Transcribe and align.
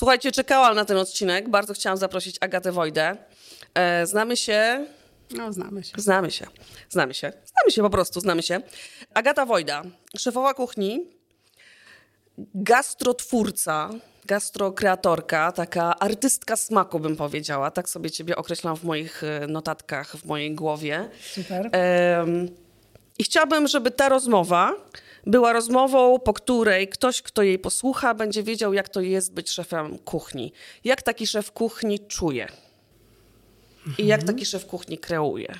Słuchajcie, 0.00 0.32
czekałam 0.32 0.76
na 0.76 0.84
ten 0.84 0.96
odcinek. 0.96 1.48
Bardzo 1.48 1.74
chciałam 1.74 1.98
zaprosić 1.98 2.36
Agatę 2.40 2.72
Wojdę. 2.72 3.16
E, 3.74 4.06
znamy 4.06 4.36
się. 4.36 4.86
No, 5.30 5.52
znamy 5.52 5.84
się. 5.84 5.92
Znamy 5.96 6.30
się. 6.30 6.46
Znamy 6.88 7.14
się. 7.14 7.32
Znamy 7.32 7.70
się 7.70 7.82
po 7.82 7.90
prostu, 7.90 8.20
znamy 8.20 8.42
się. 8.42 8.60
Agata 9.14 9.46
Wojda, 9.46 9.82
szefowa 10.18 10.54
kuchni, 10.54 11.06
gastrotwórca, 12.54 13.90
gastrokreatorka, 14.24 15.52
taka 15.52 15.98
artystka 15.98 16.56
smaku 16.56 17.00
bym 17.00 17.16
powiedziała. 17.16 17.70
Tak 17.70 17.88
sobie 17.88 18.10
ciebie 18.10 18.36
określam 18.36 18.76
w 18.76 18.84
moich 18.84 19.24
e, 19.24 19.46
notatkach, 19.46 20.16
w 20.16 20.24
mojej 20.24 20.54
głowie. 20.54 21.10
Super. 21.34 21.70
I 23.20 23.22
chciałabym, 23.22 23.68
żeby 23.68 23.90
ta 23.90 24.08
rozmowa 24.08 24.74
była 25.26 25.52
rozmową, 25.52 26.18
po 26.18 26.32
której 26.32 26.88
ktoś, 26.88 27.22
kto 27.22 27.42
jej 27.42 27.58
posłucha, 27.58 28.14
będzie 28.14 28.42
wiedział, 28.42 28.72
jak 28.72 28.88
to 28.88 29.00
jest 29.00 29.32
być 29.32 29.50
szefem 29.50 29.98
kuchni. 29.98 30.52
Jak 30.84 31.02
taki 31.02 31.26
szef 31.26 31.52
kuchni 31.52 31.98
czuje. 31.98 32.48
I 33.98 34.06
jak 34.06 34.22
taki 34.22 34.46
szef 34.46 34.66
kuchni 34.66 34.98
kreuje. 34.98 35.54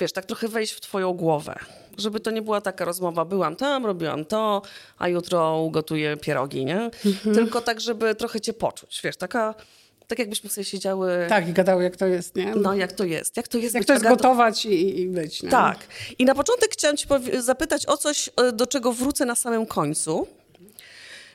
Wiesz, 0.00 0.12
tak 0.12 0.24
trochę 0.26 0.48
wejść 0.48 0.72
w 0.72 0.80
twoją 0.80 1.12
głowę. 1.12 1.58
Żeby 1.98 2.20
to 2.20 2.30
nie 2.30 2.42
była 2.42 2.60
taka 2.60 2.84
rozmowa, 2.84 3.24
byłam 3.24 3.56
tam, 3.56 3.86
robiłam 3.86 4.24
to, 4.24 4.62
a 4.98 5.08
jutro 5.08 5.58
ugotuję 5.62 6.16
pierogi, 6.16 6.64
nie? 6.64 6.90
Tylko 7.34 7.60
tak, 7.60 7.80
żeby 7.80 8.14
trochę 8.14 8.40
cię 8.40 8.52
poczuć. 8.52 9.00
Wiesz, 9.04 9.16
taka, 9.16 9.54
tak 10.12 10.18
jakbyśmy 10.18 10.50
sobie 10.50 10.64
siedziały... 10.64 11.26
Tak, 11.28 11.48
i 11.48 11.52
gadały, 11.52 11.82
jak 11.84 11.96
to 11.96 12.06
jest, 12.06 12.36
nie? 12.36 12.54
No, 12.54 12.74
jak 12.74 12.92
to 12.92 13.04
jest? 13.04 13.36
Jak 13.36 13.48
to 13.48 13.58
jest 13.58 13.74
jak 13.74 13.84
to 13.84 13.92
jest 13.92 14.04
gotować 14.04 14.66
i, 14.66 15.00
i 15.00 15.08
być, 15.08 15.42
nie? 15.42 15.50
tak. 15.50 15.78
I 16.18 16.24
na 16.24 16.34
początek 16.34 16.72
chciałam 16.72 16.96
cię 16.96 17.06
zapytać 17.38 17.86
o 17.86 17.96
coś, 17.96 18.30
e, 18.36 18.52
do 18.52 18.66
czego 18.66 18.92
wrócę 18.92 19.24
na 19.24 19.34
samym 19.34 19.66
końcu. 19.66 20.26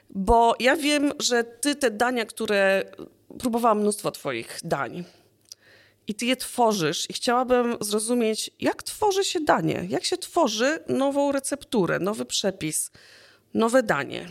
Bo 0.09 0.55
ja 0.59 0.75
wiem, 0.75 1.13
że 1.19 1.43
ty 1.43 1.75
te 1.75 1.91
dania, 1.91 2.25
które... 2.25 2.83
Próbowałam 3.39 3.79
mnóstwo 3.79 4.11
twoich 4.11 4.59
dań. 4.63 5.03
I 6.07 6.15
ty 6.15 6.25
je 6.25 6.35
tworzysz 6.35 7.09
i 7.09 7.13
chciałabym 7.13 7.77
zrozumieć, 7.81 8.51
jak 8.59 8.83
tworzy 8.83 9.23
się 9.23 9.39
danie, 9.39 9.85
jak 9.89 10.05
się 10.05 10.17
tworzy 10.17 10.79
nową 10.87 11.31
recepturę, 11.31 11.99
nowy 11.99 12.25
przepis, 12.25 12.91
nowe 13.53 13.83
danie. 13.83 14.27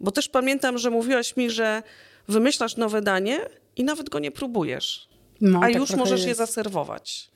Bo 0.00 0.10
też 0.10 0.28
pamiętam, 0.28 0.78
że 0.78 0.90
mówiłaś 0.90 1.36
mi, 1.36 1.50
że 1.50 1.82
wymyślasz 2.28 2.76
nowe 2.76 3.02
danie 3.02 3.40
i 3.78 3.84
nawet 3.84 4.08
go 4.10 4.18
nie 4.18 4.30
próbujesz, 4.30 5.08
No, 5.40 5.58
a 5.58 5.62
tak 5.62 5.74
już 5.74 5.90
możesz 5.90 6.20
je 6.22 6.28
jest. 6.28 6.38
zaserwować. 6.38 7.30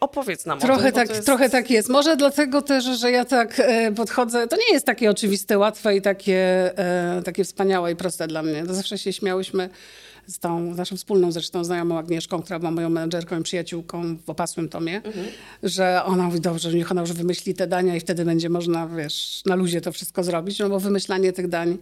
Opowiedz 0.00 0.46
nam 0.46 0.58
o 0.58 0.60
Trochę 0.60 0.82
tym, 0.82 0.90
bo 0.92 0.96
tak, 0.96 1.08
jest... 1.08 1.26
trochę 1.26 1.50
tak 1.50 1.70
jest. 1.70 1.88
Może 1.88 2.16
dlatego 2.16 2.62
też, 2.62 2.84
że 2.84 3.10
ja 3.10 3.24
tak 3.24 3.60
e, 3.60 3.92
podchodzę. 3.92 4.48
To 4.48 4.56
nie 4.56 4.72
jest 4.72 4.86
takie 4.86 5.10
oczywiste, 5.10 5.58
łatwe 5.58 5.96
i 5.96 6.02
takie, 6.02 6.72
e, 6.78 7.22
takie 7.24 7.44
wspaniałe 7.44 7.92
i 7.92 7.96
proste 7.96 8.26
dla 8.26 8.42
mnie. 8.42 8.64
To 8.66 8.74
zawsze 8.74 8.98
się 8.98 9.12
śmiałyśmy 9.12 9.68
z 10.26 10.38
tą 10.38 10.74
naszą 10.74 10.96
wspólną 10.96 11.32
zresztą 11.32 11.64
znajomą 11.64 11.98
Agnieszką, 11.98 12.42
która 12.42 12.58
była 12.58 12.70
moją 12.70 12.90
menedżerką 12.90 13.40
i 13.40 13.42
przyjaciółką 13.42 14.16
w 14.16 14.30
opasłym 14.30 14.68
tomie, 14.68 15.02
że 15.62 16.04
ona 16.04 16.24
mówi, 16.24 16.40
dobrze, 16.40 16.74
niech 16.74 16.90
ona 16.90 17.00
już 17.00 17.12
wymyśli 17.12 17.54
te 17.54 17.66
dania 17.66 17.96
i 17.96 18.00
wtedy 18.00 18.24
będzie 18.24 18.48
można, 18.48 18.88
wiesz, 18.88 19.42
na 19.46 19.54
luzie 19.54 19.80
to 19.80 19.92
wszystko 19.92 20.24
zrobić, 20.24 20.58
no 20.58 20.68
bo 20.68 20.80
wymyślanie 20.80 21.32
tych 21.32 21.48
dań, 21.48 21.78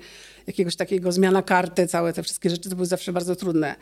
jakiegoś 0.47 0.77
takiego 0.77 1.13
zmiana 1.13 1.43
karty, 1.43 1.87
całe 1.87 2.13
te 2.13 2.23
wszystkie 2.23 2.51
rzeczy, 2.51 2.71
to 2.71 2.77
były 2.77 2.87
zawsze 2.87 3.13
bardzo 3.13 3.37
trudne. 3.37 3.77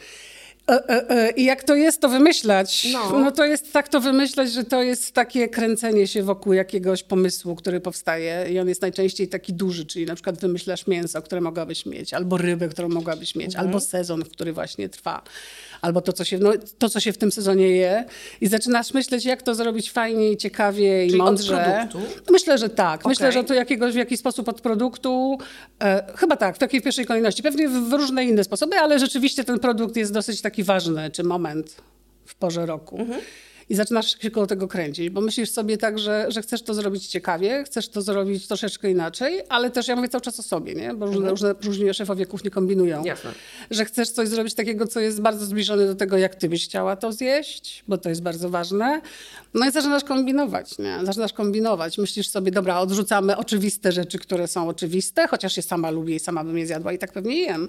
E, 0.69 0.88
e, 0.88 1.11
e, 1.11 1.30
I 1.30 1.44
jak 1.44 1.64
to 1.64 1.74
jest 1.74 2.00
to 2.00 2.08
wymyślać? 2.08 2.86
No. 2.92 3.19
No. 3.19 3.33
to 3.33 3.44
jest 3.44 3.72
tak 3.72 3.88
to 3.88 4.00
wymyślać, 4.00 4.52
że 4.52 4.64
to 4.64 4.83
jest 4.83 5.12
takie 5.12 5.48
kręcenie 5.48 6.06
się 6.06 6.22
wokół 6.22 6.52
jakiegoś 6.52 7.02
pomysłu, 7.02 7.56
który 7.56 7.80
powstaje 7.80 8.47
i 8.50 8.58
on 8.58 8.69
jest 8.69 8.83
najczęściej 8.83 9.28
taki 9.28 9.52
duży, 9.52 9.86
czyli 9.86 10.06
na 10.06 10.14
przykład 10.14 10.39
wymyślasz 10.39 10.86
mięso, 10.86 11.22
które 11.22 11.41
mogłabyś 11.41 11.86
mieć, 11.86 12.14
albo 12.14 12.36
rybę, 12.36 12.69
którą 12.69 12.89
mogłabyś 12.89 13.34
mieć, 13.34 13.56
albo 13.56 13.80
sezon, 13.80 14.22
który 14.22 14.52
właśnie 14.52 14.89
trwa, 14.89 15.23
albo 15.80 16.01
to 16.01 16.12
co, 16.12 16.24
się, 16.24 16.39
no, 16.39 16.52
to, 16.78 16.89
co 16.89 17.01
się 17.01 17.12
w 17.12 17.18
tym 17.18 17.33
sezonie 17.33 17.68
je 17.68 18.05
i 18.40 18.46
zaczynasz 18.46 18.95
myśleć, 18.95 19.24
jak 19.24 19.42
to 19.42 19.55
zrobić 19.55 19.90
fajnie, 19.90 20.36
ciekawie 20.36 21.07
i 21.07 21.08
Czyli 21.08 21.20
od 21.20 21.27
mądrze. 21.27 21.86
produktu? 21.90 22.33
Myślę, 22.33 22.58
że 22.58 22.68
tak. 22.68 23.07
Myślę, 23.07 23.28
Okej. 23.28 23.42
że 23.42 23.48
to 23.48 23.55
jakiegoś, 23.55 23.92
w 23.92 23.96
jakiś 23.96 24.20
sposób 24.20 24.48
od 24.48 24.61
produktu, 24.61 25.39
e, 25.83 26.12
chyba 26.17 26.36
tak, 26.36 26.57
w 26.57 26.58
takiej 26.58 26.83
pierwszej 26.83 27.07
kolejności. 27.07 27.42
Pewnie 27.42 27.68
w, 27.68 27.89
w 27.89 27.92
różne 27.92 28.24
inne 28.24 28.45
sposoby, 28.45 28.77
ale 28.77 28.98
rzeczywiście 28.98 29.45
ten 29.45 29.58
produkt 29.58 29.96
jest 29.96 30.12
dosyć 30.12 30.40
taki 30.40 30.58
ważny, 30.64 31.11
czy 31.11 31.24
moment 31.24 31.83
w 32.27 32.35
porze 32.35 32.67
roku. 32.67 33.07
I 33.68 33.74
zaczynasz 33.74 34.18
się 34.23 34.30
koło 34.30 34.46
tego 34.46 34.68
kręcić, 34.68 35.11
bo 35.11 35.20
myślisz 35.20 35.51
sobie 35.51 35.79
tak, 35.79 35.98
że, 35.98 36.27
że 36.29 36.42
chcesz 36.42 36.62
to 36.62 36.74
zrobić 36.74 37.06
ciekawie, 37.06 37.64
chcesz 37.64 37.89
to 37.89 38.02
zrobić 38.02 38.46
troszeczkę 38.46 38.90
inaczej, 38.90 39.42
ale 39.48 39.70
też 39.70 39.89
ja 39.89 39.96
mówię 39.96 40.08
cały 40.08 40.23
czas 40.23 40.40
o 40.40 40.42
sobie, 40.42 40.74
nie? 40.74 40.95
bo 40.95 41.06
różne, 41.06 41.30
różne, 41.30 41.55
różni 41.64 41.95
szefowie 41.95 42.27
kuchni 42.27 42.51
kombinują. 42.51 43.05
Jasne. 43.05 43.30
Że 43.70 43.84
chcesz 43.84 44.11
coś 44.11 44.28
zrobić 44.28 44.55
takiego, 44.55 44.86
co 44.86 45.01
jest 45.01 45.20
bardzo 45.20 45.46
zbliżone 45.46 45.86
do 45.86 45.95
tego, 45.95 46.18
jak 46.18 46.34
ty 46.34 46.48
byś 46.48 46.64
chciała 46.64 46.96
to 46.96 47.12
zjeść, 47.12 47.84
bo 47.89 47.98
to 47.98 48.08
jest 48.08 48.23
bardzo 48.23 48.51
ważne. 48.51 49.01
No 49.55 49.68
i 49.68 49.70
zaczynasz 49.70 50.05
kombinować, 50.05 50.78
nie? 50.78 50.98
Zaczynasz 51.02 51.33
kombinować. 51.33 51.98
Myślisz 51.98 52.28
sobie, 52.28 52.52
dobra, 52.52 52.80
odrzucamy 52.80 53.36
oczywiste 53.36 53.92
rzeczy, 53.92 54.18
które 54.18 54.48
są 54.48 54.68
oczywiste, 54.68 55.28
chociaż 55.28 55.57
je 55.57 55.62
sama 55.62 55.90
lubię 55.90 56.14
i 56.14 56.20
sama 56.20 56.45
bym 56.45 56.58
je 56.58 56.67
zjadła 56.67 56.92
i 56.92 56.98
tak 56.98 57.12
pewnie 57.12 57.40
jem. 57.40 57.68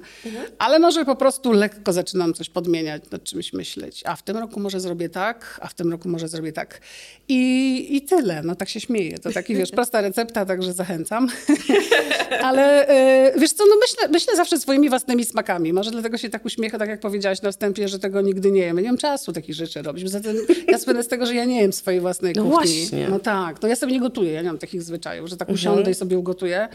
Ale 0.58 0.80
może 0.80 1.06
po 1.06 1.16
prostu 1.16 1.52
lekko 1.52 1.94
zaczynam 1.94 2.34
coś 2.34 2.50
podmieniać, 2.50 3.04
nad 3.12 3.24
czymś 3.24 3.54
myśleć. 3.54 4.04
A 4.06 4.16
w 4.16 4.24
tym 4.24 4.38
roku 4.38 4.60
może 4.60 4.80
zrobię 4.80 5.10
tak, 5.10 5.60
a 5.64 5.68
w 5.68 5.74
tym 5.74 5.89
roku 5.92 6.10
może 6.10 6.28
zrobię 6.28 6.52
tak. 6.54 6.82
I, 7.28 7.88
i 7.96 8.02
tyle. 8.02 8.44
No 8.44 8.56
tak 8.56 8.70
się 8.70 8.80
śmieję. 8.80 9.20
To 9.20 9.32
taki, 9.32 9.56
wiesz, 9.56 9.72
prosta 9.80 10.02
recepta, 10.02 10.46
także 10.46 10.74
zachęcam. 10.74 11.28
Ale 12.44 12.88
e, 12.88 13.40
wiesz 13.40 13.54
co, 13.54 13.64
no 13.66 13.76
myślę, 13.82 14.08
myślę 14.12 14.36
zawsze 14.36 14.58
swoimi 14.60 14.90
własnymi 14.90 15.26
smakami. 15.26 15.74
Może 15.74 15.92
dlatego 15.92 16.18
się 16.18 16.30
tak 16.30 16.46
uśmiecha, 16.46 16.78
tak 16.78 16.90
jak 16.90 17.00
powiedziałaś 17.00 17.42
na 17.42 17.52
wstępie, 17.52 17.88
że 17.88 18.00
tego 18.00 18.22
nigdy 18.22 18.52
nie 18.52 18.62
jem. 18.62 18.78
Ja 18.78 18.82
nie 18.84 18.90
mam 18.90 18.98
czasu 18.98 19.34
takich 19.34 19.56
rzeczy 19.56 19.82
robić. 19.82 20.04
Poza 20.04 20.20
tym 20.20 20.38
ja 20.68 20.80
słynę 20.80 21.04
z 21.04 21.08
tego, 21.08 21.26
że 21.26 21.36
ja 21.36 21.46
nie 21.46 21.62
jem 21.62 21.74
swojej 21.74 22.00
własnej 22.02 22.34
No 22.36 22.44
kuchni. 22.44 22.56
właśnie. 22.80 23.08
No 23.10 23.20
tak, 23.20 23.60
to 23.60 23.68
ja 23.68 23.76
sobie 23.76 23.92
nie 23.94 24.00
gotuję. 24.00 24.32
Ja 24.32 24.42
nie 24.42 24.48
mam 24.48 24.58
takich 24.58 24.82
zwyczajów, 24.84 25.30
że 25.30 25.38
tak 25.38 25.50
Mhm. 25.50 25.56
usiądę 25.56 25.92
i 25.92 25.94
sobie 25.94 26.18
ugotuję. 26.18 26.68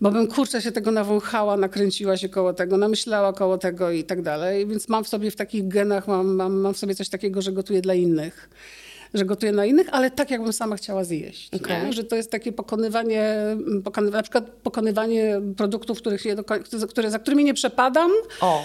Bo 0.00 0.10
bym 0.10 0.26
kurczę 0.26 0.62
się 0.62 0.72
tego 0.72 0.90
nawąchała, 0.90 1.56
nakręciła 1.56 2.16
się 2.16 2.28
koło 2.28 2.52
tego, 2.52 2.76
namyślała 2.76 3.32
koło 3.32 3.58
tego 3.58 3.90
i 3.90 4.04
tak 4.04 4.22
dalej. 4.22 4.66
Więc 4.66 4.88
mam 4.88 5.04
w 5.04 5.08
sobie 5.08 5.30
w 5.30 5.36
takich 5.36 5.68
genach, 5.68 6.08
mam, 6.08 6.34
mam, 6.34 6.52
mam 6.60 6.74
w 6.74 6.78
sobie 6.78 6.94
coś 6.94 7.08
takiego, 7.08 7.42
że 7.42 7.52
gotuję 7.52 7.82
dla 7.82 7.94
innych. 7.94 8.50
Że 9.14 9.24
gotuję 9.24 9.52
na 9.52 9.66
innych, 9.66 9.86
ale 9.92 10.10
tak, 10.10 10.30
jakbym 10.30 10.52
sama 10.52 10.76
chciała 10.76 11.04
zjeść. 11.04 11.50
Nie? 11.84 11.92
Że 11.92 12.04
to 12.04 12.16
jest 12.16 12.30
takie 12.30 12.52
pokonywanie, 12.52 13.34
pokonywa, 13.84 14.16
na 14.16 14.22
przykład 14.22 14.44
pokonywanie 14.62 15.40
produktów, 15.56 15.98
których 15.98 16.36
do, 16.36 16.42
koń- 16.42 16.88
które, 16.88 17.10
za 17.10 17.18
którymi 17.18 17.44
nie 17.44 17.54
przepadam. 17.54 18.10
O, 18.40 18.62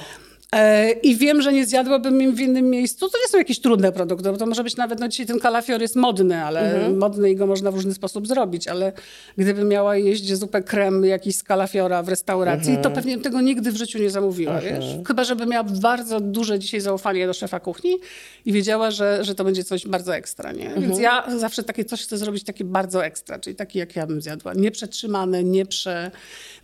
I 1.03 1.15
wiem, 1.15 1.41
że 1.41 1.53
nie 1.53 1.65
zjadłabym 1.65 2.21
im 2.21 2.35
w 2.35 2.39
innym 2.39 2.69
miejscu. 2.69 3.09
To 3.09 3.17
nie 3.17 3.27
są 3.27 3.37
jakieś 3.37 3.59
trudne 3.59 3.91
produkty, 3.91 4.31
bo 4.31 4.37
to 4.37 4.45
może 4.45 4.63
być 4.63 4.75
nawet, 4.75 4.99
no 4.99 5.07
dzisiaj 5.07 5.25
ten 5.25 5.39
kalafior 5.39 5.81
jest 5.81 5.95
modny, 5.95 6.43
ale 6.43 6.75
Mhm. 6.75 6.97
modny 6.97 7.29
i 7.31 7.35
go 7.35 7.47
można 7.47 7.71
w 7.71 7.75
różny 7.75 7.93
sposób 7.93 8.27
zrobić, 8.27 8.67
ale 8.67 8.93
gdybym 9.37 9.67
miała 9.67 9.97
jeść 9.97 10.33
zupę 10.33 10.63
krem 10.63 11.05
jakiś 11.05 11.35
z 11.35 11.43
kalafiora 11.43 12.03
w 12.03 12.09
restauracji, 12.09 12.69
Mhm. 12.69 12.83
to 12.83 12.91
pewnie 12.91 13.17
tego 13.17 13.41
nigdy 13.41 13.71
w 13.71 13.75
życiu 13.77 13.99
nie 13.99 14.09
zamówiła, 14.09 14.61
wiesz? 14.61 14.85
Chyba, 15.07 15.23
żeby 15.23 15.45
miała 15.45 15.63
bardzo 15.63 16.19
duże 16.19 16.59
dzisiaj 16.59 16.81
zaufanie 16.81 17.27
do 17.27 17.33
szefa 17.33 17.59
kuchni 17.59 17.97
i 18.45 18.51
wiedziała, 18.51 18.91
że, 18.91 19.23
że 19.23 19.35
to 19.35 19.43
będzie 19.43 19.63
coś 19.63 19.87
bardzo 19.87 20.15
ekstra, 20.15 20.51
nie? 20.51 20.65
Mhm. 20.65 20.81
Więc 20.81 20.99
ja 20.99 21.25
zawsze 21.37 21.63
takie 21.63 21.85
coś 21.85 22.03
chcę 22.03 22.17
zrobić 22.17 22.43
takie 22.43 22.63
bardzo 22.63 23.05
ekstra, 23.05 23.39
czyli 23.39 23.55
takie, 23.55 23.79
jak 23.79 23.95
ja 23.95 24.07
bym 24.07 24.21
zjadła. 24.21 24.53
Nie 24.53 24.71
przetrzymane, 24.71 25.43
nie, 25.43 25.65
prze, 25.65 26.11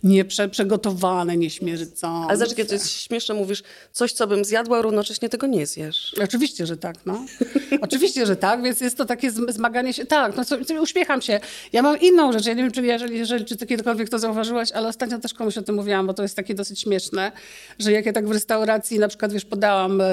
nie 0.02 0.24
prze, 0.24 0.48
przegotowane, 0.48 1.36
nie 1.36 1.48
ale 2.28 2.36
zobacz, 2.36 2.50
jakie 2.50 2.64
to 2.64 2.74
jest 2.74 2.90
śmieszne, 2.90 3.34
mówisz 3.34 3.62
coś, 3.92 4.12
co 4.12 4.26
bym 4.26 4.44
zjadła, 4.44 4.82
równocześnie 4.82 5.28
tego 5.28 5.46
nie 5.46 5.66
zjesz. 5.66 6.14
Oczywiście, 6.24 6.66
że 6.66 6.76
tak, 6.76 6.96
no. 7.06 7.24
Oczywiście, 7.80 8.26
że 8.26 8.36
tak, 8.36 8.62
więc 8.62 8.80
jest 8.80 8.96
to 8.96 9.04
takie 9.04 9.30
zm- 9.30 9.52
zmaganie 9.52 9.92
się. 9.92 10.06
Tak, 10.06 10.36
no 10.36 10.44
co, 10.44 10.56
uśmiecham 10.82 11.22
się. 11.22 11.40
Ja 11.72 11.82
mam 11.82 12.00
inną 12.00 12.32
rzecz. 12.32 12.46
Ja 12.46 12.54
nie 12.54 12.62
wiem, 12.62 12.72
czy, 12.72 12.82
jeżeli, 12.82 13.18
jeżeli, 13.18 13.44
czy 13.44 13.56
ty 13.56 13.66
kiedykolwiek 13.66 14.08
to 14.08 14.18
zauważyłaś, 14.18 14.72
ale 14.72 14.88
ostatnio 14.88 15.18
też 15.18 15.34
komuś 15.34 15.58
o 15.58 15.62
tym 15.62 15.74
mówiłam, 15.74 16.06
bo 16.06 16.14
to 16.14 16.22
jest 16.22 16.36
takie 16.36 16.54
dosyć 16.54 16.80
śmieszne, 16.80 17.32
że 17.78 17.92
jak 17.92 18.06
ja 18.06 18.12
tak 18.12 18.28
w 18.28 18.32
restauracji 18.32 18.98
na 18.98 19.08
przykład, 19.08 19.32
wiesz, 19.32 19.44
podałam 19.44 20.00
e, 20.00 20.04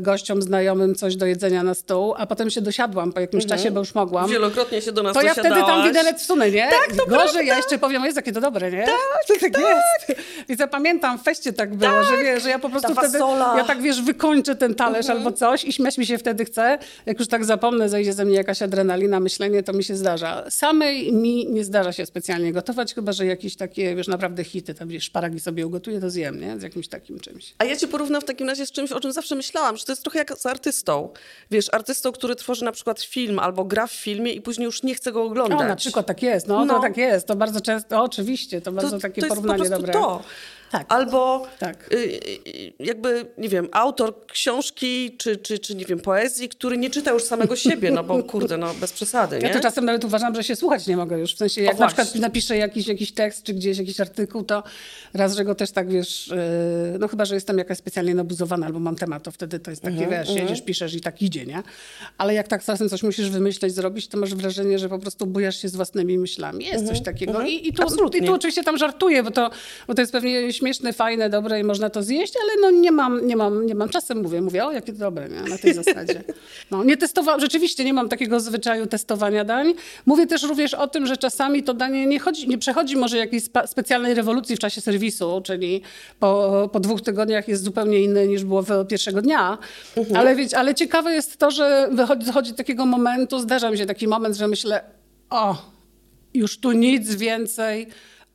gościom, 0.00 0.42
znajomym 0.42 0.94
coś 0.94 1.16
do 1.16 1.26
jedzenia 1.26 1.62
na 1.62 1.74
stół, 1.74 2.14
a 2.18 2.26
potem 2.26 2.50
się 2.50 2.60
dosiadłam 2.60 3.12
po 3.12 3.20
jakimś 3.20 3.46
czasie, 3.46 3.70
bo 3.70 3.80
już 3.80 3.94
mogłam. 3.94 4.30
Wielokrotnie 4.30 4.82
się 4.82 4.92
do 4.92 5.02
nas 5.02 5.14
To 5.14 5.22
ja 5.22 5.32
wtedy 5.32 5.48
tam 5.48 5.58
dosiadałaś. 5.60 5.88
widelec 5.88 6.20
wsunę, 6.22 6.50
nie? 6.50 6.68
Tak, 6.70 6.96
to 6.96 7.06
Gorzej, 7.06 7.46
ja 7.46 7.56
jeszcze 7.56 7.78
powiem, 7.78 8.04
jest 8.04 8.16
jakie 8.16 8.32
to 8.32 8.40
dobre, 8.40 8.70
nie? 8.70 8.84
Tak, 8.86 9.40
tak, 9.40 9.60
jest. 9.60 10.20
Więc 10.48 10.60
ja 10.60 10.66
pamiętam, 10.66 11.18
w 11.18 11.22
feście 11.22 11.52
tak 11.52 11.74
było, 11.74 12.02
że, 12.04 12.18
wiesz, 12.22 12.42
że 12.42 12.48
ja 12.50 12.58
po 12.58 12.70
prostu 12.70 12.94
wtedy, 13.08 13.24
ja 13.56 13.64
tak, 13.64 13.82
wiesz, 13.82 14.02
wykończę 14.02 14.56
ten 14.56 14.74
talerz 14.74 15.10
albo 15.10 15.32
coś 15.32 15.64
i 15.64 15.72
śmiać 15.72 15.98
mi 15.98 16.06
się 16.06 16.18
wtedy 16.18 16.44
chce. 16.44 16.78
Jak 17.06 17.18
już 17.18 17.28
tak 17.28 17.44
zapomnę, 17.44 17.88
zejdzie 17.88 18.12
ze 18.12 18.24
mnie 18.24 18.34
jakaś 18.36 18.62
adrenalina, 18.62 19.20
myślenie, 19.20 19.62
to 19.62 19.72
mi 19.72 19.84
się 19.84 19.96
zdarza. 19.96 20.44
Samej 20.50 21.12
mi 21.12 21.46
nie 21.46 21.64
zdarza 21.64 21.92
się 21.92 22.06
specjalnie 22.06 22.52
gotować, 22.52 22.94
chyba, 22.94 23.12
że 23.12 23.26
jakieś 23.26 23.56
takie, 23.56 23.94
wiesz, 23.96 24.08
naprawdę 24.08 24.44
hity, 24.44 24.74
tam 24.74 24.88
gdzieś 24.88 25.04
szparagi 25.04 25.40
sobie 25.40 25.66
ugotuję, 25.66 26.00
to 26.00 26.10
zjem, 26.10 26.40
nie? 26.40 26.58
Z 26.60 26.62
jakimś 26.62 26.88
takim 26.88 27.20
czymś. 27.20 27.54
A 27.58 27.64
ja 27.64 27.76
cię 27.76 27.88
porównam 27.88 28.20
w 28.22 28.24
takim 28.24 28.48
razie 28.48 28.66
z 28.66 28.72
czymś, 28.72 28.92
o 28.92 29.00
czym 29.00 29.12
zawsze 29.12 29.34
myślałam, 29.34 29.76
że 29.76 29.84
to 29.84 29.92
jest 29.92 30.02
trochę 30.02 30.18
jak 30.18 30.38
z 30.38 30.46
artystą. 30.46 31.08
Wiesz, 31.50 31.74
artystą, 31.74 32.12
który 32.12 32.36
tworzy 32.36 32.64
na 32.64 32.72
przykład 32.72 33.00
film 33.00 33.38
albo 33.38 33.64
gra 33.64 33.86
w 33.86 33.92
filmie 33.92 34.32
i 34.32 34.40
później 34.40 34.64
już 34.64 34.82
nie 34.82 34.94
chce 34.94 35.12
go 35.12 35.22
oglądać. 35.22 35.60
O, 35.60 35.64
na 35.64 35.76
przykład 35.76 36.06
tak 36.06 36.22
jest, 36.22 36.48
no, 36.48 36.64
No. 36.64 36.74
to 36.74 36.80
tak 36.80 36.96
jest, 36.96 37.26
to 37.26 37.36
bardzo 37.36 37.60
często, 37.60 38.02
oczywiście, 38.02 38.60
to 38.60 38.72
bardzo 38.72 38.90
to, 38.90 38.98
takie 38.98 39.22
to 39.22 39.28
porównanie 39.28 39.68
dobre. 39.70 39.92
to. 39.92 40.22
Tak. 40.72 40.86
albo 40.88 41.46
Tak. 41.58 41.92
y, 41.92 41.96
y, 41.96 42.72
jakby, 42.78 43.26
nie 43.38 43.48
wiem, 43.48 43.68
autor 43.72 44.26
książki 44.26 45.16
czy, 45.18 45.36
czy, 45.36 45.58
czy, 45.58 45.74
nie 45.74 45.84
wiem, 45.84 46.00
poezji, 46.00 46.48
który 46.48 46.78
nie 46.78 46.90
czyta 46.90 47.10
już 47.10 47.22
samego 47.22 47.56
siebie, 47.56 47.90
no 47.90 48.04
bo 48.04 48.22
kurde, 48.22 48.56
no 48.56 48.74
bez 48.74 48.92
przesady, 48.92 49.38
nie? 49.38 49.48
Ja 49.48 49.54
to 49.54 49.60
czasem 49.60 49.84
nawet 49.84 50.04
uważam, 50.04 50.34
że 50.34 50.44
się 50.44 50.56
słuchać 50.56 50.86
nie 50.86 50.96
mogę 50.96 51.18
już. 51.18 51.34
W 51.34 51.38
sensie, 51.38 51.62
jak 51.62 51.76
O, 51.76 51.80
na 51.80 51.86
przykład 51.86 52.14
napiszę 52.14 52.56
jakiś, 52.56 52.86
jakiś 52.86 53.12
tekst, 53.12 53.42
czy 53.42 53.54
gdzieś 53.54 53.78
jakiś 53.78 54.00
artykuł, 54.00 54.44
to 54.44 54.62
raz, 55.14 55.36
że 55.36 55.44
go 55.44 55.54
też 55.54 55.70
tak, 55.70 55.90
wiesz, 55.90 56.28
yy, 56.92 56.98
no 56.98 57.08
chyba, 57.08 57.24
że 57.24 57.34
jestem 57.34 57.58
jakaś 57.58 57.78
specjalnie 57.78 58.14
nabuzowana 58.14 58.66
albo 58.66 58.78
mam 58.78 58.96
temat, 58.96 59.22
to 59.22 59.30
wtedy 59.30 59.58
to 59.58 59.70
jest 59.70 59.82
takie, 59.82 60.04
Mhm, 60.04 60.10
wiesz, 60.26 60.34
siedzisz, 60.34 60.62
piszesz 60.62 60.94
i 60.94 61.00
tak 61.00 61.22
idzie, 61.22 61.46
nie? 61.46 61.62
Ale 62.18 62.34
jak 62.34 62.48
tak 62.48 62.64
czasem 62.64 62.88
coś 62.88 63.02
musisz 63.02 63.30
wymyśleć, 63.30 63.74
zrobić, 63.74 64.08
to 64.08 64.18
masz 64.18 64.34
wrażenie, 64.34 64.78
że 64.78 64.88
po 64.88 64.98
prostu 64.98 65.26
bujasz 65.26 65.62
się 65.62 65.68
z 65.68 65.76
własnymi 65.76 66.18
myślami. 66.18 66.64
Jest 66.64 66.86
coś 66.86 67.02
takiego. 67.02 67.42
I, 67.42 67.68
i, 67.68 67.72
tu, 67.72 67.82
Mhm. 67.82 68.24
I 68.24 68.26
tu 68.26 68.34
oczywiście 68.34 68.62
tam 68.62 68.78
żartuję, 68.78 69.22
bo 69.22 69.30
to, 69.30 69.50
bo 69.86 69.94
to 69.94 70.00
jest 70.02 70.12
pewnie 70.12 70.52
śmieszne, 70.62 70.92
fajne, 70.92 71.30
dobre 71.30 71.60
i 71.60 71.64
można 71.64 71.90
to 71.90 72.02
zjeść, 72.02 72.34
ale 72.42 72.52
no 72.62 72.80
nie 72.80 72.92
mam, 72.92 73.26
nie 73.26 73.36
mam, 73.36 73.66
nie 73.66 73.74
mam. 73.74 73.88
Czasem 73.88 74.22
mówię, 74.22 74.40
mówię, 74.42 74.64
o 74.64 74.72
jakie 74.72 74.92
dobre, 74.92 75.28
nie? 75.28 75.50
na 75.50 75.58
tej 75.58 75.74
zasadzie. 75.74 76.24
No, 76.70 76.84
nie 76.84 76.96
testowałam, 76.96 77.40
rzeczywiście 77.40 77.84
nie 77.84 77.94
mam 77.94 78.08
takiego 78.08 78.40
zwyczaju 78.40 78.86
testowania 78.86 79.44
dań. 79.44 79.74
Mówię 80.06 80.26
też 80.26 80.42
również 80.42 80.74
o 80.74 80.88
tym, 80.88 81.06
że 81.06 81.16
czasami 81.16 81.62
to 81.62 81.74
danie 81.74 82.06
nie, 82.06 82.18
chodzi, 82.18 82.48
nie 82.48 82.58
przechodzi 82.58 82.96
może 82.96 83.18
jakiejś 83.18 83.44
spa- 83.44 83.66
specjalnej 83.66 84.14
rewolucji 84.14 84.56
w 84.56 84.58
czasie 84.58 84.80
serwisu, 84.80 85.40
czyli 85.44 85.82
po, 86.20 86.68
po 86.72 86.80
dwóch 86.80 87.00
tygodniach 87.00 87.48
jest 87.48 87.64
zupełnie 87.64 88.00
inny 88.00 88.28
niż 88.28 88.44
było 88.44 88.62
w 88.62 88.86
pierwszego 88.88 89.22
dnia. 89.22 89.58
Ale, 90.14 90.36
wiecie, 90.36 90.58
ale 90.58 90.74
ciekawe 90.74 91.12
jest 91.12 91.36
to, 91.38 91.50
że 91.50 91.88
wychodzi, 91.92 92.26
dochodzi 92.26 92.50
do 92.50 92.56
takiego 92.56 92.86
momentu, 92.86 93.38
zdarza 93.38 93.70
mi 93.70 93.78
się 93.78 93.86
taki 93.86 94.08
moment, 94.08 94.36
że 94.36 94.48
myślę, 94.48 94.80
o, 95.30 95.56
już 96.34 96.58
tu 96.60 96.72
nic 96.72 97.14
więcej, 97.14 97.86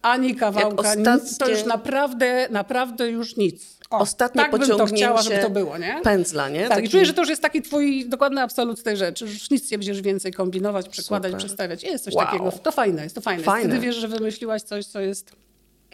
ani 0.08 0.36
kawałka, 0.36 0.96
nic, 0.96 1.06
to 1.06 1.14
ostatnie- 1.14 1.54
już 1.56 1.66
naprawdę, 1.66 2.48
naprawdę 2.50 3.10
już 3.10 3.38
nic. 3.38 3.78
O, 3.90 3.98
Ostatnie 3.98 4.42
tak 4.42 4.52
bym 4.52 4.62
to 4.78 4.86
chciała, 4.86 5.22
żeby 5.22 5.38
to 5.42 5.50
było, 5.50 5.78
nie? 5.78 6.00
pędzla, 6.04 6.50
nie? 6.50 6.60
Tak, 6.68 6.72
i 6.78 6.82
Taki- 6.82 6.90
czuję, 6.90 7.06
że 7.06 7.14
to 7.14 7.22
już 7.22 7.30
jest 7.30 7.42
taki 7.42 7.62
twój 7.62 8.10
dokładny 8.10 8.42
absolut 8.42 8.84
tej 8.84 8.98
rzeczy. 8.98 9.26
Już 9.26 9.50
nic 9.50 9.72
nie 9.72 9.78
będziesz 9.78 10.02
więcej 10.02 10.34
kombinować, 10.34 10.90
przekładać, 10.90 11.32
Super. 11.32 11.46
przestawiać. 11.46 11.84
Jest 11.84 12.04
coś 12.04 12.14
Wow. 12.14 12.26
takiego. 12.26 12.52
To 12.52 12.72
fajne 12.72 13.04
jest, 13.04 13.16
to 13.16 13.22
fajne. 13.22 13.44
Fajne. 13.44 13.70
Wtedy 13.70 13.86
wiesz, 13.86 13.96
że 13.96 14.08
wymyśliłaś 14.08 14.62
coś, 14.62 14.86
co 14.86 15.00
jest... 15.00 15.32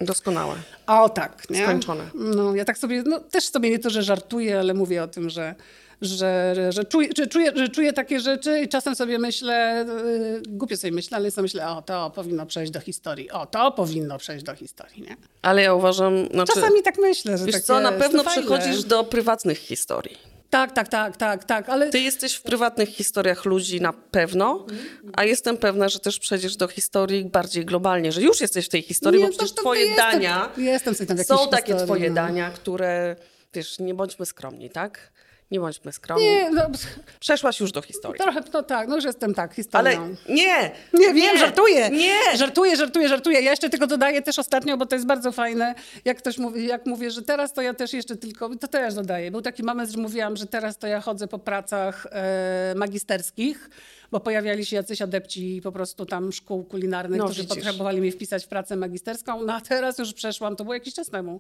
Doskonałe. 0.01 0.55
O 0.87 1.09
tak, 1.09 1.49
nie? 1.49 1.63
Skończone. 1.63 2.03
No, 2.15 2.55
ja 2.55 2.65
tak 2.65 2.77
sobie, 2.77 3.03
no 3.05 3.19
też 3.19 3.43
sobie 3.49 3.69
nie 3.69 3.79
to, 3.79 3.89
że 3.89 4.03
żartuję, 4.03 4.59
ale 4.59 4.73
mówię 4.73 5.03
o 5.03 5.07
tym, 5.07 5.29
że, 5.29 5.55
że, 6.01 6.53
że, 6.55 6.71
że, 6.71 6.85
czuję, 6.85 7.09
że, 7.17 7.27
czuję, 7.27 7.51
że 7.55 7.69
czuję 7.69 7.93
takie 7.93 8.19
rzeczy 8.19 8.59
i 8.59 8.67
czasem 8.67 8.95
sobie 8.95 9.19
myślę, 9.19 9.85
yy, 10.23 10.41
głupio 10.47 10.77
sobie 10.77 10.93
myślę, 10.93 11.17
ale 11.17 11.31
sobie 11.31 11.43
myślę, 11.43 11.67
o 11.69 11.81
to 11.81 12.09
powinno 12.09 12.45
przejść 12.45 12.71
do 12.71 12.79
historii, 12.79 13.31
o 13.31 13.45
to 13.45 13.71
powinno 13.71 14.17
przejść 14.17 14.45
do 14.45 14.55
historii, 14.55 15.01
nie? 15.01 15.15
Ale 15.41 15.61
ja 15.61 15.73
uważam, 15.73 16.27
znaczy, 16.31 16.53
Czasami 16.53 16.83
tak 16.83 16.97
myślę, 16.97 17.37
że 17.37 17.45
wiesz 17.45 17.53
takie, 17.53 17.65
co, 17.65 17.79
na 17.79 17.91
pewno 17.91 18.23
przechodzisz 18.23 18.83
do 18.83 19.03
prywatnych 19.03 19.57
historii. 19.57 20.33
Tak, 20.53 20.71
tak, 20.71 20.87
tak, 20.87 21.17
tak, 21.17 21.43
tak, 21.43 21.69
ale... 21.69 21.89
Ty 21.89 21.99
jesteś 21.99 22.35
w 22.35 22.41
prywatnych 22.41 22.89
historiach 22.89 23.45
ludzi 23.45 23.81
na 23.81 23.93
pewno, 23.93 24.65
a 25.13 25.23
jestem 25.23 25.57
pewna, 25.57 25.89
że 25.89 25.99
też 25.99 26.19
przejdziesz 26.19 26.55
do 26.55 26.67
historii 26.67 27.25
bardziej 27.25 27.65
globalnie, 27.65 28.11
że 28.11 28.21
już 28.21 28.41
jesteś 28.41 28.65
w 28.65 28.69
tej 28.69 28.81
historii, 28.81 29.19
Nie, 29.19 29.25
bo 29.25 29.31
przecież 29.31 29.51
to 29.51 29.61
twoje 29.61 29.85
jestem- 29.85 30.11
dania 30.11 30.49
jestem 30.57 30.93
w 30.93 30.97
są 30.97 31.05
takie 31.49 31.65
historii, 31.65 31.85
twoje 31.85 32.09
no. 32.09 32.15
dania, 32.15 32.51
które, 32.51 33.15
wiesz, 33.53 33.79
nie 33.79 33.93
bądźmy 33.93 34.25
skromni, 34.25 34.69
tak? 34.69 35.11
Nie 35.53 35.59
bądźmy 35.59 35.91
skromni. 35.91 36.25
Nie, 36.25 36.49
no, 36.51 36.61
Przeszłaś 37.19 37.59
już 37.59 37.71
do 37.71 37.81
historii. 37.81 38.19
trochę, 38.19 38.41
no 38.53 38.63
tak, 38.63 38.87
no 38.87 38.95
już 38.95 39.05
jestem 39.05 39.33
tak, 39.33 39.49
Ale 39.49 39.55
historią. 39.55 40.15
nie! 40.29 40.71
Nie, 40.93 41.13
wiem, 41.13 41.37
żartuję. 41.37 41.89
Nie! 41.89 42.37
Żartuję, 42.37 42.75
żartuję, 42.75 43.09
żartuję. 43.09 43.41
Ja 43.41 43.51
jeszcze 43.51 43.69
tylko 43.69 43.87
dodaję 43.87 44.21
też 44.21 44.39
ostatnio, 44.39 44.77
bo 44.77 44.85
to 44.85 44.95
jest 44.95 45.05
bardzo 45.07 45.31
fajne. 45.31 45.75
Jak 46.05 46.17
ktoś 46.17 46.37
mówi, 46.37 46.67
jak 46.67 46.85
mówię, 46.85 47.11
że 47.11 47.21
teraz 47.21 47.53
to 47.53 47.61
ja 47.61 47.73
też 47.73 47.93
jeszcze 47.93 48.15
tylko, 48.15 48.55
to 48.55 48.67
też 48.67 48.93
dodaję. 48.93 49.31
Był 49.31 49.41
taki 49.41 49.63
moment, 49.63 49.91
że 49.91 49.97
mówiłam, 49.97 50.37
że 50.37 50.45
teraz 50.45 50.77
to 50.77 50.87
ja 50.87 51.01
chodzę 51.01 51.27
po 51.27 51.39
pracach 51.39 52.07
e, 52.11 52.73
magisterskich, 52.75 53.69
bo 54.13 54.19
pojawiali 54.19 54.65
się 54.65 54.75
jacyś 54.75 55.01
adepci 55.01 55.61
po 55.63 55.71
prostu 55.71 56.05
tam 56.05 56.31
szkół 56.31 56.63
kulinarnych, 56.63 57.19
No, 57.19 57.25
którzy 57.25 57.41
widzisz. 57.41 57.55
potrzebowali 57.55 58.01
mnie 58.01 58.11
wpisać 58.11 58.45
w 58.45 58.47
pracę 58.47 58.75
magisterską. 58.75 59.43
No 59.43 59.53
a 59.53 59.61
teraz 59.61 59.97
już 59.99 60.13
przeszłam, 60.13 60.55
to 60.55 60.63
było 60.63 60.73
jakiś 60.73 60.93
czas 60.93 61.09
temu. 61.09 61.39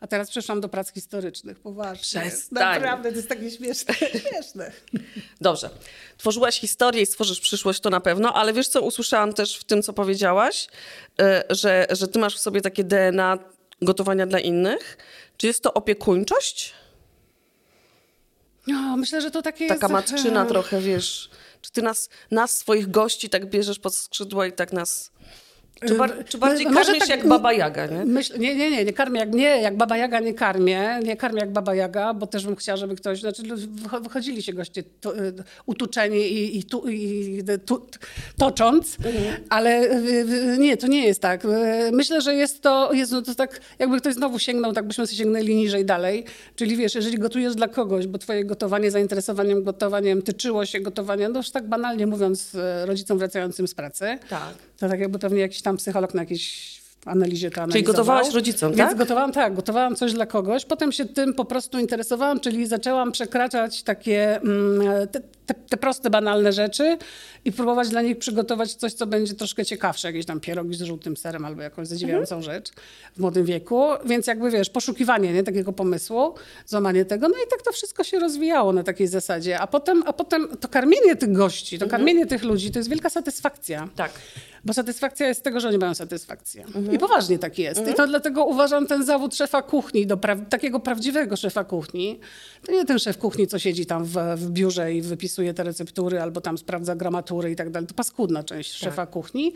A 0.00 0.06
teraz 0.06 0.30
przeszłam 0.30 0.60
do 0.60 0.68
prac 0.68 0.92
historycznych, 0.92 1.60
poważnie. 1.60 2.02
Przestań. 2.20 2.74
Naprawdę, 2.74 3.10
to 3.10 3.16
jest 3.16 3.28
takie 3.28 3.50
śmieszne. 3.50 3.94
śmieszne. 4.30 4.72
Dobrze. 5.40 5.70
Tworzyłaś 6.18 6.60
historię 6.60 7.02
i 7.02 7.06
stworzysz 7.06 7.40
przyszłość, 7.40 7.80
to 7.80 7.90
na 7.90 8.00
pewno, 8.00 8.32
ale 8.34 8.52
wiesz 8.52 8.68
co, 8.68 8.82
usłyszałam 8.82 9.32
też 9.32 9.58
w 9.58 9.64
tym, 9.64 9.82
co 9.82 9.92
powiedziałaś, 9.92 10.68
e, 11.20 11.44
że, 11.50 11.86
że 11.90 12.08
ty 12.08 12.18
masz 12.18 12.36
w 12.36 12.40
sobie 12.40 12.60
takie 12.60 12.84
DNA 12.84 13.38
gotowania 13.82 14.26
dla 14.26 14.38
innych. 14.40 14.96
Czy 15.36 15.46
jest 15.46 15.62
to 15.62 15.74
opiekuńczość? 15.74 16.72
No, 18.66 18.96
myślę, 18.96 19.20
że 19.20 19.30
to 19.30 19.42
takie 19.42 19.68
Taka 19.68 19.86
jest... 19.86 19.92
matczyna 19.92 20.46
trochę, 20.46 20.80
wiesz. 20.80 21.30
Czy 21.64 21.72
ty 21.72 21.82
nas, 21.82 22.08
nas, 22.30 22.58
swoich 22.58 22.90
gości 22.90 23.30
tak 23.30 23.50
bierzesz 23.50 23.78
pod 23.78 23.94
skrzydła 23.94 24.46
i 24.46 24.52
tak 24.52 24.72
nas... 24.72 25.10
Czy, 25.88 25.94
bar, 25.94 26.24
czy 26.24 26.38
bardziej 26.38 26.66
No, 26.66 26.72
może 26.72 26.84
karmisz 26.84 27.08
tak- 27.08 27.18
jak 27.18 27.28
Baba 27.28 27.52
Jaga, 27.52 27.86
nie? 27.86 28.04
Myśl, 28.04 28.38
nie, 28.38 28.54
nie, 28.56 28.70
nie, 28.70 28.84
nie 28.84 28.92
karmię 28.92 29.20
jak, 29.20 29.32
nie, 29.34 29.42
jak 29.62 29.76
Baba 29.76 29.96
Jaga 29.96 30.20
nie 30.20 30.34
karmię, 30.34 31.00
nie 31.04 31.16
karmię 31.16 31.40
jak 31.40 31.52
Baba 31.52 31.74
Jaga, 31.74 32.14
bo 32.14 32.26
też 32.26 32.46
bym 32.46 32.56
chciała, 32.56 32.76
żeby 32.76 32.96
ktoś, 32.96 33.20
znaczy 33.20 33.42
wycho- 33.42 34.02
wychodzili 34.02 34.42
się 34.42 34.52
goście 34.52 34.82
tu, 35.00 35.10
y, 35.10 35.34
utuczeni 35.66 36.18
i, 36.32 36.58
i, 36.58 36.64
tu, 36.64 36.88
i 36.88 37.42
tu, 37.66 37.86
tocząc, 38.38 38.96
ale 39.50 39.80
y, 39.82 39.94
y, 40.54 40.58
nie, 40.58 40.76
to 40.76 40.86
nie 40.86 41.06
jest 41.06 41.20
tak. 41.20 41.44
Y, 41.44 41.48
Myślę, 41.92 42.20
że 42.20 42.34
jest 42.34 42.62
to, 42.62 42.92
Jezu, 42.92 43.22
to 43.22 43.34
tak 43.34 43.60
jakby 43.78 44.00
ktoś 44.00 44.14
znowu 44.14 44.38
sięgnął, 44.38 44.72
tak 44.72 44.86
byśmy 44.86 45.06
sobie 45.06 45.16
sięgnęli 45.18 45.54
niżej 45.54 45.84
dalej, 45.84 46.24
czyli 46.56 46.76
wiesz, 46.76 46.94
jeżeli 46.94 47.18
gotujesz 47.18 47.54
dla 47.54 47.68
kogoś, 47.68 48.06
bo 48.06 48.18
twoje 48.18 48.44
gotowanie, 48.44 48.90
zainteresowaniem 48.90 49.62
gotowaniem 49.64 50.22
tyczyło 50.22 50.66
się 50.66 50.80
gotowania, 50.80 51.28
no 51.28 51.36
już 51.38 51.50
tak 51.50 51.68
banalnie 51.68 52.06
mówiąc, 52.06 52.54
y, 52.54 52.86
rodzicom 52.86 53.18
wracającym 53.18 53.68
z 53.68 53.74
pracy, 53.74 54.18
Tak. 54.30 54.54
to 54.78 54.88
tak 54.88 55.00
jakby 55.00 55.18
pewnie 55.18 55.40
jakiś 55.40 55.62
tam 55.64 55.76
psycholog 55.76 56.14
na 56.14 56.22
jakiejś 56.22 56.74
analizie 57.06 57.50
to 57.50 57.54
Czyli 57.54 57.62
analizował. 57.64 57.92
gotowałaś 57.94 58.34
rodzicom, 58.34 58.72
Więc 58.72 58.90
tak? 58.90 58.98
gotowałam, 58.98 59.32
tak, 59.32 59.54
gotowałam 59.54 59.96
coś 59.96 60.12
dla 60.12 60.26
kogoś. 60.26 60.64
Potem 60.64 60.92
się 60.92 61.04
tym 61.04 61.34
po 61.34 61.44
prostu 61.44 61.78
interesowałam, 61.78 62.40
czyli 62.40 62.66
zaczęłam 62.66 63.12
przekraczać 63.12 63.82
takie 63.82 64.36
mm, 64.40 65.08
te, 65.08 65.20
te, 65.46 65.54
te 65.54 65.76
proste, 65.76 66.10
banalne 66.10 66.52
rzeczy 66.52 66.98
i 67.44 67.52
próbować 67.52 67.88
dla 67.88 68.02
nich 68.02 68.18
przygotować 68.18 68.74
coś, 68.74 68.92
co 68.92 69.06
będzie 69.06 69.34
troszkę 69.34 69.64
ciekawsze. 69.64 70.08
Jakieś 70.08 70.26
tam 70.26 70.40
pierogi 70.40 70.74
z 70.74 70.82
żółtym 70.82 71.16
serem 71.16 71.44
albo 71.44 71.62
jakąś 71.62 71.88
zadziwiającą 71.88 72.36
Mhm. 72.36 72.54
rzecz 72.54 72.70
w 73.16 73.20
młodym 73.20 73.44
wieku. 73.44 73.82
Więc 74.04 74.26
jakby, 74.26 74.50
wiesz, 74.50 74.70
poszukiwanie 74.70 75.32
nie, 75.32 75.42
takiego 75.42 75.72
pomysłu, 75.72 76.34
złamanie 76.66 77.04
tego. 77.04 77.28
No 77.28 77.34
i 77.46 77.48
tak 77.50 77.62
to 77.62 77.72
wszystko 77.72 78.04
się 78.04 78.18
rozwijało 78.18 78.72
na 78.72 78.82
takiej 78.82 79.06
zasadzie. 79.06 79.58
A 79.60 79.66
potem, 79.66 80.02
a 80.06 80.12
potem 80.12 80.48
to 80.60 80.68
karmienie 80.68 81.16
tych 81.16 81.32
gości, 81.32 81.78
to 81.78 81.86
karmienie 81.88 82.26
tych 82.26 82.44
ludzi, 82.44 82.70
to 82.70 82.78
jest 82.78 82.88
wielka 82.90 83.10
satysfakcja. 83.10 83.78
Mhm. 83.82 83.96
Tak. 83.96 84.12
Bo 84.64 84.72
satysfakcja 84.72 85.28
jest 85.28 85.40
z 85.40 85.42
tego, 85.42 85.60
że 85.60 85.68
oni 85.68 85.78
mają 85.78 85.94
satysfakcję. 85.94 86.64
I 86.92 86.98
poważnie 86.98 87.38
tak 87.38 87.58
jest. 87.58 87.88
I 87.88 87.94
to 87.94 88.06
dlatego 88.06 88.44
uważam 88.44 88.86
ten 88.86 89.04
zawód 89.04 89.34
szefa 89.36 89.62
kuchni, 89.62 90.06
do 90.06 90.16
pra- 90.16 90.46
takiego 90.46 90.80
prawdziwego 90.80 91.36
szefa 91.36 91.64
kuchni. 91.64 92.20
To 92.66 92.72
nie 92.72 92.84
ten 92.84 92.98
szef 92.98 93.18
kuchni, 93.18 93.46
co 93.46 93.58
siedzi 93.58 93.86
tam 93.86 94.04
w, 94.04 94.12
w 94.36 94.50
biurze 94.50 94.94
i 94.94 95.02
wypisuje 95.02 95.33
te 95.54 95.62
receptury 95.64 96.20
albo 96.20 96.40
tam 96.40 96.58
sprawdza 96.58 96.96
gramatury 96.96 97.50
i 97.50 97.56
tak 97.56 97.70
dalej. 97.70 97.86
To 97.86 97.94
paskudna 97.94 98.44
część 98.44 98.72
szefa 98.72 99.06
kuchni. 99.06 99.52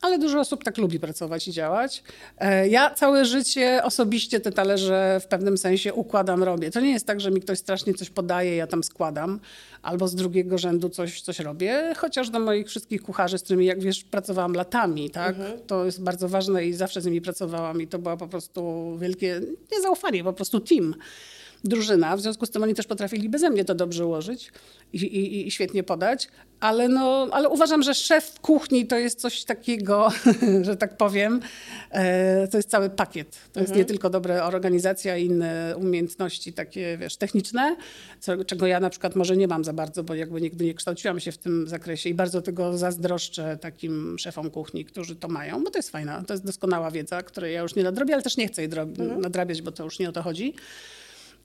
Ale 0.00 0.18
dużo 0.18 0.40
osób 0.40 0.64
tak 0.64 0.78
lubi 0.78 1.00
pracować 1.00 1.48
i 1.48 1.52
działać. 1.52 2.02
E, 2.38 2.68
Ja 2.68 2.90
całe 2.94 3.24
życie 3.24 3.80
osobiście 3.84 4.40
te 4.40 4.52
talerze 4.52 5.20
w 5.22 5.26
pewnym 5.26 5.58
sensie 5.58 5.94
układam, 5.94 6.42
robię. 6.42 6.70
To 6.70 6.80
nie 6.80 6.90
jest 6.90 7.06
tak, 7.06 7.20
że 7.20 7.30
mi 7.30 7.40
ktoś 7.40 7.58
strasznie 7.58 7.94
coś 7.94 8.10
podaje, 8.10 8.56
ja 8.56 8.66
tam 8.66 8.84
składam, 8.84 9.40
albo 9.82 10.08
z 10.08 10.14
drugiego 10.14 10.58
rzędu 10.58 10.88
coś, 10.88 11.20
coś 11.20 11.38
robię, 11.40 11.94
chociaż 11.96 12.30
do 12.30 12.40
moich 12.40 12.66
wszystkich 12.66 13.02
kucharzy, 13.02 13.38
z 13.38 13.42
którymi, 13.42 13.66
jak 13.66 13.80
wiesz, 13.80 14.04
pracowałam 14.04 14.52
latami, 14.52 15.10
tak? 15.10 15.36
To 15.66 15.84
jest 15.84 16.02
bardzo 16.02 16.28
ważne 16.28 16.66
i 16.66 16.72
zawsze 16.72 17.00
z 17.00 17.04
nimi 17.04 17.20
pracowałam 17.20 17.82
i 17.82 17.86
to 17.86 17.98
była 17.98 18.16
po 18.16 18.28
prostu 18.28 18.92
wielkie, 19.00 19.40
nie 19.72 19.82
zaufanie, 19.82 20.24
po 20.24 20.32
prostu 20.32 20.60
team 20.60 20.94
drużyna. 21.64 22.16
W 22.16 22.20
związku 22.20 22.46
z 22.46 22.50
tym 22.50 22.62
oni 22.62 22.74
też 22.74 22.86
potrafili 22.86 23.28
beze 23.28 23.50
mnie 23.50 23.64
to 23.64 23.74
dobrze 23.74 24.06
ułożyć 24.06 24.52
i, 24.92 24.96
i, 24.96 25.46
i 25.46 25.50
świetnie 25.50 25.82
podać. 25.82 26.28
Ale, 26.60 26.88
no, 26.88 27.28
ale 27.30 27.48
uważam, 27.48 27.82
że 27.82 27.94
szef 27.94 28.40
kuchni 28.40 28.86
to 28.86 28.96
jest 28.98 29.20
coś 29.20 29.44
takiego, 29.44 30.08
że 30.66 30.76
tak 30.76 30.96
powiem, 30.96 31.40
e, 31.90 32.48
to 32.48 32.56
jest 32.56 32.70
cały 32.70 32.90
pakiet. 32.90 33.38
To 33.52 33.60
jest 33.60 33.74
nie 33.74 33.84
tylko 33.84 34.10
dobra 34.10 34.44
organizacja 34.44 35.16
i 35.16 35.26
inne 35.26 35.74
umiejętności 35.76 36.52
takie, 36.52 36.98
wiesz, 36.98 37.16
techniczne, 37.16 37.76
co, 38.20 38.44
czego 38.44 38.66
ja 38.66 38.80
na 38.80 38.90
przykład 38.90 39.16
może 39.16 39.36
nie 39.36 39.48
mam 39.48 39.64
za 39.64 39.72
bardzo, 39.72 40.04
bo 40.04 40.14
jakby 40.14 40.40
nigdy 40.40 40.64
nie 40.64 40.74
kształciłam 40.74 41.20
się 41.20 41.32
w 41.32 41.38
tym 41.38 41.68
zakresie 41.68 42.10
i 42.10 42.14
bardzo 42.14 42.42
tego 42.42 42.78
zazdroszczę 42.78 43.58
takim 43.60 44.18
szefom 44.18 44.50
kuchni, 44.50 44.84
którzy 44.84 45.16
to 45.16 45.28
mają, 45.28 45.64
bo 45.64 45.70
to 45.70 45.78
jest 45.78 45.90
fajna, 45.90 46.24
to 46.26 46.34
jest 46.34 46.44
doskonała 46.44 46.90
wiedza, 46.90 47.22
której 47.22 47.54
ja 47.54 47.60
już 47.60 47.74
nie 47.74 47.82
nadrobię, 47.82 48.14
ale 48.14 48.22
też 48.22 48.36
nie 48.36 48.48
chcę 48.48 48.62
jej 48.62 48.70
drob- 48.70 49.18
nadrabiać, 49.20 49.62
bo 49.62 49.72
to 49.72 49.84
już 49.84 49.98
nie 49.98 50.08
o 50.08 50.12
to 50.12 50.22
chodzi. 50.22 50.54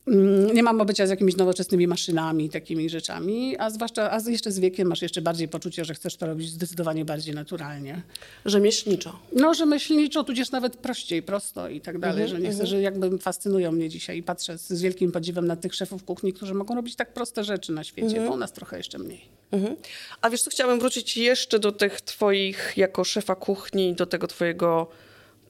Mm, 0.08 0.54
Nie 0.54 0.64
mam 0.64 0.82
obycia 0.82 1.08
z 1.08 1.10
jakimiś 1.10 1.36
nowoczesnymi 1.36 1.88
maszynami, 1.88 2.50
takimi 2.50 2.90
rzeczami, 2.90 3.58
a 3.58 3.70
zwłaszcza, 3.70 4.12
a 4.12 4.20
jeszcze 4.30 4.52
z 4.52 4.60
wiekiem 4.60 4.88
masz 4.88 5.02
jeszcze 5.02 5.22
bardziej 5.22 5.48
poczucie, 5.48 5.86
że 5.86 5.94
chcesz 5.94 6.16
to 6.16 6.26
robić 6.26 6.50
zdecydowanie 6.50 7.06
bardziej 7.06 7.36
naturalnie. 7.36 8.02
Rzemieślniczo. 8.46 9.20
No, 9.36 9.54
rzemieślniczo, 9.54 10.24
tudzież 10.24 10.52
nawet 10.52 10.76
prościej, 10.78 11.24
prosto 11.24 11.70
i 11.70 11.82
tak 11.82 12.00
dalej, 12.00 12.28
że 12.28 12.40
nie 12.40 12.52
chcę, 12.52 12.66
że 12.68 12.82
jakby 12.82 13.18
fascynują 13.18 13.72
mnie 13.72 13.90
dzisiaj 13.90 14.18
i 14.18 14.24
patrzę 14.24 14.58
z, 14.58 14.68
z 14.70 14.82
wielkim 14.82 15.12
podziwem 15.12 15.48
na 15.48 15.56
tych 15.56 15.76
szefów 15.76 16.04
kuchni, 16.04 16.34
którzy 16.34 16.54
mogą 16.54 16.76
robić 16.76 16.96
tak 16.96 17.14
proste 17.14 17.44
rzeczy 17.44 17.72
na 17.72 17.84
świecie, 17.84 18.22
bo 18.28 18.34
u 18.34 18.38
nas 18.38 18.54
trochę 18.54 18.78
jeszcze 18.78 19.00
mniej. 19.00 19.22
Mhm. 19.52 19.76
A 20.22 20.30
wiesz 20.30 20.42
co, 20.42 20.50
chciałabym 20.50 20.80
wrócić 20.80 21.18
jeszcze 21.18 21.60
do 21.60 21.72
tych 21.72 22.02
twoich, 22.02 22.74
jako 22.78 23.04
szefa 23.04 23.36
kuchni, 23.36 23.94
do 23.94 24.06
tego 24.06 24.28
twojego 24.28 24.88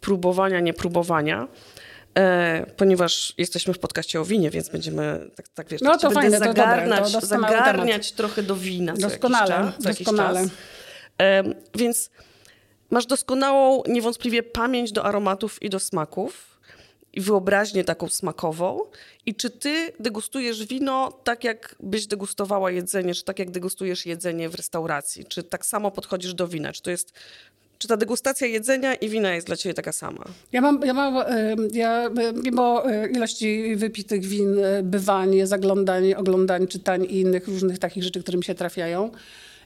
próbowania, 0.01 0.60
niepróbowania. 0.60 1.48
E, 2.17 2.65
ponieważ 2.77 3.34
jesteśmy 3.38 3.74
w 3.74 3.79
podcaście 3.79 4.22
o 4.22 4.25
winie, 4.25 4.50
więc 4.50 4.70
będziemy, 4.70 5.29
tak, 5.36 5.48
tak 5.48 5.70
wiesz, 5.70 5.82
No 5.82 5.91
tak 5.91 6.01
to 6.01 6.12
fajne, 6.12 6.39
to 6.39 6.46
dobre, 6.46 6.63
zagarniać, 6.63 7.12
to 7.12 7.25
zagarniać 7.25 8.12
trochę 8.12 8.43
do 8.43 8.55
wina 8.55 8.93
co 8.93 9.01
Doskonale, 9.01 9.55
jakiś 9.55 9.84
czas. 9.84 9.98
doskonale. 9.98 10.48
E, 11.22 11.43
więc 11.75 12.10
masz 12.89 13.05
doskonałą, 13.05 13.84
niewątpliwie 13.88 14.43
pamięć 14.43 14.91
do 14.91 15.05
aromatów 15.05 15.62
i 15.63 15.70
do 15.70 15.79
smaków 15.79 16.60
i 17.13 17.22
wyobraźnię 17.22 17.84
taką 17.84 18.10
smakową. 18.10 18.79
I 19.25 19.36
czy 19.36 19.50
ty 19.50 19.91
degustujesz 20.00 20.65
wino 20.65 21.12
tak, 21.24 21.43
jak 21.43 21.75
byś 21.79 22.08
degustowała 22.08 22.72
jedzenie, 22.72 23.13
czy 23.13 23.24
tak, 23.24 23.39
jak 23.39 23.51
degustujesz 23.51 24.05
jedzenie 24.05 24.50
w 24.50 24.55
restauracji? 24.55 25.25
Czy 25.25 25.43
tak 25.43 25.65
samo 25.65 25.91
podchodzisz 25.91 26.34
do 26.34 26.48
wina? 26.48 26.74
Czy 26.74 26.82
to 26.82 26.91
jest... 26.91 27.13
Czy 27.77 27.87
ta 27.87 27.97
degustacja 27.97 28.47
jedzenia 28.47 28.95
i 28.95 29.09
wina 29.09 29.35
jest 29.35 29.47
dla 29.47 29.55
ciebie 29.55 29.73
taka 29.73 29.91
sama? 29.91 30.23
Ja 30.51 30.61
mam, 30.61 30.81
ja 30.85 30.93
mam 30.93 31.15
ja, 31.71 32.09
mimo 32.43 32.83
ilości 33.11 33.75
wypitych 33.75 34.25
win, 34.25 34.59
e, 34.59 34.83
bywań, 34.83 35.35
zaglądań, 35.43 36.13
oglądań, 36.13 36.67
czytań 36.67 37.03
i 37.03 37.19
innych 37.19 37.47
różnych 37.47 37.79
takich 37.79 38.03
rzeczy, 38.03 38.21
które 38.23 38.37
mi 38.37 38.43
się 38.43 38.55
trafiają 38.55 39.11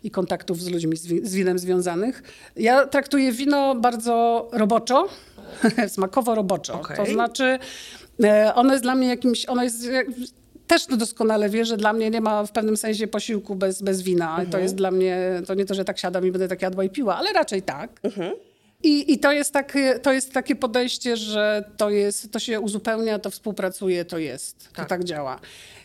i 0.04 0.12
kontaktów 0.12 0.62
z 0.62 0.70
ludźmi 0.70 0.98
z, 0.98 1.06
wi- 1.06 1.28
z 1.28 1.36
winem 1.36 1.60
związanych, 1.60 2.24
ja 2.56 2.88
traktuję 2.88 3.32
wino 3.32 3.76
bardzo 3.76 4.48
roboczo, 4.54 5.08
smakowo 5.88 6.36
roboczo. 6.36 6.74
Okej. 6.74 6.98
To 6.98 7.06
znaczy, 7.06 7.60
e, 8.24 8.56
ono 8.56 8.72
jest 8.74 8.84
dla 8.84 8.96
mnie 8.96 9.08
jakimś, 9.08 9.46
ono 9.46 9.64
jest... 9.64 9.88
Też 10.68 10.86
doskonale 10.86 11.50
wie, 11.50 11.66
że 11.66 11.78
dla 11.78 11.94
mnie 11.94 12.10
nie 12.10 12.22
ma 12.22 12.46
w 12.46 12.52
pewnym 12.52 12.78
sensie 12.78 13.08
posiłku 13.08 13.56
bez, 13.56 13.82
bez 13.82 14.02
wina. 14.02 14.46
To 14.52 14.60
jest 14.60 14.76
dla 14.76 14.92
mnie, 14.92 15.42
to 15.48 15.54
nie 15.54 15.66
to, 15.66 15.74
że 15.74 15.86
tak 15.86 16.00
siadam 16.00 16.28
i 16.28 16.32
będę 16.32 16.48
tak 16.48 16.62
jadła 16.62 16.84
i 16.84 16.90
piła, 16.90 17.16
ale 17.18 17.34
raczej 17.34 17.62
tak. 17.62 18.00
I, 18.84 19.14
I 19.14 19.20
to, 19.20 19.32
jest 19.32 19.54
takie, 19.54 20.00
to 20.00 20.14
jest 20.14 20.34
takie 20.34 20.56
podejście, 20.56 21.18
że 21.18 21.64
to, 21.78 21.90
jest, 21.90 22.32
to 22.32 22.40
się 22.40 22.60
uzupełnia, 22.60 23.20
to 23.20 23.30
współpracuje, 23.30 24.06
to 24.06 24.18
jest. 24.18 24.64
Tak. 24.64 24.86
To 24.86 24.90
tak 24.90 25.04
działa. 25.04 25.40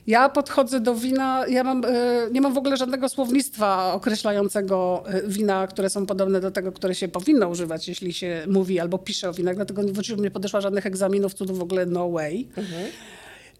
Ja 0.06 0.28
podchodzę 0.28 0.80
do 0.80 0.94
wina, 0.94 1.44
ja 1.48 1.64
mam, 1.64 1.84
e, 1.84 1.88
nie 2.32 2.40
mam 2.40 2.54
w 2.54 2.58
ogóle 2.58 2.76
żadnego 2.76 3.08
słownictwa 3.08 3.92
określającego 3.92 5.04
e, 5.06 5.22
wina, 5.28 5.66
które 5.66 5.90
są 5.90 6.06
podobne 6.06 6.40
do 6.40 6.50
tego, 6.50 6.72
które 6.72 6.94
się 6.94 7.08
powinno 7.08 7.48
używać, 7.48 7.88
jeśli 7.88 8.12
się 8.12 8.44
mówi 8.48 8.80
albo 8.80 8.98
pisze 8.98 9.28
o 9.28 9.32
winach. 9.32 9.56
Dlatego 9.56 9.82
nie 10.18 10.30
podeszła 10.30 10.60
żadnych 10.60 10.86
egzaminów, 10.86 11.34
cudów 11.34 11.58
w 11.58 11.62
ogóle 11.62 11.86
no 11.86 12.10
way. 12.10 12.48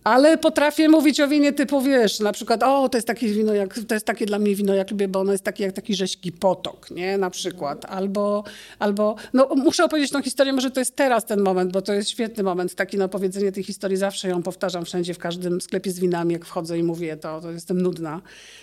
Ale 0.04 0.38
potrafię 0.38 0.88
mówić 0.88 1.20
o 1.20 1.28
winie 1.28 1.52
typu, 1.52 1.80
wiesz, 1.80 2.20
na 2.20 2.32
przykład, 2.32 2.62
o, 2.62 2.88
to 2.88 2.98
jest 2.98 3.06
takie 3.06 3.28
wino, 3.28 3.54
jak, 3.54 3.78
to 3.88 3.94
jest 3.94 4.06
takie 4.06 4.26
dla 4.26 4.38
mnie 4.38 4.54
wino, 4.54 4.74
jak 4.74 4.90
lubię, 4.90 5.08
bo 5.08 5.20
ono 5.20 5.32
jest 5.32 5.44
takie 5.44 5.64
jak 5.64 5.72
taki 5.72 5.94
rześki 5.94 6.32
potok, 6.32 6.90
nie, 6.90 7.18
na 7.18 7.30
przykład. 7.30 7.84
Albo, 7.84 8.44
albo, 8.78 9.16
no 9.32 9.48
muszę 9.56 9.84
opowiedzieć 9.84 10.10
tą 10.12 10.22
historię, 10.22 10.52
może 10.52 10.70
to 10.70 10.80
jest 10.80 10.96
teraz 10.96 11.24
ten 11.24 11.40
moment, 11.40 11.72
bo 11.72 11.82
to 11.82 11.92
jest 11.92 12.10
świetny 12.10 12.42
moment, 12.42 12.74
taki 12.74 12.98
na 12.98 13.04
opowiedzenie 13.04 13.52
tej 13.52 13.62
historii, 13.62 13.96
zawsze 13.96 14.28
ją 14.28 14.42
powtarzam 14.42 14.84
wszędzie, 14.84 15.14
w 15.14 15.18
każdym 15.18 15.60
sklepie 15.60 15.90
z 15.90 15.98
winami, 15.98 16.32
jak 16.32 16.44
wchodzę 16.44 16.78
i 16.78 16.82
mówię 16.82 17.16
to, 17.16 17.40
to 17.40 17.50
jestem 17.50 17.82
nudna. 17.82 18.20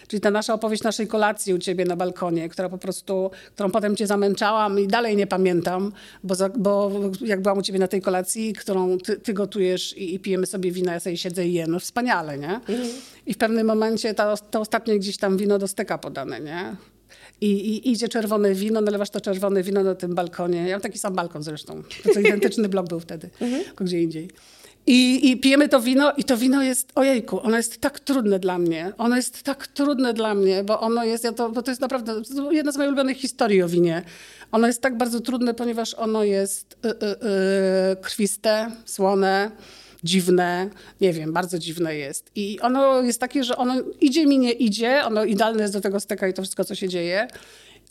Czyli 0.08 0.22
ta 0.22 0.32
nasza 0.32 0.54
opowieść 0.54 0.84
naszej 0.84 1.08
kolacji 1.08 1.54
u 1.54 1.58
ciebie 1.58 1.86
na 1.86 1.96
balkonie, 1.96 2.50
która 2.50 2.70
po 2.70 2.78
prostu, 2.78 3.32
którą 3.56 3.72
potem 3.72 3.96
cię 3.96 4.08
zamęczałam 4.08 4.80
i 4.80 4.88
dalej 4.88 5.16
nie 5.16 5.28
pamiętam, 5.28 5.92
bo, 6.24 6.36
bo 6.58 6.92
jak 7.22 7.42
byłam 7.42 7.58
u 7.58 7.62
ciebie 7.62 7.80
na 7.80 7.88
tej 7.88 8.02
kolacji, 8.02 8.54
którą 8.54 8.98
ty, 8.98 9.18
ty 9.18 9.34
gotujesz 9.34 9.98
i, 9.98 10.16
i 10.16 10.20
pijemy 10.20 10.46
sobie 10.46 10.72
wina, 10.72 10.94
ja 10.94 11.00
sobie 11.00 11.18
siedzę 11.30 11.48
i 11.48 11.54
jem, 11.54 11.72
no 11.72 11.80
wspaniale, 11.80 12.38
nie? 12.38 12.60
I 13.26 13.34
w 13.34 13.38
pewnym 13.38 13.68
momencie 13.68 14.14
to, 14.14 14.38
to 14.52 14.60
ostatnie 14.60 15.00
gdzieś 15.00 15.18
tam 15.18 15.38
wino 15.38 15.60
do 15.60 15.68
steka 15.68 15.98
podane, 15.98 16.40
nie? 16.40 16.76
I, 17.42 17.52
I 17.52 17.92
idzie 17.92 18.10
czerwone 18.10 18.54
wino, 18.54 18.82
nalewasz 18.82 19.10
to 19.10 19.22
czerwone 19.22 19.64
wino 19.64 19.84
na 19.84 19.96
tym 19.96 20.16
balkonie. 20.16 20.68
Ja 20.68 20.76
mam 20.76 20.82
taki 20.82 21.00
sam 21.00 21.16
balkon 21.16 21.44
zresztą. 21.44 21.84
To, 22.14 22.20
identyczny 22.20 22.70
blok 22.70 22.88
był 22.88 23.00
wtedy, 23.00 23.30
tylko 23.66 23.84
gdzie 23.84 24.02
indziej. 24.02 24.30
I, 24.88 25.30
I 25.32 25.38
pijemy 25.38 25.70
to 25.70 25.82
wino 25.82 26.14
i 26.18 26.24
to 26.24 26.38
wino 26.38 26.64
jest, 26.64 26.92
ojejku, 26.96 27.42
ono 27.42 27.58
jest 27.58 27.78
tak 27.78 28.00
trudne 28.00 28.40
dla 28.40 28.58
mnie. 28.58 28.94
Ono 28.98 29.16
jest 29.16 29.44
tak 29.44 29.68
trudne 29.68 30.14
dla 30.14 30.36
mnie, 30.36 30.64
bo 30.64 30.80
ono 30.80 31.04
jest, 31.04 31.24
ja 31.24 31.32
to, 31.32 31.50
bo 31.50 31.62
to 31.62 31.72
jest 31.72 31.82
naprawdę 31.82 32.22
jedna 32.52 32.72
z 32.72 32.78
moich 32.78 32.88
ulubionych 32.88 33.18
historii 33.18 33.64
o 33.64 33.68
winie. 33.68 34.02
Ono 34.52 34.68
jest 34.68 34.82
tak 34.82 34.98
bardzo 34.98 35.20
trudne, 35.20 35.54
ponieważ 35.54 35.94
ono 35.94 36.24
jest 36.24 36.78
y, 36.86 36.90
y, 36.90 36.92
y, 36.92 37.96
krwiste, 38.02 38.72
słone, 38.86 39.52
dziwne, 40.04 40.70
nie 41.02 41.14
wiem, 41.14 41.34
bardzo 41.34 41.60
dziwne 41.60 41.96
jest. 41.96 42.32
I 42.36 42.60
ono 42.60 43.02
jest 43.02 43.20
takie, 43.20 43.44
że 43.44 43.58
ono 43.58 43.74
idzie 44.02 44.26
mi, 44.26 44.40
nie 44.40 44.52
idzie, 44.52 45.02
ono 45.06 45.24
idealne 45.24 45.62
jest 45.62 45.74
do 45.74 45.82
tego 45.82 46.00
steka 46.00 46.28
i 46.28 46.34
to 46.34 46.42
wszystko, 46.42 46.66
co 46.66 46.76
się 46.76 46.90
dzieje. 46.90 47.28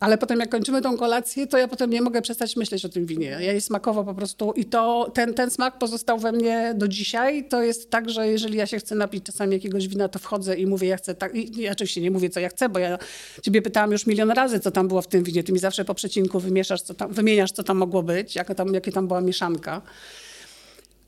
Ale 0.00 0.18
potem 0.18 0.40
jak 0.40 0.48
kończymy 0.48 0.82
tą 0.82 0.96
kolację, 0.96 1.46
to 1.46 1.58
ja 1.58 1.68
potem 1.68 1.90
nie 1.90 2.02
mogę 2.02 2.22
przestać 2.22 2.56
myśleć 2.56 2.84
o 2.84 2.88
tym 2.88 3.06
winie. 3.06 3.26
Ja 3.26 3.40
jej 3.40 3.60
smakowo 3.60 4.04
po 4.04 4.14
prostu 4.14 4.52
i 4.52 4.64
to, 4.64 5.10
ten, 5.14 5.34
ten 5.34 5.50
smak 5.50 5.78
pozostał 5.78 6.18
we 6.18 6.32
mnie 6.32 6.74
do 6.76 6.88
dzisiaj. 6.88 7.48
To 7.48 7.62
jest 7.62 7.90
tak, 7.90 8.10
że 8.10 8.28
jeżeli 8.28 8.58
ja 8.58 8.66
się 8.66 8.78
chcę 8.78 8.94
napić 8.94 9.24
czasami 9.24 9.52
jakiegoś 9.52 9.88
wina, 9.88 10.08
to 10.08 10.18
wchodzę 10.18 10.56
i 10.56 10.66
mówię, 10.66 10.88
ja 10.88 10.96
chcę 10.96 11.14
tak. 11.14 11.34
I, 11.34 11.60
i 11.60 11.68
oczywiście 11.68 12.00
nie 12.00 12.10
mówię, 12.10 12.30
co 12.30 12.40
ja 12.40 12.48
chcę, 12.48 12.68
bo 12.68 12.78
ja 12.78 12.98
ciebie 13.42 13.62
pytałam 13.62 13.92
już 13.92 14.06
milion 14.06 14.30
razy, 14.30 14.60
co 14.60 14.70
tam 14.70 14.88
było 14.88 15.02
w 15.02 15.06
tym 15.06 15.24
winie. 15.24 15.44
Ty 15.44 15.52
mi 15.52 15.58
zawsze 15.58 15.84
po 15.84 15.94
przecinku 15.94 16.40
wymieszasz, 16.40 16.82
co 16.82 16.94
tam, 16.94 17.12
wymieniasz, 17.12 17.52
co 17.52 17.62
tam 17.62 17.76
mogło 17.76 18.02
być, 18.02 18.36
jaka 18.36 18.54
tam, 18.54 18.74
jakie 18.74 18.92
tam 18.92 19.08
była 19.08 19.20
mieszanka. 19.20 19.82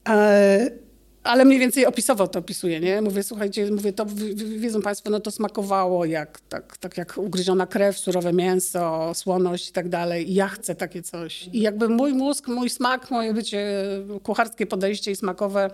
E, 0.09 0.71
ale 1.25 1.45
mniej 1.45 1.59
więcej 1.59 1.87
opisowo 1.87 2.29
to 2.29 2.39
opisuję, 2.39 2.81
nie? 2.81 3.03
Mówię, 3.03 3.23
słuchajcie, 3.23 3.71
mówię, 3.71 3.93
to 3.93 4.07
wiedzą 4.35 4.83
Państwo, 4.83 5.11
no 5.11 5.21
to 5.21 5.31
smakowało 5.31 6.05
jak, 6.05 6.41
tak, 6.41 6.77
tak 6.77 6.99
jak 6.99 7.19
ugryziona 7.19 7.67
krew, 7.67 7.99
surowe 7.99 8.33
mięso, 8.33 9.15
słoność 9.15 9.69
i 9.69 9.73
tak 9.73 9.89
dalej. 9.89 10.31
I 10.31 10.35
ja 10.35 10.49
chcę 10.49 10.75
takie 10.75 11.03
coś. 11.03 11.49
I 11.53 11.61
jakby 11.61 11.89
mój 11.89 12.13
mózg, 12.13 12.49
mój 12.49 12.71
smak, 12.71 13.11
moje 13.11 13.35
bycie 13.35 13.85
kucharskie 14.23 14.67
podejście 14.67 15.11
i 15.11 15.17
smakowe 15.17 15.71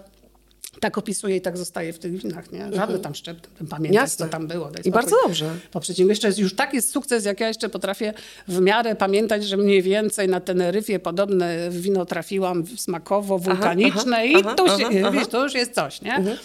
tak 0.80 0.98
opisuje 0.98 1.36
i 1.36 1.40
tak 1.40 1.56
zostaje 1.58 1.92
w 1.92 1.98
tych 1.98 2.22
winach, 2.22 2.52
nie? 2.52 2.72
Żadny 2.72 2.98
tam 2.98 3.14
szczep, 3.14 3.46
pamiętać, 3.70 4.12
co 4.12 4.28
tam 4.28 4.46
było. 4.46 4.70
I 4.84 4.90
bardzo 4.90 5.16
dobrze. 5.26 5.54
Po 5.70 5.80
przeciwieństwie, 5.80 6.12
jeszcze 6.12 6.26
jest 6.26 6.38
już 6.38 6.54
tak 6.54 6.74
jest 6.74 6.90
sukces, 6.90 7.24
jak 7.24 7.40
ja 7.40 7.48
jeszcze 7.48 7.68
potrafię 7.68 8.14
w 8.48 8.60
miarę 8.60 8.96
pamiętać, 8.96 9.44
że 9.44 9.56
mniej 9.56 9.82
więcej 9.82 10.28
na 10.28 10.40
Teneryfie 10.40 10.98
podobne 10.98 11.70
wino 11.70 12.06
trafiłam 12.06 12.64
smakowo, 12.76 13.38
wulkaniczne 13.38 14.16
aha, 14.16 14.24
i 14.24 14.36
aha, 14.36 14.54
to, 14.54 14.78
się, 14.78 15.10
wiesz, 15.12 15.26
to 15.26 15.42
już 15.44 15.54
jest 15.54 15.74
coś, 15.74 16.02
nie? 16.02 16.36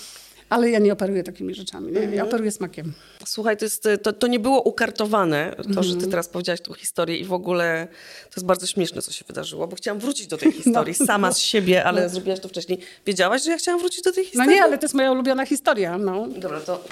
Ale 0.52 0.70
ja 0.70 0.80
nie 0.80 0.94
operuję 0.94 1.24
takimi 1.24 1.56
rzeczami, 1.56 1.92
nie? 1.92 2.00
Ja 2.00 2.24
operuję 2.24 2.52
smakiem. 2.52 2.94
Słuchaj, 3.26 3.58
to, 3.58 3.66
jest, 3.66 3.88
to, 4.04 4.14
to 4.14 4.28
nie 4.28 4.40
było 4.40 4.62
ukartowane, 4.62 5.56
to, 5.76 5.84
że 5.84 5.90
ty 5.90 5.96
Mhm. 5.96 6.12
teraz 6.12 6.28
powiedziałaś 6.28 6.62
tą 6.62 6.74
historię 6.74 7.18
i 7.18 7.26
w 7.26 7.34
ogóle 7.34 7.88
to 8.24 8.34
jest 8.36 8.46
bardzo 8.46 8.68
śmieszne, 8.68 9.02
co 9.02 9.12
się 9.12 9.26
wydarzyło, 9.28 9.68
bo 9.68 9.76
chciałam 9.76 10.00
wrócić 10.00 10.28
do 10.28 10.38
tej 10.38 10.52
historii 10.62 10.94
sama 10.94 11.34
z 11.34 11.40
siebie, 11.40 11.84
ale 11.84 12.10
zrobiłaś 12.10 12.40
to 12.40 12.48
wcześniej. 12.48 12.80
Wiedziałaś, 13.06 13.44
że 13.44 13.52
ja 13.52 13.58
chciałam 13.58 13.80
wrócić 13.82 14.02
do 14.04 14.12
tej 14.12 14.24
No 14.24 14.30
historii? 14.30 14.56
nie, 14.56 14.64
ale 14.64 14.78
to 14.78 14.86
jest 14.86 14.96
moja 14.96 15.12
ulubiona 15.12 15.46
historia, 15.46 15.98
no. 15.98 16.28
Dobra, 16.28 16.60
to 16.60 16.84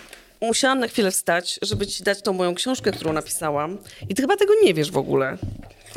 musiałam 0.42 0.80
na 0.80 0.88
chwilę 0.88 1.12
wstać, 1.12 1.60
żeby 1.62 1.88
ci 1.88 2.04
dać 2.04 2.22
tą 2.22 2.34
moją 2.34 2.56
książkę, 2.56 2.92
którą 2.92 3.14
napisałam. 3.14 3.78
I 4.10 4.16
ty 4.16 4.22
chyba 4.22 4.38
tego 4.38 4.54
nie 4.64 4.74
wiesz 4.74 4.92
w 4.92 4.98
ogóle. 4.98 5.38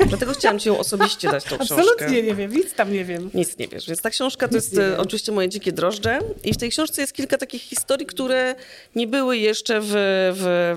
Dlatego 0.07 0.33
chciałam 0.33 0.59
ci 0.59 0.69
ją 0.69 0.79
osobiście 0.79 1.31
dać, 1.31 1.43
tą 1.43 1.55
książkę. 1.57 1.75
Absolutnie 1.75 2.23
nie 2.23 2.35
wiem, 2.35 2.53
nic 2.53 2.73
tam 2.73 2.93
nie 2.93 3.05
wiem. 3.05 3.29
Nic 3.33 3.57
nie 3.57 3.67
wiesz. 3.67 3.87
Więc 3.87 4.01
ta 4.01 4.09
książka 4.09 4.47
to 4.47 4.55
jest 4.55 4.77
nie 4.77 4.83
e, 4.83 4.97
oczywiście 4.97 5.31
moje 5.31 5.49
dzikie 5.49 5.71
drożdże. 5.71 6.19
I 6.43 6.53
w 6.53 6.57
tej 6.57 6.69
książce 6.69 7.01
jest 7.01 7.13
kilka 7.13 7.37
takich 7.37 7.61
historii, 7.61 8.05
które 8.05 8.55
nie 8.95 9.07
były 9.07 9.37
jeszcze 9.37 9.79
w, 9.81 9.87
w, 10.35 10.75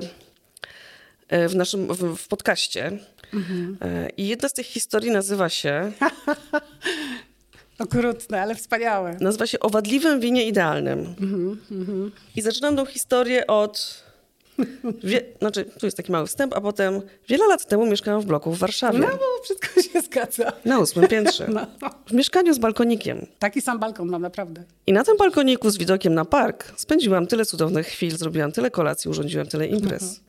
e, 1.29 1.49
w 1.49 1.57
naszym 1.57 1.87
w, 1.95 2.17
w 2.17 2.29
podcaście. 2.29 2.99
Mhm. 3.35 3.77
E, 3.81 4.11
I 4.17 4.29
jedna 4.29 4.49
z 4.49 4.53
tych 4.53 4.67
historii 4.67 5.11
nazywa 5.11 5.49
się, 5.49 5.93
Okrutne, 7.79 8.43
ale 8.43 8.55
wspaniałe. 8.55 9.17
nazywa 9.21 9.47
się 9.47 9.61
O 9.61 9.71
wadliwym 9.71 10.21
winie 10.21 10.47
idealnym. 10.47 11.15
Mhm, 11.21 12.13
I 12.37 12.43
zaczynam 12.43 12.77
tą 12.77 12.87
historię 12.87 13.47
od... 13.47 14.06
Wie, 15.05 15.23
znaczy, 15.39 15.65
tu 15.65 15.87
jest 15.87 15.97
taki 15.97 16.13
mały 16.13 16.27
wstęp, 16.27 16.55
a 16.57 16.61
potem 16.61 17.01
wiele 17.29 17.47
lat 17.47 17.67
temu 17.67 17.87
mieszkałam 17.87 18.21
w 18.21 18.27
bloku 18.27 18.53
w 18.53 18.59
Warszawie. 18.59 18.99
No, 18.99 19.07
bo 19.07 19.43
wszystko 19.45 19.83
się 19.83 20.01
zgadza. 20.07 20.53
Na 20.65 20.79
ósmym 20.79 21.09
piętrze. 21.09 21.47
No. 21.49 21.67
W 22.07 22.13
mieszkaniu 22.13 22.55
z 22.55 22.59
balkonikiem. 22.59 23.27
Taki 23.39 23.61
sam 23.61 23.79
balkon 23.79 24.09
mam 24.09 24.23
naprawdę. 24.23 24.65
I 24.87 24.93
na 24.93 25.05
tym 25.05 25.17
balkoniku 25.17 25.71
z 25.71 25.79
widokiem 25.79 26.15
na 26.15 26.25
park 26.25 26.73
spędziłam 26.77 27.27
tyle 27.27 27.45
cudownych 27.45 27.87
chwil, 27.87 28.17
zrobiłam 28.17 28.53
tyle 28.53 28.71
kolacji, 28.71 29.11
urządziłam 29.11 29.47
tyle 29.47 29.67
imprez. 29.67 30.21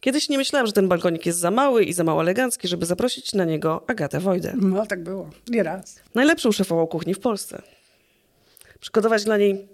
Kiedyś 0.00 0.28
nie 0.28 0.38
myślałam, 0.38 0.66
że 0.66 0.72
ten 0.72 0.88
balkonik 0.88 1.26
jest 1.26 1.38
za 1.38 1.50
mały 1.50 1.84
i 1.84 1.92
za 1.92 2.04
mało 2.04 2.20
elegancki, 2.22 2.68
żeby 2.68 2.86
zaprosić 2.86 3.32
na 3.32 3.44
niego 3.44 3.84
Agatę 3.86 4.20
Wojdę. 4.20 4.54
No, 4.56 4.86
tak 4.86 5.02
było. 5.02 5.30
Nie 5.48 5.62
raz. 5.62 6.00
Najlepszą 6.14 6.52
szefową 6.52 6.86
kuchni 6.86 7.14
w 7.14 7.20
Polsce. 7.20 7.62
Przygotować 8.80 9.24
dla 9.24 9.36
niej 9.36 9.68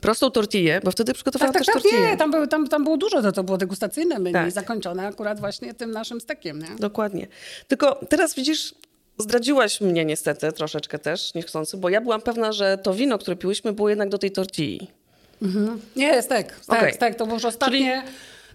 prostą 0.00 0.30
tortillę, 0.30 0.80
bo 0.84 0.90
wtedy 0.90 1.14
przygotowałam 1.14 1.52
Tak, 1.54 1.64
tak, 1.64 1.74
też 1.74 1.82
tak, 1.82 1.82
tortillę. 1.92 2.10
nie, 2.10 2.16
tam, 2.16 2.30
były, 2.30 2.48
tam, 2.48 2.68
tam 2.68 2.84
było 2.84 2.96
dużo, 2.96 3.22
to, 3.22 3.32
to 3.32 3.44
było 3.44 3.58
degustacyjne 3.58 4.18
menu, 4.18 4.32
Tak. 4.32 4.50
zakończone 4.50 5.06
akurat 5.06 5.40
właśnie 5.40 5.74
tym 5.74 5.90
naszym 5.90 6.20
stekiem, 6.20 6.58
nie? 6.58 6.68
Dokładnie. 6.78 7.26
Tylko 7.68 8.00
teraz 8.08 8.34
widzisz, 8.34 8.74
zdradziłaś 9.18 9.80
mnie 9.80 10.04
niestety 10.04 10.52
troszeczkę 10.52 10.98
też, 10.98 11.34
niechcący, 11.34 11.76
bo 11.76 11.88
ja 11.88 12.00
byłam 12.00 12.20
pewna, 12.22 12.52
że 12.52 12.78
to 12.78 12.94
wino, 12.94 13.18
które 13.18 13.36
piłyśmy, 13.36 13.72
było 13.72 13.88
jednak 13.88 14.08
do 14.08 14.18
tej 14.18 14.30
tortilli. 14.30 14.90
Nie, 15.96 16.22
stek, 16.22 16.54
stek, 16.62 16.78
Okej. 16.78 16.94
stek, 16.94 17.14
to 17.14 17.24
było 17.26 17.36
już 17.36 17.44
ostatnie... 17.44 18.02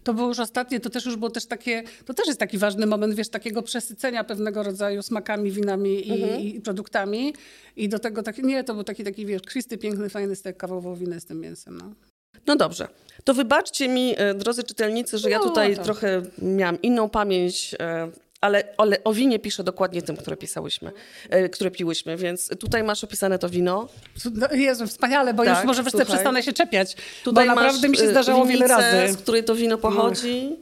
To 0.03 0.13
było 0.13 0.27
już 0.27 0.39
ostatnie, 0.39 0.79
to 0.79 0.89
też 0.89 1.05
już 1.05 1.15
było 1.15 1.29
też 1.31 1.45
takie, 1.45 1.83
to 2.05 2.13
też 2.13 2.27
jest 2.27 2.39
taki 2.39 2.57
ważny 2.57 2.85
moment, 2.85 3.13
wiesz, 3.15 3.29
takiego 3.29 3.61
przesycenia 3.61 4.23
pewnego 4.23 4.63
rodzaju 4.63 5.01
smakami, 5.01 5.51
winami 5.51 6.07
i, 6.09 6.55
i 6.55 6.61
produktami. 6.61 7.33
I 7.75 7.89
do 7.89 7.99
tego 7.99 8.23
taki, 8.23 8.43
nie, 8.43 8.63
to 8.63 8.73
był 8.73 8.83
taki, 8.83 9.03
taki, 9.03 9.25
wiesz, 9.25 9.41
kwisty, 9.41 9.77
piękny, 9.77 10.09
fajny 10.09 10.35
stek 10.35 10.57
kawowo-winy 10.57 11.19
z 11.19 11.25
tym 11.25 11.39
mięsem, 11.41 11.77
no. 11.77 11.93
No 12.47 12.55
dobrze. 12.55 12.87
To 13.23 13.33
wybaczcie 13.33 13.87
mi, 13.87 14.13
e, 14.17 14.33
drodzy 14.33 14.63
czytelnicy, 14.63 15.17
że 15.17 15.29
ja 15.29 15.37
No, 15.37 15.43
tutaj 15.43 15.75
to- 15.75 15.83
trochę 15.83 16.21
miałam 16.41 16.81
inną 16.81 17.09
pamięć, 17.09 17.75
e, 17.79 18.11
ale, 18.43 18.63
ale 18.77 19.03
o 19.03 19.13
winie 19.13 19.39
piszę 19.39 19.63
dokładnie 19.63 20.01
tym, 20.01 20.17
które 20.17 20.37
pisałyśmy, 20.37 20.91
e, 21.29 21.49
które 21.49 21.71
piłyśmy, 21.71 22.17
więc 22.17 22.49
tutaj 22.59 22.83
masz 22.83 23.03
opisane 23.03 23.39
to 23.39 23.49
wino. 23.49 23.87
No, 24.33 24.47
Jezu, 24.51 24.87
wspaniale, 24.87 25.33
bo 25.33 25.45
Tak, 25.45 25.57
już 25.57 25.65
może 25.65 25.83
wreszcie 25.83 26.05
przestanę 26.05 26.43
się 26.43 26.53
czepiać, 26.53 26.95
Tutaj 27.23 27.47
bo 27.47 27.55
naprawdę 27.55 27.89
mi 27.89 27.97
się 27.97 28.03
e, 28.03 28.09
zdarzało 28.11 28.45
wiele 28.45 28.67
razy. 28.67 29.13
Z 29.13 29.17
której 29.17 29.43
to 29.43 29.55
wino 29.55 29.77
pochodzi 29.77 30.55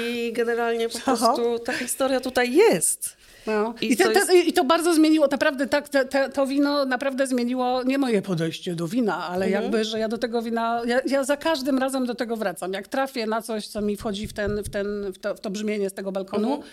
i 0.00 0.32
generalnie 0.32 0.88
po 0.88 0.98
prostu 0.98 1.58
ta 1.58 1.72
historia 1.72 2.20
tutaj 2.20 2.52
jest. 2.54 3.20
No. 3.46 3.74
I 3.80 3.92
I, 3.92 3.96
te, 3.96 4.04
to 4.04 4.10
te, 4.12 4.18
jest- 4.18 4.48
I 4.48 4.52
to 4.52 4.64
bardzo 4.64 4.94
zmieniło, 4.94 5.26
naprawdę 5.26 5.66
tak, 5.66 5.88
te, 5.88 6.30
to 6.30 6.46
wino 6.46 6.84
naprawdę 6.84 7.26
zmieniło 7.26 7.82
nie 7.82 7.98
moje 7.98 8.22
podejście 8.22 8.74
do 8.74 8.88
wina, 8.88 9.26
ale 9.28 9.46
Mhm. 9.46 9.62
jakby, 9.62 9.84
że 9.84 9.98
ja 9.98 10.08
do 10.08 10.18
tego 10.18 10.42
wina, 10.42 10.82
ja, 10.86 11.00
ja 11.06 11.24
za 11.24 11.36
każdym 11.36 11.78
razem 11.78 12.06
do 12.06 12.14
tego 12.14 12.36
wracam. 12.36 12.72
Jak 12.72 12.88
trafię 12.88 13.26
na 13.26 13.42
coś, 13.42 13.66
co 13.66 13.80
mi 13.80 13.96
wchodzi 13.96 14.26
w, 14.26 14.32
ten, 14.32 14.62
w, 14.62 14.68
ten, 14.70 15.12
w, 15.12 15.18
to, 15.18 15.34
w 15.34 15.40
to 15.40 15.50
brzmienie 15.50 15.90
z 15.90 15.92
tego 15.92 16.12
balkonu, 16.12 16.48
Mhm. 16.54 16.70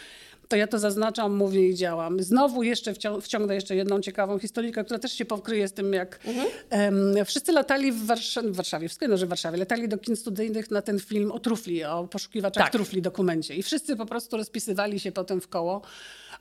To 0.47 0.55
ja 0.55 0.67
to 0.67 0.79
zaznaczam, 0.79 1.35
mówię 1.35 1.69
i 1.69 1.75
działam. 1.75 2.23
Znowu 2.23 2.63
jeszcze 2.63 2.93
wcią- 2.93 3.21
wciągnę 3.21 3.55
jeszcze 3.55 3.75
jedną 3.75 4.01
ciekawą 4.01 4.39
historyjkę, 4.39 4.83
która 4.83 4.99
też 4.99 5.13
się 5.13 5.25
pokryje 5.25 5.67
z 5.67 5.73
tym, 5.73 5.93
jak 5.93 6.19
Mhm. 6.25 6.47
em, 6.69 7.25
wszyscy 7.25 7.51
latali 7.51 7.91
w, 7.91 8.05
Warsz- 8.05 8.51
w 8.51 8.55
Warszawie, 8.55 8.87
wszystkie 8.87 9.07
no, 9.07 9.17
że 9.17 9.25
w 9.25 9.29
Warszawie, 9.29 9.57
latali 9.57 9.87
do 9.87 9.97
kin 9.97 10.15
studyjnych 10.15 10.71
na 10.71 10.81
ten 10.81 10.99
film 10.99 11.31
o 11.31 11.39
trufli, 11.39 11.83
o 11.83 12.07
poszukiwaczach 12.07 12.63
Tak. 12.63 12.71
trufli 12.73 13.01
dokumencie. 13.01 13.55
I 13.55 13.63
wszyscy 13.63 13.95
po 13.95 14.05
prostu 14.05 14.37
rozpisywali 14.37 14.99
się 14.99 15.11
potem 15.11 15.41
w 15.41 15.47
koło. 15.47 15.81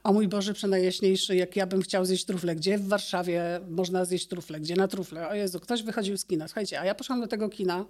O 0.04 0.12
mój 0.12 0.28
Boże, 0.28 0.54
przenajjaśniejszy, 0.54 1.36
jak 1.36 1.56
ja 1.56 1.66
bym 1.66 1.82
chciał 1.82 2.04
zjeść 2.04 2.24
trufle. 2.24 2.56
Gdzie 2.56 2.78
w 2.78 2.88
Warszawie 2.88 3.60
można 3.70 4.04
zjeść 4.04 4.26
trufle? 4.28 4.60
Gdzie 4.60 4.76
na 4.76 4.88
trufle? 4.88 5.28
O 5.28 5.34
Jezu, 5.34 5.60
ktoś 5.60 5.82
wychodził 5.82 6.16
z 6.18 6.24
kina. 6.24 6.48
Słuchajcie, 6.48 6.80
a 6.80 6.84
ja 6.84 6.94
poszłam 6.94 7.20
do 7.20 7.26
tego 7.26 7.48
kina 7.48 7.84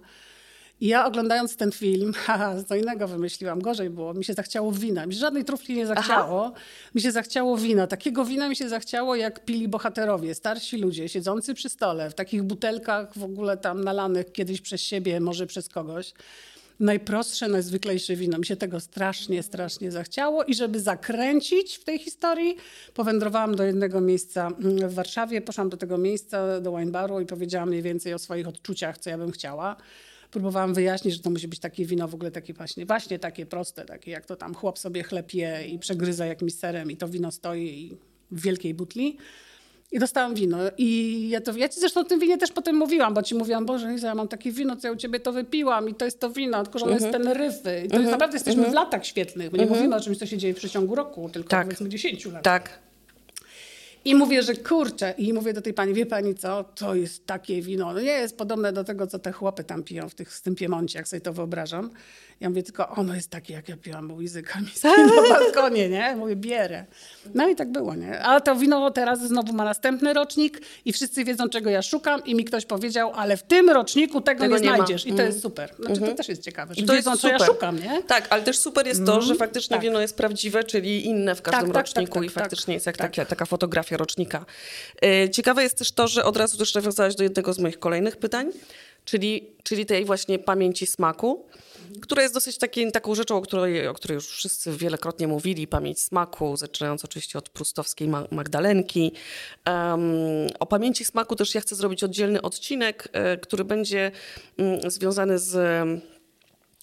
i 0.81 0.87
ja 0.87 1.05
oglądając 1.05 1.55
ten 1.55 1.71
film, 1.71 2.13
haha, 2.25 2.63
co 2.63 2.75
innego 2.75 3.07
wymyśliłam, 3.07 3.61
gorzej 3.61 3.89
było. 3.89 4.13
Mi 4.13 4.25
się 4.25 4.33
zachciało 4.33 4.71
wina. 4.71 5.05
Mi 5.05 5.13
się 5.13 5.19
żadnej 5.19 5.45
trufli 5.45 5.75
nie 5.75 5.87
zachciało. 5.87 6.53
Mi 6.95 7.01
się 7.01 7.11
zachciało 7.11 7.57
wina. 7.57 7.87
Takiego 7.87 8.25
wina 8.25 8.49
mi 8.49 8.55
się 8.55 8.69
zachciało, 8.69 9.15
jak 9.15 9.45
pili 9.45 9.67
bohaterowie, 9.67 10.35
starsi 10.35 10.77
ludzie, 10.77 11.09
siedzący 11.09 11.53
przy 11.53 11.69
stole, 11.69 12.09
w 12.09 12.13
takich 12.13 12.43
butelkach 12.43 13.17
w 13.17 13.23
ogóle 13.23 13.57
tam 13.57 13.83
nalanych 13.83 14.31
kiedyś 14.31 14.61
przez 14.61 14.81
siebie, 14.81 15.19
może 15.19 15.47
przez 15.47 15.69
kogoś. 15.69 16.13
Najprostsze, 16.79 17.47
najzwyklejsze 17.47 18.15
wino. 18.15 18.37
Mi 18.37 18.45
się 18.45 18.55
tego 18.55 18.79
strasznie, 18.79 19.43
strasznie 19.43 19.91
zachciało 19.91 20.43
i 20.43 20.53
żeby 20.53 20.79
zakręcić 20.79 21.75
w 21.75 21.83
tej 21.83 21.99
historii, 21.99 22.57
powędrowałam 22.93 23.55
do 23.55 23.63
jednego 23.63 24.01
miejsca 24.01 24.47
mm, 24.47 24.89
w 24.89 24.93
Warszawie, 24.93 25.41
poszłam 25.41 25.69
do 25.69 25.77
tego 25.77 25.97
miejsca, 25.97 26.61
do 26.61 26.77
wine 26.77 26.91
baru 26.91 27.19
i 27.19 27.25
powiedziałam 27.25 27.69
mniej 27.69 27.81
więcej 27.81 28.13
o 28.13 28.19
swoich 28.19 28.47
odczuciach, 28.47 28.97
co 28.97 29.09
ja 29.09 29.17
bym 29.17 29.31
chciała. 29.31 29.75
Próbowałam 30.37 30.73
wyjaśnić, 30.73 31.13
że 31.13 31.19
to 31.19 31.29
musi 31.29 31.47
być 31.47 31.59
takie 31.59 31.85
wino 31.85 32.07
w 32.07 32.13
ogóle 32.13 32.31
takie 32.31 32.53
właśnie, 32.53 32.85
właśnie 32.85 33.19
takie 33.19 33.45
proste, 33.45 33.85
takie 33.85 34.11
jak 34.11 34.25
to 34.25 34.35
tam 34.35 34.53
chłop 34.53 34.79
sobie 34.79 35.03
chleb 35.03 35.33
je 35.33 35.67
i 35.67 35.79
przegryza 35.79 36.25
jakimś 36.25 36.53
serem 36.53 36.91
i 36.91 36.97
to 36.97 37.07
wino 37.07 37.31
stoi 37.31 37.97
w 38.31 38.41
wielkiej 38.41 38.73
butli. 38.73 39.17
I 39.91 39.99
dostałam 39.99 40.35
wino. 40.35 40.57
I 40.77 41.29
ja, 41.29 41.41
to, 41.41 41.57
ja 41.57 41.69
ci 41.69 41.79
zresztą 41.79 41.99
o 41.99 42.03
tym 42.03 42.19
winie 42.19 42.37
też 42.37 42.51
potem 42.51 42.75
mówiłam, 42.75 43.13
bo 43.13 43.23
ci 43.23 43.35
mówiłam, 43.35 43.65
Boże 43.65 43.95
ja 44.03 44.15
mam 44.15 44.27
takie 44.27 44.51
wino, 44.51 44.75
co 44.75 44.87
ja 44.87 44.93
u 44.93 44.95
ciebie 44.95 45.19
to 45.19 45.31
wypiłam 45.31 45.89
i 45.89 45.93
to 45.95 46.05
jest 46.05 46.19
to 46.19 46.29
wino, 46.29 46.63
tylko 46.63 46.79
że 46.79 46.85
ono 46.85 46.93
Mhm. 46.93 47.13
jest 47.13 47.23
ten 47.23 47.33
ryfy. 47.37 47.83
I 47.85 47.89
to 47.89 47.99
jest, 47.99 48.11
naprawdę 48.11 48.35
jesteśmy 48.35 48.69
w 48.69 48.73
latach 48.73 49.05
świetnych, 49.05 49.49
bo 49.49 49.57
nie 49.57 49.65
mówimy 49.65 49.95
o 49.95 49.99
czymś, 49.99 50.17
co 50.17 50.25
się 50.25 50.37
dzieje 50.37 50.53
w 50.53 50.57
przeciągu 50.57 50.95
roku, 50.95 51.29
tylko 51.29 51.49
Tak. 51.49 51.63
powiedzmy 51.65 51.89
10 51.89 52.25
lat. 52.25 52.43
Tak. 52.43 52.79
I 54.07 54.15
mówię, 54.15 54.43
że 54.43 54.55
kurczę, 54.55 55.13
i 55.17 55.33
mówię 55.33 55.53
do 55.53 55.61
tej 55.61 55.73
pani, 55.73 55.93
wie 55.93 56.05
pani 56.05 56.35
co, 56.35 56.63
to 56.63 56.95
jest 56.95 57.25
takie 57.25 57.61
wino, 57.61 57.93
no 57.93 57.99
nie 58.01 58.11
jest 58.11 58.37
podobne 58.37 58.73
do 58.73 58.83
tego, 58.83 59.07
co 59.07 59.19
te 59.19 59.31
chłopy 59.31 59.63
tam 59.63 59.83
piją 59.83 60.09
w 60.09 60.15
tych, 60.15 60.33
z 60.33 60.41
tym 60.41 60.55
Piemoncie, 60.55 60.99
jak 60.99 61.07
sobie 61.07 61.21
to 61.21 61.33
wyobrażam. 61.33 61.89
Ja 62.39 62.49
mówię, 62.49 62.63
tylko 62.63 62.89
ono 62.89 63.15
jest 63.15 63.29
takie, 63.29 63.53
jak 63.53 63.69
ja 63.69 63.77
piłam 63.77 64.11
łyzy 64.11 64.43
kamińskie 64.43 64.87
na 65.15 65.29
balkonie, 65.29 65.89
nie? 65.89 66.15
Mówię, 66.15 66.35
bierę. 66.35 66.85
No 67.33 67.47
i 67.49 67.55
tak 67.55 67.71
było, 67.71 67.95
nie? 67.95 68.19
Ale 68.19 68.41
to 68.41 68.55
wino 68.55 68.91
teraz 68.91 69.27
znowu 69.27 69.53
ma 69.53 69.63
następny 69.65 70.13
rocznik 70.13 70.61
i 70.85 70.93
wszyscy 70.93 71.23
wiedzą, 71.23 71.49
czego 71.49 71.69
ja 71.69 71.81
szukam 71.81 72.23
i 72.25 72.35
mi 72.35 72.45
ktoś 72.45 72.65
powiedział, 72.65 73.11
ale 73.15 73.37
w 73.37 73.43
tym 73.43 73.69
roczniku 73.69 74.21
tego, 74.21 74.41
Tego 74.41 74.57
nie, 74.57 74.63
nie 74.63 74.69
ma. 74.69 74.75
znajdziesz. 74.75 75.01
I 75.05 75.09
to 75.09 75.11
Mhm. 75.11 75.27
jest 75.29 75.41
super. 75.41 75.73
Znaczy 75.79 76.01
to 76.01 76.13
też 76.13 76.29
jest 76.29 76.41
ciekawe, 76.43 76.73
że 76.73 76.81
I 76.81 76.85
to 76.85 76.93
wiedzą, 76.93 77.09
jest 77.11 77.21
co 77.21 77.29
ja 77.29 77.39
super. 77.39 77.53
szukam, 77.53 77.79
nie? 77.79 78.03
Tak, 78.03 78.27
ale 78.29 78.41
też 78.41 78.59
super 78.59 78.87
jest 78.87 79.05
to, 79.05 79.21
że 79.21 79.35
faktycznie 79.35 79.75
tak. 79.75 79.81
wino 79.83 80.01
jest 80.01 80.17
prawdziwe, 80.17 80.63
czyli 80.63 81.05
inne 81.05 81.35
w 81.35 81.41
każdym 81.41 81.61
Tak, 81.65 81.73
tak, 81.73 81.85
roczniku 81.87 82.13
tak, 82.13 82.23
i 82.23 82.27
tak, 82.27 82.33
faktycznie 82.43 82.65
tak, 82.71 82.73
jest 82.75 82.85
jak 82.85 82.97
tak. 82.97 83.11
taka, 83.11 83.25
taka 83.29 83.45
fotografia 83.45 83.96
rocznika. 83.97 84.45
E, 85.03 85.29
Ciekawe 85.29 85.63
jest 85.63 85.77
też 85.77 85.91
to, 85.91 86.07
że 86.07 86.25
od 86.25 86.37
razu 86.37 86.57
też 86.57 86.75
nawiązałaś 86.75 87.15
do 87.15 87.23
jednego 87.23 87.53
z 87.53 87.59
moich 87.59 87.79
kolejnych 87.79 88.17
pytań, 88.17 88.51
czyli, 89.05 89.49
czyli 89.63 89.85
tej 89.85 90.05
właśnie 90.05 90.39
pamięci 90.39 90.85
smaku, 90.87 91.45
która 92.01 92.21
jest 92.21 92.33
dosyć 92.33 92.57
taki, 92.57 92.91
taką 92.91 93.15
rzeczą, 93.15 93.37
o 93.37 93.41
której, 93.41 93.87
o 93.87 93.93
której 93.93 94.15
już 94.15 94.27
wszyscy 94.27 94.71
wielokrotnie 94.71 95.27
mówili, 95.27 95.67
pamięć 95.67 95.99
smaku, 95.99 96.57
zaczynając 96.57 97.05
oczywiście 97.05 97.39
od 97.39 97.49
prustowskiej 97.49 98.07
Ma- 98.07 98.27
Magdalenki. 98.31 99.11
Em, 99.65 100.01
o 100.59 100.65
pamięci 100.65 101.05
smaku 101.05 101.35
też 101.35 101.55
ja 101.55 101.61
chcę 101.61 101.75
zrobić 101.75 102.03
oddzielny 102.03 102.41
odcinek, 102.41 103.07
e, 103.11 103.37
który 103.37 103.65
będzie 103.65 104.11
mm, 104.57 104.91
związany 104.91 105.39
z 105.39 105.57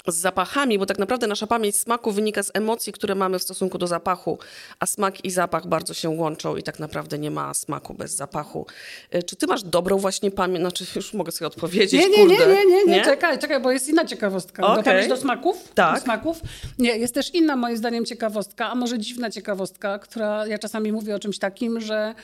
z 0.06 0.14
zapachami, 0.16 0.78
bo 0.78 0.86
tak 0.86 0.98
naprawdę 0.98 1.26
nasza 1.26 1.46
pamięć 1.46 1.76
smaku 1.76 2.10
wynika 2.12 2.42
z 2.42 2.50
emocji, 2.54 2.92
które 2.92 3.14
mamy 3.14 3.38
w 3.38 3.42
stosunku 3.42 3.78
do 3.78 3.86
zapachu, 3.86 4.38
a 4.78 4.86
smak 4.86 5.24
i 5.24 5.30
zapach 5.30 5.66
bardzo 5.66 5.94
się 5.94 6.08
łączą 6.08 6.56
i 6.56 6.62
tak 6.62 6.78
naprawdę 6.78 7.18
nie 7.18 7.30
ma 7.30 7.54
smaku 7.54 7.94
bez 7.94 8.16
zapachu. 8.16 8.66
E, 9.10 9.22
Czy 9.22 9.36
ty 9.36 9.46
masz 9.46 9.62
dobrą 9.62 9.98
właśnie 9.98 10.30
pamięć? 10.30 10.60
Znaczy 10.60 10.84
już 10.96 11.14
mogę 11.14 11.32
sobie 11.32 11.46
odpowiedzieć, 11.46 11.92
Nie, 12.00 12.08
nie, 12.08 12.26
nie, 12.26 12.36
kurde. 12.36 12.54
nie, 12.54 12.66
nie, 12.66 12.84
nie, 12.84 13.04
czekaj, 13.04 13.38
czekaj, 13.38 13.60
bo 13.60 13.72
jest 13.72 13.88
inna 13.88 14.04
ciekawostka. 14.04 14.62
Do 14.62 14.72
Okej. 14.72 14.84
pamięć 14.84 15.08
do 15.08 15.16
smaków? 15.16 15.68
Tak. 15.74 15.94
Do 15.94 16.00
smaków? 16.00 16.40
Nie, 16.78 16.96
jest 16.98 17.14
też 17.14 17.34
inna 17.34 17.56
moim 17.56 17.76
zdaniem 17.76 18.04
ciekawostka, 18.04 18.70
a 18.70 18.74
może 18.74 18.98
dziwna 18.98 19.30
ciekawostka, 19.30 19.98
która 19.98 20.46
ja 20.46 20.58
czasami 20.58 20.92
mówię 20.92 21.14
o 21.14 21.18
czymś 21.18 21.38
takim, 21.38 21.80
że 21.80 22.14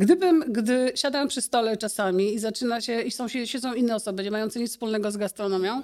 gdybym, 0.00 0.44
gdy 0.48 0.92
siadam 0.94 1.28
przy 1.28 1.42
stole 1.42 1.76
czasami 1.76 2.34
i 2.34 2.38
zaczyna 2.38 2.80
się, 2.80 3.02
i 3.02 3.10
są, 3.10 3.28
siedzą 3.28 3.74
inne 3.74 3.94
osoby, 3.94 4.22
nie 4.22 4.30
mające 4.30 4.60
nic 4.60 4.70
wspólnego 4.70 5.10
z 5.10 5.16
gastronomią, 5.16 5.82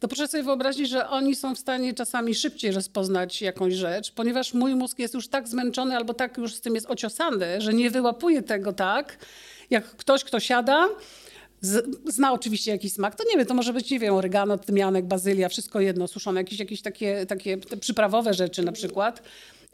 to 0.00 0.08
proszę 0.08 0.28
sobie 0.28 0.42
wyobrazić, 0.42 0.88
że 0.88 1.08
oni 1.08 1.36
są 1.36 1.54
w 1.54 1.58
stanie 1.58 1.94
czasami 1.94 2.34
szybciej 2.34 2.72
rozpoznać 2.72 3.42
jakąś 3.42 3.74
rzecz, 3.74 4.12
ponieważ 4.12 4.54
mój 4.54 4.74
mózg 4.74 4.98
jest 4.98 5.14
już 5.14 5.28
tak 5.28 5.48
zmęczony 5.48 5.96
albo 5.96 6.14
tak 6.14 6.38
już 6.38 6.54
z 6.54 6.60
tym 6.60 6.74
jest 6.74 6.90
ociosany, 6.90 7.60
że 7.60 7.72
nie 7.72 7.90
wyłapuje 7.90 8.42
tego 8.42 8.72
tak, 8.72 9.18
jak 9.70 9.84
ktoś, 9.84 10.24
kto 10.24 10.40
siada, 10.40 10.88
zna 12.06 12.32
oczywiście 12.32 12.70
jakiś 12.70 12.92
smak. 12.92 13.16
To 13.16 13.24
nie 13.30 13.36
wiem, 13.36 13.46
to 13.46 13.54
może 13.54 13.72
być, 13.72 13.90
nie 13.90 13.98
wiem, 13.98 14.14
oregano, 14.14 14.58
tymianek, 14.58 15.04
bazylia, 15.04 15.48
wszystko 15.48 15.80
jedno, 15.80 16.08
suszone, 16.08 16.40
jakieś, 16.40 16.58
jakieś 16.58 16.82
takie, 16.82 17.26
takie 17.26 17.58
przyprawowe 17.80 18.34
rzeczy 18.34 18.62
na 18.62 18.72
przykład. 18.72 19.22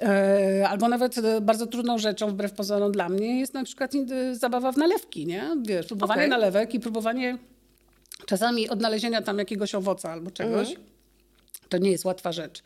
E, 0.03 0.69
albo 0.69 0.89
nawet 0.89 1.19
e, 1.19 1.41
bardzo 1.41 1.67
trudną 1.67 1.99
rzeczą, 1.99 2.31
wbrew 2.31 2.53
pozorom 2.53 2.93
dla 2.93 3.09
mnie, 3.09 3.41
jest 3.41 3.55
na 3.55 3.65
przykład 3.65 3.93
e, 3.95 4.35
zabawa 4.35 4.73
w 4.73 4.77
nalewki, 4.77 5.27
nie? 5.27 5.57
Wiesz, 5.67 5.87
próbowanie 5.87 6.21
Okej. 6.21 6.31
nalewek 6.31 6.75
i 6.75 6.81
próbowanie 6.81 7.39
czasami 8.27 8.69
odnalezienia 8.69 9.23
tam 9.23 9.39
jakiegoś 9.39 9.75
owoca 9.75 10.13
albo 10.13 10.31
czegoś. 10.31 10.75
To 11.69 11.79
nie 11.79 11.91
jest 11.91 12.05
łatwa 12.05 12.33
rzecz. 12.33 12.63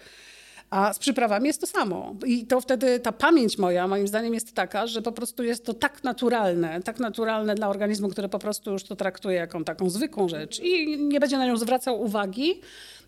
A 0.70 0.92
z 0.92 0.98
przyprawami 0.98 1.46
jest 1.46 1.60
to 1.60 1.66
samo. 1.66 2.16
I 2.26 2.46
to 2.46 2.60
wtedy 2.60 3.00
ta 3.00 3.12
pamięć 3.12 3.58
moja, 3.58 3.88
moim 3.88 4.08
zdaniem, 4.08 4.34
jest 4.34 4.54
taka, 4.54 4.86
że 4.86 5.02
po 5.02 5.12
prostu 5.12 5.42
jest 5.42 5.64
to 5.64 5.74
tak 5.74 6.04
naturalne, 6.04 6.82
tak 6.82 7.00
naturalne 7.00 7.54
dla 7.54 7.68
organizmu, 7.68 8.08
który 8.08 8.28
po 8.28 8.38
prostu 8.38 8.72
już 8.72 8.82
to 8.84 8.96
traktuje 8.96 9.36
jako 9.36 9.64
taką 9.64 9.90
zwykłą 9.90 10.28
rzecz 10.28 10.60
i 10.60 10.98
nie 10.98 11.20
będzie 11.20 11.38
na 11.38 11.46
nią 11.46 11.56
zwracał 11.56 12.02
uwagi, 12.02 12.60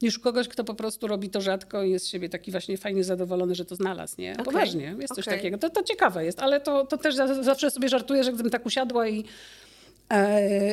niż 0.03 0.18
kogoś, 0.18 0.49
kto 0.49 0.64
po 0.64 0.75
prostu 0.75 1.07
robi 1.07 1.31
to 1.31 1.40
rzadko 1.40 1.83
i 1.83 1.90
jest 1.90 2.05
z 2.07 2.09
siebie 2.09 2.29
taki 2.29 2.51
właśnie 2.51 2.77
fajnie 2.79 3.05
zadowolony, 3.05 3.55
że 3.55 3.64
to 3.64 3.77
znalazł. 3.77 4.14
Nie? 4.18 4.37
Poważnie, 4.44 4.96
jest 5.01 5.14
coś 5.14 5.29
Okej. 5.29 5.38
takiego. 5.38 5.59
To, 5.59 5.70
to 5.70 5.83
ciekawe 5.83 6.25
jest, 6.25 6.40
ale 6.40 6.61
to, 6.61 6.87
to 6.87 6.99
też 6.99 7.14
za- 7.14 7.42
zawsze 7.42 7.70
sobie 7.70 7.88
żartuję, 7.88 8.25
że 8.25 8.33
gdybym 8.33 8.51
tak 8.53 8.66
usiadła 8.66 9.09
i 9.09 9.25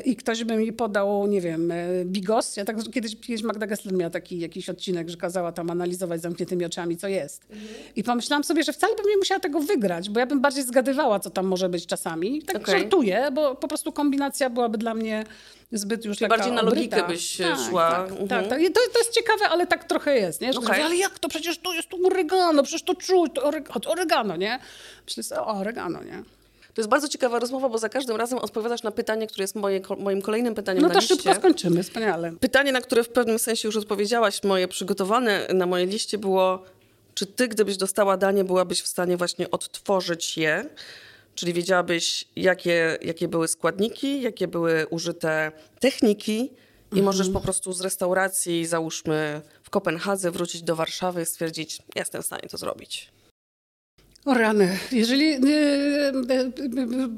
i 0.06 0.15
ktoś 0.15 0.43
by 0.43 0.56
mi 0.58 0.73
podał, 0.73 1.28
nie 1.28 1.41
wiem, 1.41 1.71
e, 1.71 1.76
bigos. 2.06 2.58
Ja 2.58 2.65
tak 2.65 2.76
kiedyś, 2.93 3.15
kiedyś 3.21 3.43
Magda 3.43 3.67
Gessler 3.67 3.93
miała 3.93 4.10
taki 4.10 4.39
jakiś 4.39 4.69
odcinek, 4.69 5.10
że 5.10 5.17
kazała 5.17 5.52
tam 5.52 5.69
analizować 5.69 6.21
zamkniętymi 6.21 6.65
oczami, 6.65 6.97
co 6.97 7.08
jest. 7.08 7.45
I 7.95 8.04
pomyślałam 8.04 8.43
sobie, 8.43 8.63
że 8.63 8.73
wcale 8.73 8.95
bym 8.95 9.06
nie 9.06 9.17
musiała 9.17 9.39
tego 9.39 9.60
wygrać, 9.60 10.10
bo 10.10 10.19
ja 10.19 10.26
bym 10.26 10.41
bardziej 10.41 10.63
zgadywała, 10.63 11.19
co 11.19 11.30
tam 11.30 11.45
może 11.45 11.69
być 11.69 11.86
czasami. 11.86 12.41
Tak 12.41 12.56
Okej. 12.58 12.80
żartuję, 12.80 13.30
bo 13.34 13.56
po 13.56 13.67
prostu 13.67 13.91
kombinacja 13.91 14.50
byłaby 14.50 14.78
dla 14.78 14.93
mnie 14.93 15.23
zbyt 15.71 16.06
już 16.06 16.17
Czyli 16.17 16.30
bardziej 16.30 16.52
na 16.52 16.62
obryta. 16.62 16.76
logikę 16.97 17.13
byś, 17.13 17.41
e, 17.41 17.43
tak, 17.43 17.60
szła. 17.69 17.91
Tak, 17.91 18.10
Mhm. 18.12 18.28
tak, 18.28 18.47
tak. 18.47 18.60
To, 18.60 18.80
to 18.93 19.00
jest 19.00 19.12
ciekawe, 19.13 19.50
ale 19.50 19.67
tak 19.67 19.84
trochę 19.84 20.15
jest, 20.15 20.41
nie? 20.41 20.54
Że 20.54 20.60
okay. 20.60 20.84
ale 20.84 20.95
jak 20.95 21.19
to? 21.19 21.30
Przecież 21.30 21.58
to 21.58 21.73
jest 21.73 21.89
tu 21.89 22.08
oregano, 22.08 22.63
przecież 22.63 22.84
to 22.84 22.95
czuć, 22.95 23.32
to 23.36 23.41
oreg- 23.52 23.80
to 23.82 23.91
oregano, 23.91 24.36
nie? 24.36 24.60
Myślę 25.06 25.23
sobie, 25.23 25.41
o, 25.41 25.47
oregano, 25.47 26.04
nie? 26.04 26.23
To 26.78 26.82
jest 26.82 26.90
bardzo 26.90 27.08
ciekawa 27.08 27.40
rozmowa, 27.40 27.70
bo 27.70 27.78
za 27.78 27.90
każdym 27.90 28.16
razem 28.16 28.40
odpowiadasz 28.40 28.84
na 28.84 28.92
pytanie, 28.92 29.28
które 29.28 29.44
jest 29.44 29.56
moje, 29.56 29.82
moim 30.00 30.22
kolejnym 30.22 30.56
pytaniem 30.56 30.82
No 30.82 30.88
na 30.88 30.94
to 30.94 31.00
liście. 31.00 31.16
szybko 31.16 31.36
skończymy, 31.36 31.84
wspaniale. 31.84 32.34
Pytanie, 32.40 32.72
na 32.72 32.82
które 32.82 33.04
w 33.04 33.10
pewnym 33.10 33.40
sensie 33.40 33.68
już 33.68 33.76
odpowiedziałaś, 33.78 34.44
moje 34.44 34.68
przygotowane 34.68 35.48
na 35.54 35.66
mojej 35.66 35.88
liście 35.88 36.18
było, 36.18 36.63
czy 37.13 37.26
ty, 37.26 37.48
gdybyś 37.48 37.78
dostała 37.78 38.18
danie, 38.18 38.44
byłabyś 38.44 38.82
w 38.82 38.88
stanie 38.88 39.18
właśnie 39.18 39.52
odtworzyć 39.52 40.38
je? 40.38 40.70
Czyli 41.36 41.54
wiedziałabyś, 41.54 42.28
jakie, 42.36 42.98
jakie 43.02 43.28
były 43.28 43.48
składniki, 43.48 44.22
jakie 44.22 44.48
były 44.48 44.88
użyte 44.90 45.52
techniki 45.80 46.52
i 46.94 47.02
możesz 47.02 47.30
po 47.30 47.42
prostu 47.42 47.74
z 47.74 47.82
restauracji, 47.82 48.66
załóżmy 48.66 49.42
w 49.63 49.70
Kopenhadze, 49.70 50.32
wrócić 50.32 50.62
do 50.62 50.76
Warszawy 50.76 51.22
i 51.22 51.26
stwierdzić, 51.26 51.80
jestem 51.96 52.22
w 52.22 52.26
stanie 52.26 52.50
to 52.50 52.58
zrobić. 52.58 53.16
O 54.28 54.34
rany. 54.34 54.78
Jeżeli 54.92 55.26
e, 55.26 55.38
e, 55.38 56.40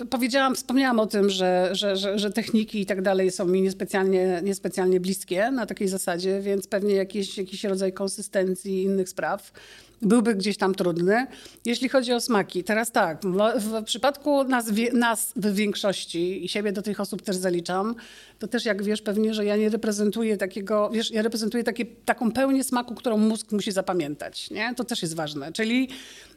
e, 0.02 0.06
powiedziałam, 0.10 0.56
wspomniałam 0.56 1.00
o 1.00 1.08
tym, 1.08 1.30
że, 1.30 1.70
że, 1.72 1.98
że, 1.98 2.20
że 2.20 2.32
techniki 2.32 2.82
i 2.82 2.86
tak 2.86 3.02
dalej 3.02 3.32
są 3.32 3.46
mi 3.46 3.62
niespecjalnie, 3.62 4.42
niespecjalnie 4.44 5.00
bliskie 5.00 5.52
na 5.52 5.66
takiej 5.66 5.88
zasadzie, 5.88 6.42
więc 6.42 6.68
pewnie 6.68 6.96
jakiś, 6.96 7.38
jakiś 7.38 7.64
rodzaj 7.64 7.94
konsystencji 7.94 8.84
innych 8.84 9.10
spraw 9.10 9.52
byłby 10.02 10.36
gdzieś 10.36 10.58
tam 10.58 10.76
trudny. 10.76 11.28
Jeśli 11.66 11.90
chodzi 11.90 12.14
o 12.14 12.20
smaki, 12.20 12.64
teraz 12.64 12.92
tak, 12.92 13.22
w, 13.56 13.84
przypadku 13.84 14.44
nas, 14.44 14.66
nas 14.94 15.34
w 15.36 15.54
większości 15.54 16.46
i 16.46 16.50
siebie 16.50 16.72
do 16.72 16.82
tych 16.82 17.00
osób 17.00 17.22
też 17.22 17.36
zaliczam, 17.36 17.96
to 18.40 18.48
też 18.48 18.66
jak 18.66 18.84
wiesz 18.84 19.02
pewnie, 19.02 19.34
że 19.34 19.46
ja 19.46 19.58
nie 19.58 19.70
reprezentuję 19.70 20.38
takiego, 20.38 20.90
wiesz, 20.94 21.12
ja 21.12 21.22
reprezentuję 21.22 21.64
takie, 21.64 21.86
taką 21.86 22.32
pełnię 22.32 22.64
smaku, 22.64 22.96
którą 22.96 23.18
mózg 23.18 23.52
musi 23.52 23.72
zapamiętać, 23.72 24.50
nie? 24.52 24.76
To 24.76 24.84
też 24.84 25.02
jest 25.02 25.16
ważne, 25.16 25.52
czyli 25.52 25.90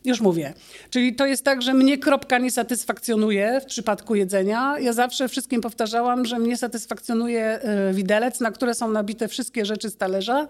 już 0.05 0.20
mówię. 0.20 0.55
Czyli 0.90 1.14
to 1.14 1.27
jest 1.27 1.44
tak, 1.44 1.62
że 1.62 1.75
mnie 1.75 1.98
kropka 1.98 2.38
nie 2.38 2.51
satysfakcjonuje 2.51 3.61
w 3.61 3.64
przypadku 3.64 4.14
jedzenia. 4.14 4.79
Ja 4.79 4.92
zawsze 4.92 5.29
wszystkim 5.29 5.61
powtarzałam, 5.61 6.25
że 6.25 6.38
mnie 6.38 6.57
satysfakcjonuje 6.57 7.44
e, 7.44 7.94
widelec, 7.94 8.40
na 8.40 8.51
które 8.51 8.75
są 8.75 8.90
nabite 8.90 9.29
wszystkie 9.29 9.64
rzeczy 9.64 9.90
z 9.90 9.96
talerza 9.96 10.46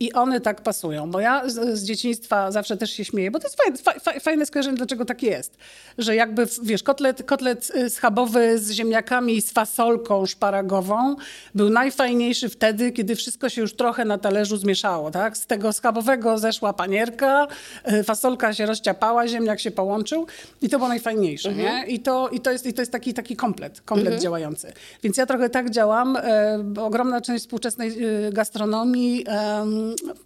i 0.00 0.12
one 0.12 0.40
tak 0.40 0.62
pasują. 0.62 1.10
Bo 1.10 1.20
ja 1.20 1.48
z, 1.48 1.78
z 1.78 1.84
dzieciństwa 1.84 2.52
zawsze 2.54 2.76
też 2.76 2.90
się 2.90 3.04
śmieję, 3.04 3.30
bo 3.30 3.38
to 3.38 3.46
jest 3.46 3.62
fajne, 3.62 3.78
fa, 3.78 3.92
fa, 3.92 4.20
fajne 4.20 4.46
skojarzenie, 4.46 4.76
dlaczego 4.76 5.04
tak 5.04 5.22
jest. 5.22 5.56
Że 5.98 6.16
jakby, 6.16 6.46
wiesz, 6.62 6.82
kotlet, 6.82 7.22
kotlet 7.22 7.72
y, 7.76 7.90
schabowy 7.90 8.58
z 8.58 8.70
ziemniakami 8.70 9.36
i 9.36 9.42
z 9.42 9.50
fasolką 9.50 10.26
szparagową 10.26 11.16
był 11.54 11.70
najfajniejszy 11.70 12.48
wtedy, 12.48 12.92
kiedy 12.92 13.16
wszystko 13.16 13.48
się 13.48 13.60
już 13.60 13.74
trochę 13.74 14.04
na 14.04 14.18
talerzu 14.18 14.56
zmieszało, 14.56 15.10
tak? 15.10 15.36
Z 15.36 15.46
tego 15.46 15.72
schabowego 15.72 16.38
zeszła 16.38 16.72
panierka, 16.72 17.46
y, 17.92 18.04
fasolka 18.04 18.54
się 18.54 18.66
rozciapała, 18.66 19.28
ziemniak 19.28 19.60
się 19.60 19.70
połączył 19.70 20.26
i 20.62 20.68
to 20.68 20.78
było 20.78 20.88
najfajniejsze, 20.88 21.54
nie? 21.54 21.84
I 21.86 22.00
to, 22.00 22.28
i 22.28 22.40
to, 22.40 22.50
jest, 22.50 22.66
i 22.66 22.74
to 22.74 22.82
jest 22.82 22.92
taki, 22.92 23.14
taki 23.14 23.36
komplet, 23.36 23.80
komplet 23.80 24.22
działający. 24.22 24.72
Więc 25.02 25.16
ja 25.16 25.26
trochę 25.26 25.50
tak 25.50 25.70
działam. 25.70 26.18
Bo 26.64 26.86
ogromna 26.86 27.20
część 27.20 27.44
współczesnej 27.44 28.04
y, 28.28 28.32
gastronomii 28.32 29.26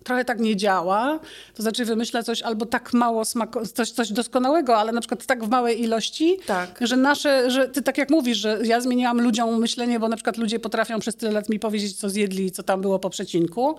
trochę 0.05 0.25
tak 0.25 0.41
nie 0.41 0.57
działa. 0.57 1.21
To 1.55 1.63
znaczy 1.63 1.85
wymyśla 1.85 2.18
coś 2.23 2.43
albo 2.43 2.67
tak 2.67 2.93
mało 2.93 3.25
smako, 3.25 3.67
coś, 3.67 3.91
coś 3.91 4.13
doskonałego, 4.13 4.77
ale 4.77 4.93
na 4.93 5.01
przykład 5.01 5.27
tak 5.27 5.45
w 5.45 5.49
małej 5.49 5.83
ilości, 5.83 6.39
Tak. 6.47 6.79
że 6.81 6.97
nasze, 6.97 7.51
że 7.51 7.69
ty 7.69 7.83
tak 7.83 7.99
jak 7.99 8.11
mówisz, 8.11 8.39
że 8.39 8.59
ja 8.65 8.81
zmieniłam 8.81 9.21
ludziom 9.21 9.61
myślenie, 9.61 10.01
bo 10.01 10.09
na 10.09 10.17
przykład 10.17 10.37
ludzie 10.37 10.59
potrafią 10.59 10.99
przez 11.01 11.17
tyle 11.17 11.33
lat 11.33 11.49
mi 11.49 11.59
powiedzieć, 11.59 11.97
co 11.97 12.11
zjedli 12.11 12.45
i 12.45 12.51
co 12.51 12.63
tam 12.63 12.81
było 12.81 12.99
po 12.99 13.11
przecinku, 13.11 13.77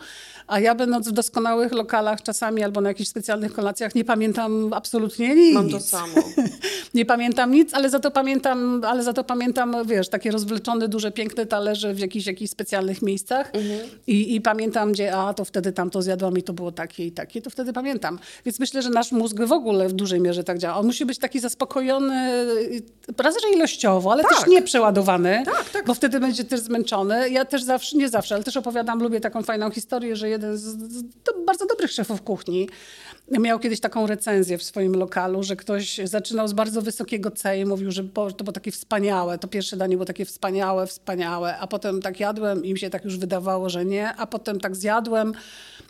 a 0.47 0.59
ja 0.59 0.75
będąc 0.75 1.09
w 1.09 1.11
doskonałych 1.11 1.71
lokalach 1.71 2.21
czasami 2.21 2.63
albo 2.63 2.81
na 2.81 2.89
jakichś 2.89 3.09
specjalnych 3.09 3.53
kolacjach 3.53 3.95
nie 3.95 4.05
pamiętam 4.05 4.73
absolutnie 4.73 5.35
nic. 5.35 5.55
Mam 5.55 5.69
to 5.69 5.79
samo. 5.79 6.13
nie 6.93 7.05
pamiętam 7.05 7.51
nic, 7.51 7.73
ale 7.73 7.89
za 7.89 7.99
to 7.99 8.11
pamiętam, 8.11 8.81
ale 8.87 9.03
za 9.03 9.13
to 9.13 9.23
pamiętam, 9.23 9.75
wiesz, 9.85 10.09
takie 10.09 10.31
rozwleczone, 10.31 10.87
duże, 10.87 11.11
piękne 11.11 11.45
talerze 11.45 11.93
w 11.93 11.99
jakichś, 11.99 12.25
jakichś 12.25 12.51
specjalnych 12.51 13.01
miejscach 13.01 13.51
I, 14.07 14.35
i 14.35 14.41
pamiętam, 14.41 14.91
gdzie 14.91 15.15
a, 15.15 15.33
to 15.33 15.45
wtedy 15.45 15.71
tam 15.71 15.89
to 15.89 16.01
zjadłam 16.01 16.37
i 16.37 16.43
to 16.43 16.53
było 16.53 16.71
takie 16.71 17.05
i 17.05 17.11
takie, 17.11 17.41
to 17.41 17.49
wtedy 17.49 17.73
pamiętam. 17.73 18.19
Więc 18.45 18.59
myślę, 18.59 18.81
że 18.81 18.89
nasz 18.89 19.11
mózg 19.11 19.37
w 19.45 19.51
ogóle 19.51 19.89
w 19.89 19.93
dużej 19.93 20.21
mierze 20.21 20.43
tak 20.43 20.57
działa. 20.57 20.75
On 20.77 20.85
musi 20.85 21.05
być 21.05 21.17
taki 21.19 21.39
zaspokojony, 21.39 22.33
y, 22.43 22.83
raz, 23.17 23.35
że 23.41 23.49
ilościowo, 23.55 24.11
ale 24.11 24.23
Tak. 24.23 24.37
też 24.37 24.47
nie 24.47 24.61
przeładowany, 24.61 25.43
Tak, 25.45 25.69
tak. 25.69 25.85
bo 25.85 25.93
wtedy 25.93 26.19
będzie 26.19 26.43
też 26.43 26.59
zmęczony. 26.59 27.29
Ja 27.29 27.45
też 27.45 27.63
zawsze, 27.63 27.97
nie 27.97 28.09
zawsze, 28.09 28.35
ale 28.35 28.43
też 28.43 28.57
opowiadam, 28.57 28.99
lubię 29.03 29.19
taką 29.19 29.43
fajną 29.43 29.71
historię, 29.71 30.15
że 30.15 30.29
jeden 30.29 30.57
z, 30.57 30.61
z 30.61 31.03
do, 31.03 31.45
bardzo 31.45 31.65
dobrych 31.65 31.91
szefów 31.91 32.21
kuchni 32.21 32.69
miał 33.39 33.59
kiedyś 33.59 33.79
taką 33.79 34.07
recenzję 34.07 34.57
w 34.57 34.63
swoim 34.63 34.95
lokalu, 34.95 35.43
że 35.43 35.55
ktoś 35.55 35.99
zaczynał 36.03 36.47
z 36.47 36.53
bardzo 36.53 36.81
wysokiego 36.81 37.31
C 37.31 37.59
i 37.59 37.65
mówił, 37.65 37.91
że 37.91 38.03
to 38.03 38.43
było 38.43 38.51
takie 38.53 38.71
wspaniałe, 38.71 39.37
to 39.37 39.47
pierwsze 39.47 39.77
danie 39.77 39.95
było 39.95 40.05
takie 40.05 40.25
wspaniałe, 40.25 40.87
wspaniałe, 40.87 41.57
a 41.57 41.67
potem 41.67 42.01
tak 42.01 42.19
jadłem 42.19 42.65
i 42.65 42.73
mi 42.73 42.79
się 42.79 42.89
tak 42.89 43.05
już 43.05 43.17
wydawało, 43.17 43.69
że 43.69 43.85
nie, 43.85 44.15
a 44.15 44.27
potem 44.27 44.59
tak 44.59 44.75
zjadłem, 44.75 45.33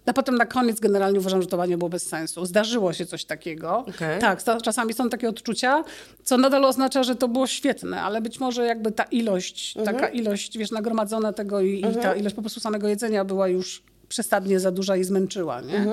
a 0.09 0.13
potem 0.13 0.35
na 0.35 0.45
koniec 0.45 0.79
generalnie 0.79 1.19
uważam, 1.19 1.41
że 1.41 1.47
to 1.47 1.57
danie 1.57 1.77
było 1.77 1.89
bez 1.89 2.07
sensu. 2.07 2.45
Zdarzyło 2.45 2.93
się 2.93 3.05
coś 3.05 3.25
takiego. 3.25 3.77
Okej. 3.77 4.19
Tak, 4.19 4.43
czasami 4.63 4.93
są 4.93 5.09
takie 5.09 5.29
odczucia, 5.29 5.83
co 6.23 6.37
nadal 6.37 6.65
oznacza, 6.65 7.03
że 7.03 7.15
to 7.15 7.27
było 7.27 7.47
świetne, 7.47 8.01
ale 8.01 8.21
być 8.21 8.39
może 8.39 8.65
jakby 8.65 8.91
ta 8.91 9.03
ilość, 9.03 9.73
taka 9.85 10.07
ilość, 10.07 10.57
wiesz, 10.57 10.71
nagromadzona 10.71 11.33
tego 11.33 11.61
i, 11.61 11.79
i 11.79 11.95
ta 12.01 12.15
ilość 12.15 12.35
po 12.35 12.41
prostu 12.41 12.59
samego 12.59 12.87
jedzenia 12.87 13.25
była 13.25 13.47
już 13.47 13.83
przesadnie 14.09 14.59
za 14.59 14.71
duża 14.71 14.95
i 14.95 15.03
zmęczyła, 15.03 15.61
nie? 15.61 15.85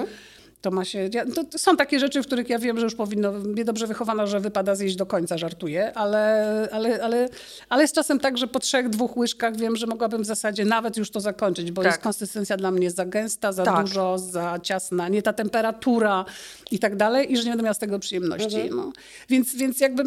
To 0.60 0.70
ma 0.70 0.84
się. 0.84 1.08
Ja, 1.12 1.24
to, 1.26 1.44
to 1.44 1.58
są 1.58 1.76
takie 1.76 1.98
rzeczy, 2.00 2.22
w 2.22 2.26
których 2.26 2.48
ja 2.48 2.58
wiem, 2.58 2.78
że 2.78 2.84
już 2.84 2.94
powinno. 2.94 3.32
Mnie 3.32 3.64
dobrze 3.64 3.86
wychowano, 3.86 4.26
że 4.26 4.40
wypada 4.40 4.74
zjeść 4.74 4.96
do 4.96 5.06
końca, 5.06 5.38
żartuję, 5.38 5.92
ale, 5.94 6.68
ale, 6.72 7.02
ale, 7.04 7.28
ale 7.68 7.82
jest 7.82 7.94
czasem 7.94 8.20
tak, 8.20 8.38
że 8.38 8.46
po 8.46 8.60
trzech, 8.60 8.88
dwóch 8.88 9.16
łyżkach 9.16 9.56
wiem, 9.56 9.76
że 9.76 9.86
mogłabym 9.86 10.22
w 10.22 10.26
zasadzie 10.26 10.64
nawet 10.64 10.96
już 10.96 11.10
to 11.10 11.20
zakończyć, 11.20 11.72
bo 11.72 11.82
Tak. 11.82 11.92
jest 11.92 12.02
konsystencja 12.02 12.56
dla 12.56 12.70
mnie 12.70 12.90
za 12.90 13.06
gęsta, 13.06 13.52
za 13.52 13.64
Tak. 13.64 13.86
dużo, 13.86 14.18
za 14.18 14.58
ciasna, 14.62 15.08
nie 15.08 15.22
ta 15.22 15.32
temperatura 15.32 16.24
i 16.70 16.78
tak 16.78 16.96
dalej, 16.96 17.32
i 17.32 17.36
że 17.36 17.44
nie 17.44 17.50
będę 17.50 17.62
miała 17.64 17.74
z 17.74 17.78
tego 17.78 17.98
przyjemności. 17.98 18.60
Mhm. 18.60 18.76
No. 18.76 18.92
Więc, 19.28 19.54
więc 19.54 19.80
jakby, 19.80 20.02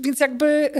więc 0.00 0.20
jakby 0.20 0.70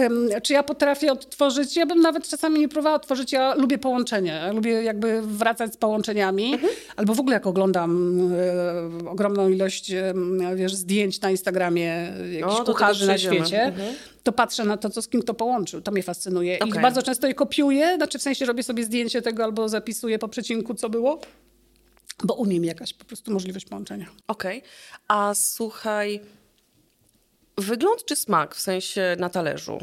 czy 0.43 0.53
ja 0.53 0.63
potrafię 0.63 1.13
odtworzyć? 1.13 1.77
Ja 1.77 1.87
bym 1.87 2.01
nawet 2.01 2.29
czasami 2.29 2.61
nie 2.61 2.69
próbowała 2.69 2.97
odtworzyć. 2.97 3.33
Ja 3.33 3.55
lubię 3.55 3.79
połączenie. 3.79 4.31
Ja 4.47 4.53
lubię 4.53 4.83
jakby 4.83 5.23
wracać 5.23 5.73
z 5.75 5.77
połączeniami, 5.77 6.53
Mhm. 6.55 6.73
albo 6.97 7.15
w 7.15 7.21
ogóle 7.21 7.35
jak 7.35 7.47
oglądam 7.47 8.19
e, 8.33 8.98
ogromną 9.07 9.49
ilość 9.49 9.93
wiesz, 10.57 10.75
zdjęć 10.75 11.21
na 11.21 11.31
Instagramie 11.31 12.13
jakichś 12.33 12.43
O, 12.55 12.59
do 12.59 12.59
tego 12.59 12.73
kucharzy 12.73 13.07
na 13.07 13.19
świecie, 13.19 13.63
Mhm. 13.63 13.95
to 14.23 14.33
patrzę 14.33 14.65
na 14.65 14.77
to, 14.77 14.91
co 14.91 15.03
z 15.03 15.09
kim 15.09 15.23
to 15.23 15.35
połączył. 15.35 15.81
To 15.81 15.91
mnie 15.91 16.03
fascynuje. 16.03 16.57
I 16.57 16.63
Okej. 16.63 16.83
bardzo 16.83 17.03
często 17.03 17.27
je 17.27 17.35
kopiuję, 17.35 17.97
znaczy 17.97 18.19
w 18.19 18.23
sensie 18.23 18.47
robię 18.47 18.63
sobie 18.63 18.85
zdjęcie 18.85 19.23
tego 19.23 19.45
albo 19.45 19.69
zapisuję 19.69 20.19
po 20.19 20.29
przecinku, 20.29 20.75
co 20.75 20.89
było, 20.91 21.21
bo 22.25 22.35
umiem 22.35 22.65
jakaś 22.65 22.93
po 22.95 23.05
prostu 23.05 23.33
możliwość 23.33 23.67
połączenia. 23.67 24.07
Okej. 24.27 24.63
A 25.09 25.35
słuchaj, 25.35 26.21
wygląd 27.59 28.05
czy 28.05 28.17
smak, 28.17 28.55
w 28.55 28.61
sensie 28.61 29.17
na 29.19 29.29
talerzu? 29.29 29.79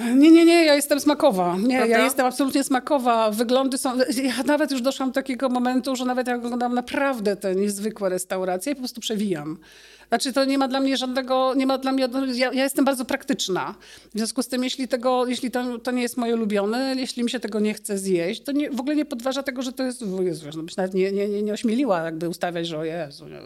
Nie, 0.00 0.30
nie, 0.30 0.44
nie, 0.44 0.64
ja 0.64 0.74
jestem 0.74 1.00
smakowa. 1.00 1.56
Nie, 1.56 1.76
Prawda? 1.76 1.98
ja 1.98 2.04
jestem 2.04 2.26
absolutnie 2.26 2.64
smakowa. 2.64 3.30
Wyglądy 3.30 3.78
są. 3.78 3.98
Ja 4.22 4.42
nawet 4.46 4.70
już 4.70 4.82
doszłam 4.82 5.08
do 5.08 5.14
takiego 5.14 5.48
momentu, 5.48 5.96
że 5.96 6.04
nawet 6.04 6.26
jak 6.26 6.44
oglądam 6.44 6.74
naprawdę 6.74 7.36
te 7.36 7.54
niezwykłe 7.54 8.08
restauracje, 8.08 8.74
po 8.74 8.78
prostu 8.78 9.00
przewijam. 9.00 9.58
Znaczy, 10.08 10.32
to 10.32 10.44
nie 10.44 10.58
ma 10.58 10.68
dla 10.68 10.80
mnie 10.80 10.96
żadnego, 10.96 11.54
nie 11.54 11.66
ma 11.66 11.78
dla 11.78 11.92
mnie, 11.92 12.08
ja, 12.34 12.52
ja 12.52 12.64
jestem 12.64 12.84
bardzo 12.84 13.04
praktyczna. 13.04 13.74
W 14.14 14.18
związku 14.18 14.42
z 14.42 14.48
tym, 14.48 14.64
jeśli 14.64 14.88
tego, 14.88 15.26
jeśli 15.26 15.50
to, 15.50 15.78
to 15.78 15.90
nie 15.90 16.02
jest 16.02 16.16
moje 16.16 16.34
ulubione, 16.34 16.94
jeśli 16.98 17.24
mi 17.24 17.30
się 17.30 17.40
tego 17.40 17.60
nie 17.60 17.74
chce 17.74 17.98
zjeść, 17.98 18.42
to 18.42 18.52
nie, 18.52 18.70
w 18.70 18.80
ogóle 18.80 18.96
nie 18.96 19.04
podważa 19.04 19.42
tego, 19.42 19.62
że 19.62 19.72
to 19.72 19.82
jest, 19.82 20.04
Jezu, 20.20 20.46
no 20.56 20.62
byś 20.62 20.76
nawet 20.76 20.94
nie, 20.94 21.12
nie, 21.12 21.28
nie, 21.28 21.42
nie 21.42 21.52
ośmieliła 21.52 22.00
jakby 22.00 22.28
ustawiać, 22.28 22.66
że 22.66 22.78
o 22.78 22.84
Jezu, 22.84 23.28
nie. 23.28 23.38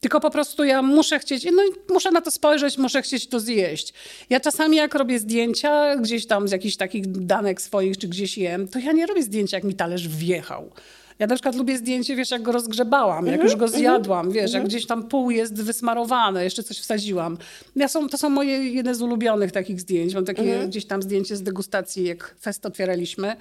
Tylko 0.00 0.20
po 0.20 0.30
prostu 0.30 0.64
ja 0.64 0.82
muszę 0.82 1.18
chcieć, 1.18 1.44
no 1.44 1.62
i 1.62 1.92
muszę 1.92 2.10
na 2.10 2.20
to 2.20 2.30
spojrzeć, 2.30 2.78
muszę 2.78 3.02
chcieć 3.02 3.26
to 3.26 3.40
zjeść. 3.40 3.94
Ja 4.30 4.40
czasami 4.40 4.76
jak 4.76 4.94
robię 4.94 5.18
zdjęcia 5.18 5.96
gdzieś 5.96 6.26
tam 6.26 6.48
z 6.48 6.50
jakichś 6.50 6.76
takich 6.76 7.06
danek 7.06 7.62
swoich, 7.62 7.98
czy 7.98 8.08
gdzieś 8.08 8.38
jem, 8.38 8.68
to 8.68 8.78
ja 8.78 8.92
nie 8.92 9.06
robię 9.06 9.22
zdjęcia, 9.22 9.56
jak 9.56 9.64
mi 9.64 9.74
talerz 9.74 10.08
wjechał. 10.08 10.70
Ja 11.18 11.26
na 11.26 11.34
przykład 11.34 11.56
lubię 11.56 11.78
zdjęcie, 11.78 12.16
wiesz, 12.16 12.30
jak 12.30 12.42
go 12.42 12.52
rozgrzebałam, 12.52 13.26
jak 13.26 13.42
już 13.42 13.56
go 13.56 13.68
zjadłam, 13.68 14.30
wiesz, 14.32 14.52
jak 14.52 14.64
gdzieś 14.64 14.86
tam 14.86 15.08
pół 15.08 15.30
jest 15.30 15.62
wysmarowane, 15.62 16.44
jeszcze 16.44 16.62
coś 16.62 16.78
wsadziłam. 16.78 17.38
Ja 17.76 17.88
są, 17.88 18.08
to 18.08 18.18
są 18.18 18.30
moje 18.30 18.70
jedne 18.70 18.94
z 18.94 19.02
ulubionych 19.02 19.52
takich 19.52 19.80
zdjęć. 19.80 20.14
Mam 20.14 20.24
takie 20.24 20.66
gdzieś 20.68 20.86
tam 20.86 21.02
zdjęcie 21.02 21.36
z 21.36 21.42
degustacji, 21.42 22.04
jak 22.04 22.34
fest 22.40 22.66
otwieraliśmy. 22.66 23.36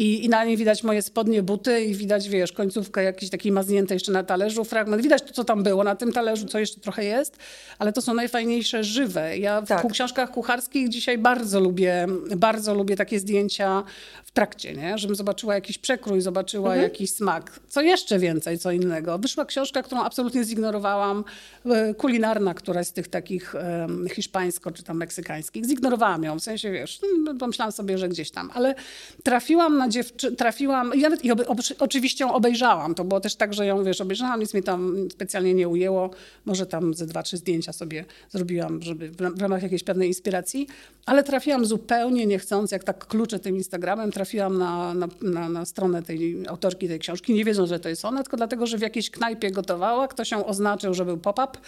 I, 0.00 0.24
I 0.24 0.28
na 0.28 0.44
niej 0.44 0.56
widać 0.56 0.82
moje 0.82 1.02
spodnie, 1.02 1.42
buty 1.42 1.80
i 1.84 1.94
widać, 1.94 2.28
wiesz, 2.28 2.52
końcówkę 2.52 3.02
jakiejś 3.02 3.30
takiej 3.30 3.52
mazniętej 3.52 3.94
jeszcze 3.96 4.12
na 4.12 4.24
talerzu, 4.24 4.64
fragment. 4.64 5.02
Widać 5.02 5.22
to, 5.22 5.32
co 5.32 5.44
tam 5.44 5.62
było 5.62 5.84
na 5.84 5.96
tym 5.96 6.12
talerzu, 6.12 6.46
co 6.46 6.58
jeszcze 6.58 6.80
trochę 6.80 7.04
jest, 7.04 7.36
ale 7.78 7.92
to 7.92 8.02
są 8.02 8.14
najfajniejsze 8.14 8.84
żywe. 8.84 9.38
Ja 9.38 9.60
w 9.60 9.68
Tak. 9.68 9.92
książkach 9.92 10.30
kucharskich 10.30 10.88
dzisiaj 10.88 11.18
bardzo 11.18 11.60
lubię, 11.60 12.06
bardzo 12.36 12.74
lubię 12.74 12.96
takie 12.96 13.20
zdjęcia 13.20 13.82
w 14.24 14.30
trakcie, 14.30 14.74
nie? 14.74 14.98
Żebym 14.98 15.16
zobaczyła 15.16 15.54
jakiś 15.54 15.78
przekrój, 15.78 16.20
zobaczyła 16.20 16.76
jakiś 16.76 17.10
smak. 17.10 17.60
Co 17.68 17.80
jeszcze 17.82 18.18
więcej, 18.18 18.58
co 18.58 18.70
innego. 18.72 19.18
Wyszła 19.18 19.44
książka, 19.44 19.82
którą 19.82 20.02
absolutnie 20.02 20.44
zignorowałam, 20.44 21.24
e, 21.66 21.94
kulinarna, 21.94 22.54
która 22.54 22.84
z 22.84 22.92
tych 22.92 23.08
takich 23.08 23.54
em, 23.54 24.06
hiszpańsko 24.14 24.70
czy 24.70 24.82
tam 24.82 24.96
meksykańskich. 24.96 25.64
Zignorowałam 25.64 26.22
ją, 26.22 26.38
w 26.38 26.42
sensie, 26.42 26.70
wiesz, 26.72 27.00
no, 27.24 27.34
pomyślałam 27.34 27.72
sobie, 27.72 27.98
że 27.98 28.08
gdzieś 28.08 28.30
tam, 28.30 28.50
ale 28.54 28.74
trafiłam 29.24 29.78
na 29.78 29.89
trafiłam, 30.38 30.94
i 30.94 31.00
nawet 31.00 31.24
i 31.24 31.30
oczywiście 31.78 32.24
ją 32.24 32.34
obejrzałam, 32.34 32.94
to 32.94 33.04
było 33.04 33.20
też 33.20 33.34
tak, 33.36 33.54
że 33.54 33.66
ją, 33.66 33.84
wiesz, 33.84 34.00
obejrzałam, 34.00 34.40
nic 34.40 34.54
mnie 34.54 34.62
tam 34.62 35.08
specjalnie 35.12 35.54
nie 35.54 35.68
ujęło, 35.68 36.10
może 36.44 36.66
tam 36.66 36.94
ze 36.94 37.06
dwa, 37.06 37.22
trzy 37.22 37.36
zdjęcia 37.36 37.72
sobie 37.72 38.04
zrobiłam, 38.30 38.82
żeby 38.82 39.10
w 39.10 39.20
ram- 39.20 39.34
w 39.34 39.40
ramach 39.42 39.62
jakiejś 39.62 39.84
pewnej 39.84 40.08
inspiracji, 40.08 40.66
ale 41.06 41.24
trafiłam 41.24 41.66
zupełnie 41.66 42.26
niechcąc, 42.26 42.70
jak 42.70 42.84
tak 42.84 43.06
kluczę 43.06 43.38
tym 43.38 43.56
Instagramem, 43.56 44.12
trafiłam 44.12 44.58
na, 44.58 44.94
na, 44.94 45.08
na, 45.22 45.48
na 45.48 45.64
stronę 45.64 46.02
tej 46.02 46.46
autorki 46.48 46.88
tej 46.88 46.98
książki, 46.98 47.34
nie 47.34 47.44
wiedząc, 47.44 47.68
że 47.68 47.80
to 47.80 47.88
jest 47.88 48.04
ona, 48.04 48.22
tylko 48.22 48.36
dlatego, 48.36 48.66
że 48.66 48.78
w 48.78 48.82
jakiejś 48.82 49.10
knajpie 49.10 49.50
gotowała, 49.50 50.08
ktoś 50.08 50.30
ją 50.30 50.46
oznaczył, 50.46 50.94
że 50.94 51.04
był 51.04 51.16
pop-up, 51.18 51.58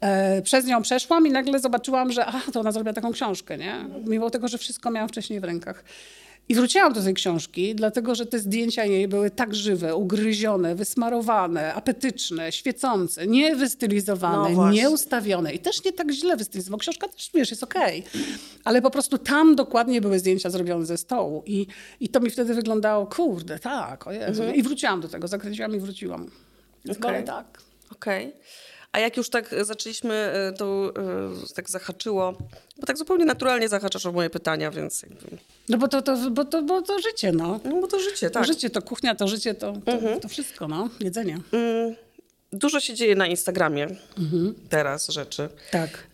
E, 0.00 0.42
Przez 0.42 0.66
nią 0.66 0.82
przeszłam 0.82 1.26
i 1.26 1.30
nagle 1.30 1.60
zobaczyłam, 1.60 2.12
że 2.12 2.26
aha, 2.26 2.40
to 2.52 2.60
ona 2.60 2.72
zrobiła 2.72 2.92
taką 2.92 3.12
książkę, 3.12 3.58
nie? 3.58 3.84
Mimo 4.06 4.30
tego, 4.30 4.48
że 4.48 4.58
wszystko 4.58 4.90
miałam 4.90 5.08
wcześniej 5.08 5.40
w 5.40 5.44
rękach. 5.44 5.84
I 6.50 6.54
wróciłam 6.54 6.92
do 6.92 7.02
tej 7.02 7.14
książki, 7.14 7.74
dlatego 7.74 8.14
że 8.14 8.26
te 8.26 8.38
zdjęcia 8.38 8.84
jej 8.84 9.08
były 9.08 9.30
tak 9.30 9.54
żywe, 9.54 9.96
ugryzione, 9.96 10.74
wysmarowane, 10.74 11.74
apetyczne, 11.74 12.52
świecące, 12.52 13.26
nie 13.26 13.52
No 13.52 13.58
wystylizowane, 13.58 14.54
właśnie. 14.54 14.82
nie 14.82 14.90
ustawione 14.90 15.52
i 15.52 15.58
też 15.58 15.84
nie 15.84 15.92
tak 15.92 16.10
źle 16.12 16.36
wystylizowane. 16.36 16.80
Książka 16.80 17.08
też, 17.08 17.30
wiesz, 17.34 17.50
jest 17.50 17.62
okej. 17.62 18.04
Ale 18.64 18.82
po 18.82 18.90
prostu 18.90 19.18
tam 19.18 19.56
dokładnie 19.56 20.00
były 20.00 20.18
zdjęcia 20.18 20.50
zrobione 20.50 20.86
ze 20.86 20.96
stołu 20.96 21.42
i, 21.46 21.66
i 22.00 22.08
to 22.08 22.20
mi 22.20 22.30
wtedy 22.30 22.54
wyglądało, 22.54 23.06
kurde, 23.06 23.58
tak, 23.58 24.06
o 24.06 24.12
Jezu. 24.12 24.42
I 24.54 24.62
wróciłam 24.62 25.00
do 25.00 25.08
tego, 25.08 25.28
zakręciłam 25.28 25.76
i 25.76 25.80
wróciłam. 25.80 26.30
Okay. 26.98 27.22
tak. 27.22 27.62
Okej. 27.92 28.32
A 28.92 28.98
jak 28.98 29.16
już 29.16 29.30
tak 29.30 29.52
e, 29.52 29.64
zaczęliśmy, 29.64 30.14
e, 30.14 30.52
to 30.52 30.92
e, 31.50 31.54
tak 31.54 31.70
zahaczyło, 31.70 32.32
bo 32.80 32.86
tak 32.86 32.98
zupełnie 32.98 33.24
naturalnie 33.24 33.68
zahaczasz 33.68 34.06
o 34.06 34.12
moje 34.12 34.30
pytania, 34.30 34.70
więc 34.70 35.02
jakby, 35.02 35.38
No 35.68 35.78
bo 35.78 35.88
to, 35.88 36.02
to, 36.02 36.30
bo 36.30 36.44
to, 36.44 36.62
bo 36.62 36.82
to 36.82 36.98
życie, 36.98 37.32
no. 37.32 37.60
no 37.64 37.80
bo 37.80 37.86
to 37.86 37.98
życie, 38.00 38.30
To 38.30 38.34
tak. 38.34 38.44
życie, 38.46 38.70
to 38.70 38.82
kuchnia, 38.82 39.14
to 39.14 39.28
życie, 39.28 39.54
to, 39.54 39.72
to, 39.84 39.92
Mhm. 39.92 40.20
to 40.20 40.28
wszystko, 40.28 40.68
no. 40.68 40.88
Jedzenie. 41.00 41.38
Mm, 41.52 41.94
Dużo 42.52 42.80
się 42.80 42.94
dzieje 42.94 43.14
na 43.14 43.26
Instagramie 43.26 43.86
teraz 44.68 45.08
rzeczy. 45.08 45.48
Tak. 45.70 46.06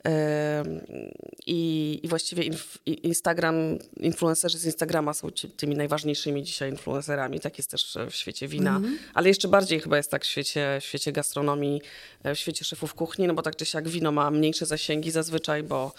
I, 1.46 2.00
I 2.02 2.08
właściwie 2.08 2.42
inf, 2.42 2.78
Instagram, 2.86 3.78
influencerzy 3.96 4.58
z 4.58 4.66
Instagrama 4.66 5.14
są 5.14 5.28
tymi 5.56 5.76
najważniejszymi 5.76 6.42
dzisiaj 6.42 6.70
influencerami. 6.70 7.40
Tak 7.40 7.58
jest 7.58 7.70
też 7.70 7.98
w 8.10 8.14
świecie 8.14 8.48
wina, 8.48 8.80
ale 9.14 9.28
jeszcze 9.28 9.48
bardziej 9.48 9.80
chyba 9.80 9.96
jest 9.96 10.10
tak 10.10 10.24
w 10.24 10.26
świecie, 10.26 10.78
w 10.80 10.84
świecie 10.84 11.12
gastronomii, 11.12 11.82
e, 12.22 12.34
w 12.34 12.38
świecie 12.38 12.64
szefów 12.64 12.94
kuchni, 12.94 13.26
no 13.26 13.34
bo 13.34 13.42
tak 13.42 13.56
czy 13.56 13.66
siak 13.66 13.88
wino 13.88 14.12
ma 14.12 14.30
mniejsze 14.30 14.66
zasięgi 14.66 15.10
zazwyczaj, 15.10 15.62
bo 15.62 15.92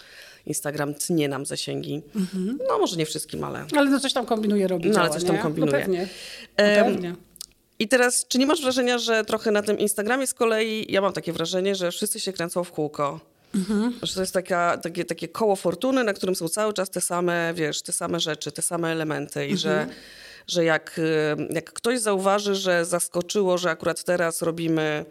Instagram 0.46 0.94
tnie 0.94 1.28
nam 1.28 1.46
zasięgi. 1.46 2.02
No 2.68 2.78
może 2.78 2.96
nie 2.96 3.06
wszystkim, 3.06 3.44
ale... 3.44 3.66
Ale 3.76 3.90
no 3.90 4.00
coś 4.00 4.12
tam 4.12 4.26
kombinuje, 4.26 4.68
robi 4.68 4.90
No, 4.90 5.00
ale 5.00 5.10
coś 5.10 5.24
tam 5.24 5.38
kombinuje. 5.38 5.72
No 5.72 5.78
pewnie. 5.78 6.08
No 6.58 6.64
pewnie. 6.84 7.27
I 7.78 7.88
teraz, 7.88 8.26
czy 8.28 8.38
nie 8.38 8.46
masz 8.46 8.62
wrażenia, 8.62 8.98
że 8.98 9.24
trochę 9.24 9.50
na 9.50 9.62
tym 9.62 9.78
Instagramie 9.78 10.26
z 10.26 10.34
kolei, 10.34 10.92
ja 10.92 11.00
mam 11.00 11.12
takie 11.12 11.32
wrażenie, 11.32 11.74
że 11.74 11.90
wszyscy 11.90 12.20
się 12.20 12.32
kręcą 12.32 12.64
w 12.64 12.70
kółko. 12.70 13.20
Że 14.02 14.14
to 14.14 14.20
jest 14.20 14.32
taka, 14.34 14.78
takie, 14.78 15.04
takie 15.04 15.28
koło 15.28 15.56
fortuny, 15.56 16.04
na 16.04 16.12
którym 16.12 16.34
są 16.34 16.48
cały 16.48 16.72
czas 16.72 16.90
te 16.90 17.00
same, 17.00 17.52
wiesz, 17.54 17.82
te 17.82 17.92
same 17.92 18.20
rzeczy, 18.20 18.52
te 18.52 18.62
same 18.62 18.88
elementy 18.88 19.46
i 19.46 19.56
że, 19.56 19.86
że 20.46 20.64
jak, 20.64 20.98
y, 20.98 21.36
jak 21.50 21.72
ktoś 21.72 22.00
zauważy, 22.00 22.54
że 22.54 22.84
zaskoczyło, 22.84 23.58
że 23.58 23.70
akurat 23.70 24.04
teraz 24.04 24.42
robimy, 24.42 25.04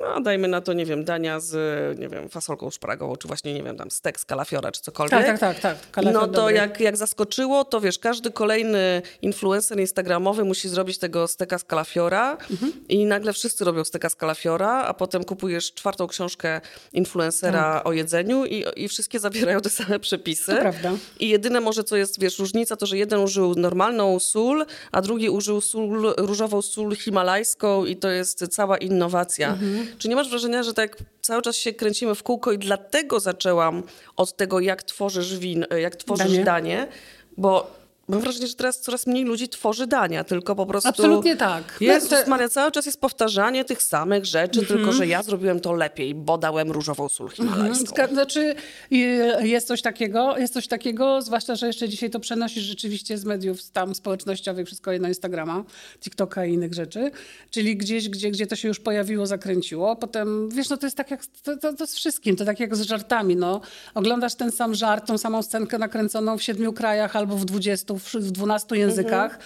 no 0.00 0.20
dajmy 0.20 0.48
na 0.48 0.60
to, 0.60 0.72
nie 0.72 0.86
wiem, 0.86 1.04
dania 1.04 1.40
z, 1.40 1.98
nie 1.98 2.08
wiem, 2.08 2.28
fasolką 2.28 2.70
szparagową, 2.70 3.16
czy 3.16 3.28
właśnie, 3.28 3.54
nie 3.54 3.62
wiem, 3.62 3.76
tam 3.76 3.90
stek 3.90 4.20
z 4.20 4.24
kalafiora, 4.24 4.72
czy 4.72 4.80
cokolwiek. 4.82 5.26
Tak, 5.26 5.26
tak, 5.26 5.40
tak, 5.40 5.60
tak. 5.60 5.90
Kalafior 5.90 6.20
No 6.22 6.26
to 6.26 6.32
dobry. 6.32 6.54
jak, 6.54 6.80
jak 6.80 6.96
zaskoczyło, 6.96 7.64
to 7.64 7.80
wiesz, 7.80 7.98
każdy 7.98 8.30
kolejny 8.30 9.02
influencer 9.22 9.80
instagramowy 9.80 10.44
musi 10.44 10.68
zrobić 10.68 10.98
tego 10.98 11.28
steka 11.28 11.58
z 11.58 11.64
kalafiora 11.64 12.36
Mhm. 12.50 12.72
i 12.88 13.04
nagle 13.06 13.32
wszyscy 13.32 13.64
robią 13.64 13.84
steka 13.84 14.08
z 14.08 14.14
kalafiora, 14.14 14.70
a 14.84 14.94
potem 14.94 15.24
kupujesz 15.24 15.74
czwartą 15.74 16.06
książkę 16.06 16.60
influencera 16.92 17.84
o 17.84 17.92
jedzeniu 17.92 18.44
i, 18.44 18.64
i 18.76 18.88
wszystkie 18.88 19.18
zawierają 19.20 19.60
te 19.60 19.70
same 19.70 20.00
przepisy. 20.00 20.46
Tak. 20.46 20.56
To 20.56 20.60
prawda. 20.62 20.92
I 21.20 21.28
jedyne 21.28 21.60
może, 21.60 21.84
co 21.84 21.96
jest, 21.96 22.20
wiesz, 22.20 22.38
różnica, 22.38 22.76
to, 22.76 22.86
że 22.86 22.98
jeden 22.98 23.20
użył 23.20 23.54
normalną 23.54 24.18
sól, 24.18 24.66
a 24.92 25.02
drugi 25.02 25.30
użył 25.30 25.60
sól, 25.60 26.14
różową 26.16 26.62
sól 26.62 26.96
himalajską 26.96 27.84
i 27.84 27.96
to 27.96 28.08
jest 28.10 28.48
cała 28.48 28.78
innowacja. 28.78 29.48
Mhm. 29.52 29.87
Czy 29.98 30.08
nie 30.08 30.16
masz 30.16 30.30
wrażenia, 30.30 30.62
że 30.62 30.74
tak 30.74 30.96
cały 31.20 31.42
czas 31.42 31.56
się 31.56 31.72
kręcimy 31.72 32.14
w 32.14 32.22
kółko 32.22 32.52
i 32.52 32.58
dlatego 32.58 33.20
zaczęłam 33.20 33.82
od 34.16 34.36
tego, 34.36 34.60
jak 34.60 34.82
tworzysz 34.82 35.38
win, 35.38 35.66
jak 35.82 35.96
tworzysz 35.96 36.32
Danie. 36.32 36.44
danie, 36.44 36.88
bo 37.36 37.77
mam 38.08 38.20
wrażenie, 38.20 38.46
że 38.46 38.54
teraz 38.54 38.80
coraz 38.80 39.06
mniej 39.06 39.24
ludzi 39.24 39.48
tworzy 39.48 39.86
dania, 39.86 40.24
tylko 40.24 40.56
po 40.56 40.66
prostu... 40.66 40.88
Absolutnie 40.88 41.36
tak. 41.36 41.76
Jezus 41.80 42.10
No, 42.10 42.16
te- 42.16 42.30
Maria, 42.30 42.48
cały 42.48 42.72
czas 42.72 42.86
jest 42.86 43.00
powtarzanie 43.00 43.64
tych 43.64 43.82
samych 43.82 44.24
rzeczy, 44.26 44.66
tylko 44.66 44.92
że 44.92 45.06
ja 45.06 45.22
zrobiłem 45.22 45.60
to 45.60 45.72
lepiej, 45.72 46.14
bo 46.14 46.38
dałem 46.38 46.70
różową 46.70 47.08
sól 47.08 47.30
himalajską. 47.30 47.84
Zga- 47.96 48.12
Znaczy, 48.12 48.54
y, 48.92 48.96
jest 49.42 49.66
coś 49.66 49.82
takiego, 49.82 50.38
jest 50.38 50.54
coś 50.54 50.68
takiego, 50.68 51.22
zwłaszcza, 51.22 51.54
że 51.56 51.66
jeszcze 51.66 51.88
dzisiaj 51.88 52.10
to 52.10 52.20
przenosisz 52.20 52.62
rzeczywiście 52.64 53.18
z 53.18 53.24
mediów 53.24 53.70
tam 53.70 53.94
społecznościowych, 53.94 54.66
wszystko 54.66 54.90
na 55.00 55.08
Instagrama, 55.08 55.64
TikToka 56.00 56.46
i 56.46 56.52
innych 56.52 56.74
rzeczy, 56.74 57.10
czyli 57.50 57.76
gdzieś, 57.76 58.08
gdzie, 58.08 58.30
gdzie 58.30 58.46
to 58.46 58.56
się 58.56 58.68
już 58.68 58.80
pojawiło, 58.80 59.26
zakręciło. 59.26 59.96
Potem, 59.96 60.48
wiesz, 60.50 60.68
no 60.68 60.76
to 60.76 60.86
jest 60.86 60.96
tak 60.96 61.10
jak, 61.10 61.26
to, 61.26 61.56
to, 61.56 61.72
to 61.72 61.86
z 61.86 61.94
wszystkim, 61.94 62.36
to 62.36 62.44
tak 62.44 62.60
jak 62.60 62.76
z 62.76 62.80
żartami, 62.82 63.36
no. 63.36 63.60
Oglądasz 63.94 64.34
ten 64.34 64.52
sam 64.52 64.74
żart, 64.74 65.06
tą 65.06 65.18
samą 65.18 65.42
scenkę 65.42 65.78
nakręconą 65.78 66.38
w 66.38 66.42
siedmiu 66.42 66.72
krajach 66.72 67.16
albo 67.16 67.36
w 67.36 67.44
dwudziestu, 67.44 67.97
w 67.98 68.14
w 68.14 68.30
dwunastu 68.30 68.74
językach 68.74 69.38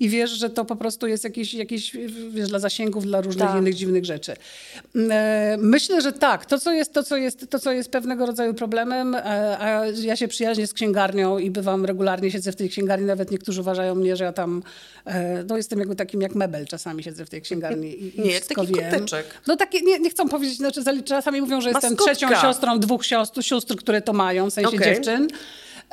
i 0.00 0.08
wiesz, 0.08 0.30
że 0.30 0.50
to 0.50 0.64
po 0.64 0.76
prostu 0.76 1.06
jest 1.06 1.24
jakiś, 1.24 1.54
jakiś 1.54 1.96
wiesz, 2.30 2.48
dla 2.48 2.58
zasięgów, 2.58 3.04
dla 3.04 3.20
różnych 3.20 3.48
Tak. 3.48 3.60
innych 3.60 3.74
dziwnych 3.74 4.04
rzeczy. 4.04 4.32
E, 5.10 5.56
Myślę, 5.60 6.00
że 6.00 6.12
tak. 6.12 6.46
To 6.46 6.60
co, 6.60 6.72
jest, 6.72 6.92
to, 6.92 7.02
co 7.02 7.16
jest, 7.16 7.50
to, 7.50 7.58
co 7.58 7.72
jest 7.72 7.90
pewnego 7.90 8.26
rodzaju 8.26 8.54
problemem, 8.54 9.14
e, 9.14 9.22
a 9.58 9.86
ja 9.86 10.16
się 10.16 10.28
przyjaźnię 10.28 10.66
z 10.66 10.72
księgarnią 10.74 11.38
i 11.38 11.50
bywam 11.50 11.84
regularnie, 11.84 12.30
siedzę 12.30 12.52
w 12.52 12.56
tej 12.56 12.68
księgarni, 12.68 13.06
nawet 13.06 13.30
niektórzy 13.30 13.60
uważają 13.60 13.94
mnie, 13.94 14.16
że 14.16 14.24
ja 14.24 14.32
tam, 14.32 14.62
e, 15.04 15.44
no 15.48 15.56
jestem 15.56 15.78
jakby 15.78 15.96
takim 15.96 16.20
jak 16.20 16.34
mebel, 16.34 16.66
czasami 16.66 17.02
siedzę 17.02 17.24
w 17.26 17.30
tej 17.30 17.42
księgarni 17.42 17.88
i, 17.88 18.20
i 18.20 18.20
Nie, 18.20 18.26
jak 18.32 18.34
wszystko 18.34 18.60
taki 18.60 18.74
wiem. 18.74 19.06
No 19.46 19.56
takie, 19.56 19.80
nie, 19.80 19.98
nie 19.98 20.10
chcą 20.10 20.28
powiedzieć, 20.28 20.56
znaczy 20.56 20.82
czasami 21.04 21.40
mówią, 21.40 21.60
że 21.60 21.68
jestem 21.68 21.90
Maskotka. 21.90 22.14
trzecią 22.14 22.40
siostrą 22.40 22.78
dwóch 22.78 23.06
siostr, 23.06 23.42
sióstr, 23.42 23.76
które 23.76 24.02
to 24.02 24.12
mają, 24.12 24.50
w 24.50 24.52
sensie 24.52 24.68
Okej. 24.76 24.94
dziewczyn. 24.94 25.28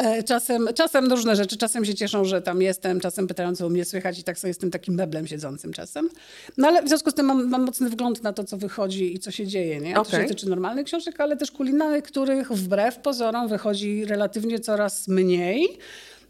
E, 0.01 0.23
Czasem, 0.23 0.67
czasem 0.75 1.11
różne 1.11 1.35
rzeczy, 1.35 1.57
czasem 1.57 1.85
się 1.85 1.95
cieszą, 1.95 2.25
że 2.25 2.41
tam 2.41 2.61
jestem, 2.61 2.99
czasem 2.99 3.27
pytają, 3.27 3.55
co 3.55 3.67
u 3.67 3.69
mnie 3.69 3.85
słychać 3.85 4.19
i 4.19 4.23
tak 4.23 4.39
sobie 4.39 4.49
jestem 4.49 4.71
takim 4.71 4.93
meblem 4.95 5.27
siedzącym 5.27 5.73
czasem. 5.73 6.09
No 6.57 6.67
ale 6.67 6.83
w 6.83 6.87
związku 6.87 7.11
z 7.11 7.13
tym 7.13 7.25
mam, 7.25 7.49
mam 7.49 7.63
mocny 7.65 7.89
wgląd 7.89 8.23
na 8.23 8.33
to, 8.33 8.43
co 8.43 8.57
wychodzi 8.57 9.15
i 9.15 9.19
co 9.19 9.31
się 9.31 9.47
dzieje, 9.47 9.79
nie? 9.81 9.93
To 9.93 10.03
się 10.03 10.27
tyczy 10.27 10.49
normalnych 10.49 10.85
książek, 10.85 11.19
ale 11.19 11.37
też 11.37 11.51
kulinarnych, 11.51 12.03
których 12.03 12.51
wbrew 12.51 12.97
pozorom 12.97 13.47
wychodzi 13.47 14.05
relatywnie 14.05 14.59
coraz 14.59 15.07
mniej. 15.07 15.77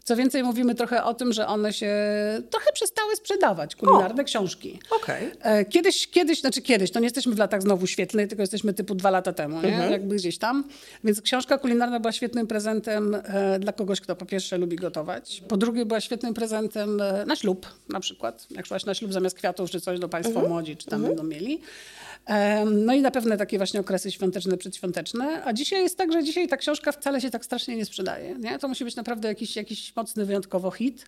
Co 0.04 0.16
więcej, 0.16 0.42
mówimy 0.42 0.74
trochę 0.74 1.04
o 1.04 1.14
tym, 1.14 1.32
że 1.32 1.46
one 1.46 1.72
się 1.72 1.92
trochę 2.50 2.72
przestały 2.72 3.16
sprzedawać, 3.16 3.76
kulinarne 3.76 4.24
książki. 4.24 4.78
Okej. 5.02 5.30
E, 5.42 5.64
Kiedyś, 5.64 6.08
kiedyś, 6.08 6.40
znaczy 6.40 6.62
kiedyś, 6.62 6.90
to 6.90 7.00
nie 7.00 7.06
jesteśmy 7.06 7.34
w 7.34 7.38
latach 7.38 7.62
znowu 7.62 7.86
świetlnych, 7.86 8.28
tylko 8.28 8.42
jesteśmy 8.42 8.74
typu 8.74 8.94
dwa 8.94 9.10
lata 9.10 9.32
temu, 9.32 9.62
nie? 9.62 9.68
Mhm. 9.68 9.92
jakby 9.92 10.16
gdzieś 10.16 10.38
tam. 10.38 10.64
Więc 11.04 11.20
książka 11.22 11.58
kulinarna 11.58 12.00
była 12.00 12.12
świetnym 12.12 12.46
prezentem 12.46 13.14
e, 13.24 13.58
dla 13.58 13.72
kogoś, 13.72 14.00
kto 14.00 14.16
po 14.16 14.26
pierwsze 14.26 14.58
lubi 14.58 14.76
gotować, 14.76 15.42
po 15.48 15.56
drugie 15.56 15.86
była 15.86 16.00
świetnym 16.00 16.34
prezentem 16.34 17.00
e, 17.00 17.24
na 17.26 17.36
ślub 17.36 17.66
na 17.88 18.00
przykład. 18.00 18.46
Jak 18.50 18.66
szłaś 18.66 18.84
na 18.84 18.94
ślub 18.94 19.12
zamiast 19.12 19.36
kwiatów 19.36 19.70
czy 19.70 19.80
coś 19.80 19.98
do 19.98 20.08
Państwa 20.08 20.32
Mhm. 20.34 20.48
młodzi, 20.52 20.76
czy 20.76 20.86
tam 20.86 21.02
będą 21.02 21.22
mieli. 21.22 21.60
No 22.66 22.94
i 22.94 23.00
na 23.00 23.10
pewno 23.10 23.36
takie 23.36 23.56
właśnie 23.56 23.80
okresy 23.80 24.10
świąteczne, 24.10 24.56
przedświąteczne. 24.56 25.44
A 25.44 25.52
dzisiaj 25.52 25.82
jest 25.82 25.98
tak, 25.98 26.12
że 26.12 26.24
dzisiaj 26.24 26.48
ta 26.48 26.56
książka 26.56 26.92
wcale 26.92 27.20
się 27.20 27.30
tak 27.30 27.44
strasznie 27.44 27.76
nie 27.76 27.84
sprzedaje. 27.84 28.34
Nie? 28.34 28.58
To 28.58 28.68
musi 28.68 28.84
być 28.84 28.96
naprawdę 28.96 29.28
jakiś, 29.28 29.56
jakiś 29.56 29.96
mocny, 29.96 30.24
wyjątkowo 30.24 30.70
hit. 30.70 31.06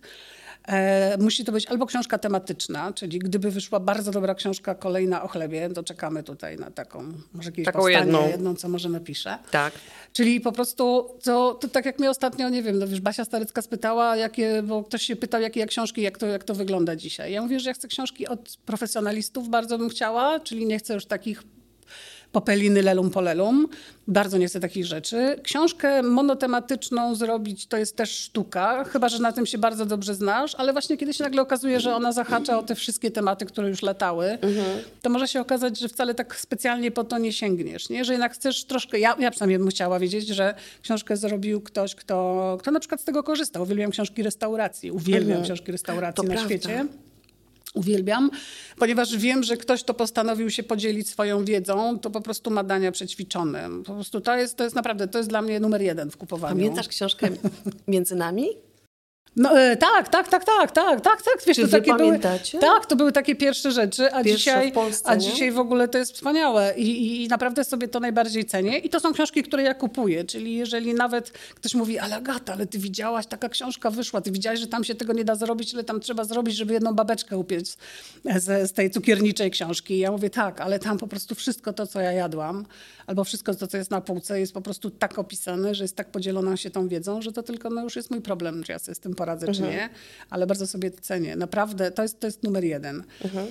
E, 0.67 1.17
musi 1.17 1.45
to 1.45 1.51
być 1.51 1.65
albo 1.65 1.85
książka 1.85 2.17
tematyczna, 2.17 2.93
czyli 2.93 3.19
gdyby 3.19 3.51
wyszła 3.51 3.79
bardzo 3.79 4.11
dobra 4.11 4.35
książka 4.35 4.75
kolejna 4.75 5.23
o 5.23 5.27
chlebie, 5.27 5.69
to 5.69 5.83
czekamy 5.83 6.23
tutaj 6.23 6.57
na 6.57 6.71
taką, 6.71 7.13
może 7.33 7.51
kiedyś 7.51 7.65
taką 7.65 7.79
powstanie, 7.79 8.05
jedną. 8.05 8.27
jedną, 8.27 8.55
co 8.55 8.69
może 8.69 8.89
napiszę. 8.89 9.37
Tak. 9.51 9.73
Czyli 10.13 10.41
po 10.41 10.51
prostu, 10.51 11.09
to, 11.23 11.53
to 11.53 11.67
tak 11.67 11.85
jak 11.85 11.99
mnie 11.99 12.09
ostatnio, 12.09 12.49
nie 12.49 12.63
wiem, 12.63 12.79
no 12.79 12.87
wiesz, 12.87 13.01
Basia 13.01 13.25
Starecka 13.25 13.61
spytała, 13.61 14.15
jakie, 14.15 14.63
bo 14.63 14.83
ktoś 14.83 15.01
się 15.01 15.15
pytał, 15.15 15.41
jakie 15.41 15.59
ja 15.59 15.65
książki, 15.65 16.01
jak 16.01 16.17
to, 16.17 16.25
jak 16.25 16.43
to 16.43 16.55
wygląda 16.55 16.95
dzisiaj. 16.95 17.31
Ja 17.31 17.41
mówię, 17.41 17.59
że 17.59 17.69
ja 17.69 17.73
chcę 17.73 17.87
książki 17.87 18.27
od 18.27 18.57
profesjonalistów, 18.65 19.49
bardzo 19.49 19.77
bym 19.77 19.89
chciała, 19.89 20.39
czyli 20.39 20.65
nie 20.65 20.79
chcę 20.79 20.93
już 20.93 21.04
takich 21.05 21.43
popeliny 22.35 22.81
lelum 22.81 23.09
polelum. 23.11 23.67
Bardzo 24.07 24.37
nie 24.37 24.47
chcę 24.47 24.59
takich 24.59 24.85
rzeczy. 24.85 25.39
Książkę 25.43 26.03
monotematyczną 26.03 27.15
zrobić 27.15 27.67
to 27.67 27.77
jest 27.77 27.95
też 27.95 28.09
sztuka, 28.09 28.83
chyba 28.83 29.09
że 29.09 29.19
na 29.19 29.31
tym 29.31 29.45
się 29.45 29.57
bardzo 29.57 29.85
dobrze 29.85 30.15
znasz, 30.15 30.55
ale 30.55 30.73
właśnie 30.73 30.97
kiedy 30.97 31.13
się 31.13 31.23
nagle 31.23 31.41
okazuje, 31.41 31.79
że 31.79 31.95
ona 31.95 32.11
zahacza 32.11 32.59
o 32.59 32.63
te 32.63 32.75
wszystkie 32.75 33.11
tematy, 33.11 33.45
które 33.45 33.69
już 33.69 33.81
latały, 33.81 34.25
mhm. 34.25 34.81
to 35.01 35.09
może 35.09 35.27
się 35.27 35.41
okazać, 35.41 35.79
że 35.79 35.87
wcale 35.87 36.15
tak 36.15 36.35
specjalnie 36.35 36.91
po 36.91 37.03
to 37.03 37.17
nie 37.17 37.33
sięgniesz. 37.33 37.89
Nie? 37.89 38.05
Że 38.05 38.13
jednak 38.13 38.33
chcesz 38.33 38.65
troszkę, 38.65 38.99
ja, 38.99 39.15
ja 39.19 39.31
przynajmniej 39.31 39.59
bym 39.59 39.69
chciała 39.69 39.99
wiedzieć, 39.99 40.27
że 40.27 40.53
książkę 40.81 41.17
zrobił 41.17 41.61
ktoś, 41.61 41.95
kto, 41.95 42.57
kto 42.59 42.71
na 42.71 42.79
przykład 42.79 43.01
z 43.01 43.03
tego 43.03 43.23
korzystał. 43.23 43.63
Uwielbiam 43.63 43.91
książki 43.91 44.23
restauracji, 44.23 44.91
uwielbiam 44.91 45.37
mhm. 45.37 45.43
książki 45.43 45.71
restauracji 45.71 46.15
to 46.15 46.23
na 46.23 46.29
prawda. 46.29 46.49
świecie 46.49 46.85
uwielbiam, 47.75 48.31
ponieważ 48.77 49.17
wiem, 49.17 49.43
że 49.43 49.57
ktoś, 49.57 49.83
kto 49.83 49.93
postanowił 49.93 50.49
się 50.49 50.63
podzielić 50.63 51.09
swoją 51.09 51.45
wiedzą, 51.45 51.99
to 51.99 52.09
po 52.09 52.21
prostu 52.21 52.51
ma 52.51 52.63
dania 52.63 52.91
przećwiczone. 52.91 53.69
Po 53.85 53.93
prostu 53.93 54.21
to 54.21 54.35
jest, 54.35 54.57
to 54.57 54.63
jest 54.63 54.75
naprawdę, 54.75 55.07
to 55.07 55.17
jest 55.17 55.29
dla 55.29 55.41
mnie 55.41 55.59
numer 55.59 55.81
jeden 55.81 56.11
w 56.11 56.17
kupowaniu. 56.17 56.55
Pamiętasz 56.55 56.87
książkę 56.87 57.29
Między 57.87 58.15
nami? 58.15 58.47
No, 59.35 59.61
e, 59.61 59.77
tak, 59.77 60.09
tak, 60.09 60.27
tak, 60.27 60.45
tak, 60.45 60.71
tak, 60.71 61.01
tak, 61.01 61.21
tak. 61.21 61.37
Wiesz, 61.47 61.55
Czy 61.55 61.61
to 61.63 61.71
takie 61.71 61.91
pamiętacie? 61.91 62.59
Były, 62.59 62.71
tak, 62.71 62.85
to 62.85 62.95
były 62.95 63.11
takie 63.11 63.35
pierwsze 63.35 63.71
rzeczy, 63.71 64.13
a, 64.13 64.23
dzisiaj, 64.23 64.71
Polsce, 64.71 65.09
a 65.09 65.17
dzisiaj 65.17 65.51
w 65.51 65.59
ogóle 65.59 65.87
to 65.87 65.97
jest 65.97 66.11
wspaniałe 66.11 66.73
I, 66.77 67.23
i 67.23 67.27
naprawdę 67.27 67.63
sobie 67.63 67.87
to 67.87 67.99
najbardziej 67.99 68.45
cenię. 68.45 68.77
I 68.77 68.89
to 68.89 68.99
są 68.99 69.13
książki, 69.13 69.43
które 69.43 69.63
ja 69.63 69.73
kupuję, 69.73 70.23
czyli 70.23 70.55
jeżeli 70.55 70.93
nawet 70.93 71.31
ktoś 71.31 71.73
mówi, 71.73 71.99
ale 71.99 72.15
Agata, 72.15 72.53
ale 72.53 72.67
ty 72.67 72.79
widziałaś, 72.79 73.25
taka 73.25 73.49
książka 73.49 73.89
wyszła, 73.89 74.21
ty 74.21 74.31
widziałaś, 74.31 74.59
że 74.59 74.67
tam 74.67 74.83
się 74.83 74.95
tego 74.95 75.13
nie 75.13 75.25
da 75.25 75.35
zrobić, 75.35 75.73
ile 75.73 75.83
tam 75.83 75.99
trzeba 75.99 76.23
zrobić, 76.23 76.55
żeby 76.55 76.73
jedną 76.73 76.93
babeczkę 76.93 77.37
upiec 77.37 77.77
z, 78.35 78.69
z 78.69 78.73
tej 78.73 78.91
cukierniczej 78.91 79.51
książki. 79.51 79.93
I 79.93 79.99
ja 79.99 80.11
mówię, 80.11 80.29
tak, 80.29 80.61
ale 80.61 80.79
tam 80.79 80.97
po 80.97 81.07
prostu 81.07 81.35
wszystko 81.35 81.73
to, 81.73 81.87
co 81.87 82.01
ja 82.01 82.11
jadłam, 82.11 82.65
albo 83.07 83.23
wszystko 83.23 83.55
to, 83.55 83.67
co 83.67 83.77
jest 83.77 83.91
na 83.91 84.01
półce, 84.01 84.39
jest 84.39 84.53
po 84.53 84.61
prostu 84.61 84.89
tak 84.89 85.19
opisane, 85.19 85.75
że 85.75 85.83
jest 85.83 85.95
tak 85.95 86.11
podzielona 86.11 86.57
się 86.57 86.69
tą 86.69 86.87
wiedzą, 86.87 87.21
że 87.21 87.31
to 87.31 87.43
tylko 87.43 87.69
no, 87.69 87.83
już 87.83 87.95
jest 87.95 88.11
mój 88.11 88.21
problem, 88.21 88.63
czy 88.63 88.71
ja 88.71 88.79
sobie 88.79 88.95
z 88.95 88.99
tym 88.99 89.15
poradzę, 89.15 89.24
mhm. 89.33 89.53
czy 89.53 89.61
nie, 89.75 89.89
ale 90.29 90.47
bardzo 90.47 90.67
sobie 90.67 90.91
cenię. 90.91 91.35
Naprawdę, 91.35 91.91
to 91.91 92.03
jest, 92.03 92.19
to 92.19 92.27
jest 92.27 92.43
numer 92.43 92.63
jeden. 92.63 93.03
Mhm 93.23 93.47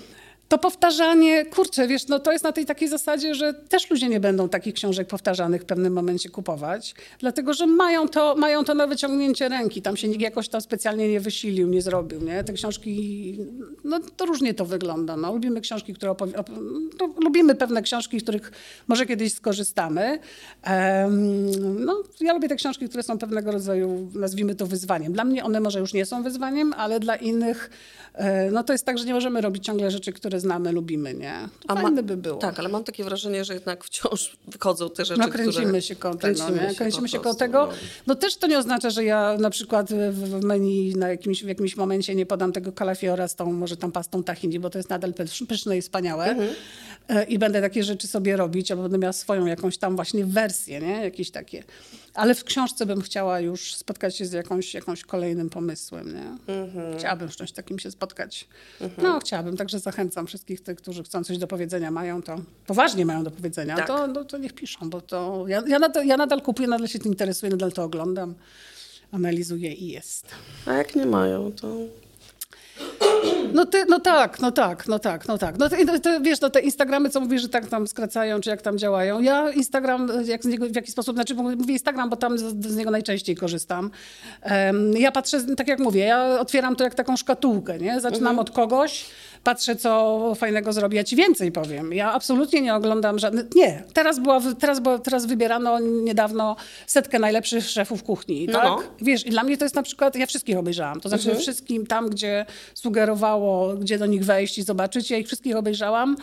to 0.48 0.58
powtarzanie, 0.58 1.46
kurczę, 1.46 1.88
wiesz, 1.88 2.08
no 2.08 2.18
to 2.18 2.32
jest 2.32 2.44
na 2.44 2.52
tej 2.52 2.66
takiej 2.66 2.88
zasadzie, 2.88 3.34
że 3.34 3.54
też 3.54 3.90
ludzie 3.90 4.08
nie 4.08 4.20
będą 4.20 4.48
takich 4.48 4.74
książek 4.74 5.08
powtarzanych 5.08 5.62
w 5.62 5.64
pewnym 5.64 5.92
momencie 5.92 6.28
kupować, 6.28 6.94
dlatego 7.18 7.54
że 7.54 7.66
mają 7.66 8.08
to, 8.08 8.34
mają 8.34 8.64
to 8.64 8.74
na 8.74 8.86
wyciągnięcie 8.86 9.48
ręki. 9.48 9.82
Tam 9.82 9.96
się 9.96 10.08
nikt 10.08 10.20
jakoś 10.20 10.48
tam 10.48 10.60
specjalnie 10.60 11.08
nie 11.08 11.20
wysilił, 11.20 11.68
nie 11.68 11.82
zrobił, 11.82 12.20
nie? 12.20 12.44
Te 12.44 12.52
książki, 12.52 13.38
no 13.84 14.00
to 14.16 14.26
różnie 14.26 14.54
to 14.54 14.64
wygląda, 14.64 15.16
no. 15.16 15.32
Lubimy 15.32 15.60
książki, 15.60 15.94
które 15.94 16.12
opowi- 16.12 16.34
op- 16.34 16.50
no, 17.00 17.14
lubimy 17.24 17.54
pewne 17.54 17.82
książki, 17.82 18.20
z 18.20 18.22
których 18.22 18.52
może 18.88 19.06
kiedyś 19.06 19.32
skorzystamy. 19.34 20.18
No, 21.78 22.02
ja 22.20 22.32
lubię 22.32 22.48
te 22.48 22.56
książki, 22.56 22.88
które 22.88 23.02
są 23.02 23.18
pewnego 23.18 23.52
rodzaju, 23.52 24.10
nazwijmy 24.14 24.54
to 24.54 24.66
wyzwaniem. 24.66 25.12
Dla 25.12 25.24
mnie 25.24 25.44
one 25.44 25.60
może 25.60 25.80
już 25.80 25.94
nie 25.94 26.06
są 26.06 26.22
wyzwaniem, 26.22 26.72
ale 26.76 27.00
dla 27.00 27.16
innych, 27.16 27.70
e, 28.14 28.50
no 28.50 28.64
to 28.64 28.72
jest 28.72 28.84
tak, 28.86 28.98
że 28.98 29.04
nie 29.04 29.14
możemy 29.14 29.40
robić 29.40 29.64
ciągle 29.64 29.90
rzeczy, 29.90 30.12
które 30.12 30.33
znamy, 30.40 30.72
lubimy, 30.72 31.14
nie? 31.14 31.48
To 31.68 31.70
A 31.70 31.82
fajne 31.82 32.02
by 32.02 32.16
było. 32.16 32.38
Tak, 32.38 32.58
ale 32.58 32.68
mam 32.68 32.84
takie 32.84 33.04
wrażenie, 33.04 33.44
że 33.44 33.54
jednak 33.54 33.84
wciąż 33.84 34.36
wychodzą 34.48 34.90
te 34.90 35.04
rzeczy, 35.04 35.20
No 35.20 35.28
kręcimy 35.28 35.64
które... 35.64 35.82
się 35.82 35.96
koło 35.96 36.14
tego, 36.14 36.44
kręcimy, 36.44 36.70
się, 36.70 36.74
kręcimy 36.74 37.08
się 37.08 37.20
koło 37.20 37.34
tego. 37.34 37.66
No. 37.66 37.72
no 38.06 38.14
też 38.14 38.36
to 38.36 38.46
nie 38.46 38.58
oznacza, 38.58 38.90
że 38.90 39.04
ja 39.04 39.36
na 39.38 39.50
przykład 39.50 39.92
w 40.10 40.44
menu 40.44 40.94
na 40.96 41.08
jakimś, 41.08 41.44
w 41.44 41.48
jakimś 41.48 41.76
momencie 41.76 42.14
nie 42.14 42.26
podam 42.26 42.52
tego 42.52 42.72
kalafiora 42.72 43.28
z 43.28 43.34
tą, 43.34 43.52
może 43.52 43.76
tam 43.76 43.92
pastą 43.92 44.22
tahini, 44.22 44.60
bo 44.60 44.70
to 44.70 44.78
jest 44.78 44.90
nadal 44.90 45.14
pyszne 45.48 45.78
i 45.78 45.82
wspaniałe. 45.82 46.24
Mhm. 46.24 46.50
E, 47.08 47.24
I 47.24 47.38
będę 47.38 47.60
takie 47.60 47.84
rzeczy 47.84 48.06
sobie 48.06 48.36
robić, 48.36 48.70
albo 48.70 48.82
będę 48.82 48.98
miała 48.98 49.12
swoją 49.12 49.46
jakąś 49.46 49.78
tam 49.78 49.96
właśnie 49.96 50.24
wersję, 50.24 50.80
nie? 50.80 50.92
Jakieś 51.02 51.30
takie. 51.30 51.64
Ale 52.14 52.34
w 52.34 52.44
książce 52.44 52.86
bym 52.86 53.02
chciała 53.02 53.40
już 53.40 53.74
spotkać 53.74 54.16
się 54.16 54.26
z 54.26 54.32
jakąś, 54.32 54.74
jakąś 54.74 55.02
kolejnym 55.02 55.50
pomysłem, 55.50 56.14
nie? 56.14 56.54
Mhm. 56.54 56.98
Chciałabym 56.98 57.30
z 57.30 57.36
czymś 57.36 57.52
takim 57.52 57.78
się 57.78 57.90
spotkać. 57.90 58.48
Mhm. 58.80 59.08
No, 59.08 59.20
chciałabym, 59.20 59.56
także 59.56 59.78
zachęcam 59.78 60.23
wszystkich 60.26 60.60
tych, 60.60 60.76
którzy 60.76 61.02
chcą 61.02 61.24
coś 61.24 61.38
do 61.38 61.46
powiedzenia, 61.46 61.90
mają 61.90 62.22
to, 62.22 62.36
poważnie 62.66 63.06
mają 63.06 63.24
do 63.24 63.30
powiedzenia, 63.30 63.76
tak. 63.76 63.86
to, 63.86 64.06
no, 64.06 64.24
to 64.24 64.38
niech 64.38 64.52
piszą, 64.52 64.90
bo 64.90 65.00
to 65.00 65.44
ja, 65.48 65.62
ja, 65.66 65.78
nadal, 65.78 66.06
ja 66.06 66.16
nadal 66.16 66.42
kupuję, 66.42 66.68
nadal 66.68 66.88
się 66.88 66.98
tym 66.98 67.12
interesuję, 67.12 67.50
nadal 67.50 67.72
to 67.72 67.84
oglądam, 67.84 68.34
analizuję 69.12 69.72
i 69.72 69.88
jest. 69.88 70.26
A 70.66 70.72
jak 70.72 70.96
nie 70.96 71.06
mają, 71.06 71.52
to 71.52 71.76
no, 73.52 73.66
ty, 73.66 73.84
no 73.88 74.00
tak, 74.00 74.40
no 74.40 74.52
tak, 74.52 74.88
no 74.88 74.98
tak, 74.98 75.28
no 75.28 75.38
tak. 75.38 75.58
No 75.58 75.68
to, 76.02 76.20
wiesz, 76.20 76.40
no 76.40 76.50
te 76.50 76.60
Instagramy, 76.60 77.10
co 77.10 77.20
mówisz, 77.20 77.42
że 77.42 77.48
tak 77.48 77.66
tam 77.66 77.86
skracają, 77.86 78.40
czy 78.40 78.50
jak 78.50 78.62
tam 78.62 78.78
działają. 78.78 79.20
Ja 79.20 79.50
Instagram 79.50 80.08
jak 80.24 80.42
z 80.42 80.46
niego, 80.46 80.66
w 80.68 80.76
jakiś 80.76 80.92
sposób, 80.92 81.16
znaczy 81.16 81.34
mówię 81.34 81.72
Instagram, 81.72 82.10
bo 82.10 82.16
tam 82.16 82.38
z, 82.38 82.66
z 82.66 82.76
niego 82.76 82.90
najczęściej 82.90 83.36
korzystam. 83.36 83.90
Um, 84.42 84.92
ja 84.92 85.12
patrzę, 85.12 85.44
tak 85.56 85.68
jak 85.68 85.78
mówię, 85.78 86.04
ja 86.04 86.40
otwieram 86.40 86.76
to 86.76 86.84
jak 86.84 86.94
taką 86.94 87.16
szkatułkę, 87.16 87.78
nie? 87.78 88.00
Zaczynam 88.00 88.30
mhm. 88.30 88.38
od 88.38 88.50
kogoś, 88.50 89.06
patrzę, 89.44 89.76
co 89.76 90.32
fajnego 90.34 90.72
zrobi. 90.72 90.96
Ja 90.96 91.04
ci 91.04 91.16
więcej 91.16 91.52
powiem. 91.52 91.92
Ja 91.92 92.12
absolutnie 92.12 92.60
nie 92.60 92.74
oglądam 92.74 93.18
żadnych... 93.18 93.54
Nie, 93.54 93.82
teraz, 93.92 94.18
była, 94.20 94.40
teraz, 94.58 94.80
była, 94.80 94.98
teraz 94.98 95.26
wybierano 95.26 95.78
niedawno 95.78 96.56
setkę 96.86 97.18
najlepszych 97.18 97.70
szefów 97.70 98.02
kuchni, 98.02 98.46
no. 98.46 98.52
tak? 98.52 98.64
No. 98.64 98.82
Wiesz, 99.02 99.26
i 99.26 99.30
dla 99.30 99.42
mnie 99.42 99.58
to 99.58 99.64
jest 99.64 99.74
na 99.74 99.82
przykład... 99.82 100.16
Ja 100.16 100.26
wszystkich 100.26 100.58
obejrzałam. 100.58 101.00
To 101.00 101.08
znaczy 101.08 101.24
mhm. 101.24 101.42
wszystkim 101.42 101.86
tam, 101.86 102.10
gdzie 102.10 102.46
sugerowało, 102.74 103.74
gdzie 103.74 103.98
do 103.98 104.06
nich 104.06 104.24
wejść 104.24 104.58
i 104.58 104.62
zobaczyć. 104.62 105.10
Ja 105.10 105.18
ich 105.18 105.26
wszystkich 105.26 105.56
obejrzałam 105.56 106.16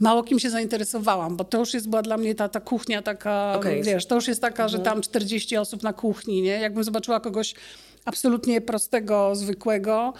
mało 0.00 0.22
kim 0.22 0.38
się 0.38 0.50
zainteresowałam, 0.50 1.36
bo 1.36 1.44
to 1.44 1.58
już 1.58 1.74
jest 1.74 1.88
była 1.88 2.02
dla 2.02 2.16
mnie 2.16 2.34
ta, 2.34 2.48
ta 2.48 2.60
kuchnia 2.60 3.02
taka, 3.02 3.54
okay. 3.56 3.82
wiesz, 3.82 4.06
to 4.06 4.14
już 4.14 4.28
jest 4.28 4.40
taka, 4.40 4.64
mhm. 4.64 4.68
że 4.68 4.78
tam 4.78 5.00
40 5.00 5.56
osób 5.56 5.82
na 5.82 5.92
kuchni, 5.92 6.42
nie? 6.42 6.60
Jakbym 6.60 6.84
zobaczyła 6.84 7.20
kogoś 7.20 7.54
absolutnie 8.04 8.60
prostego, 8.60 9.34
zwykłego, 9.34 10.12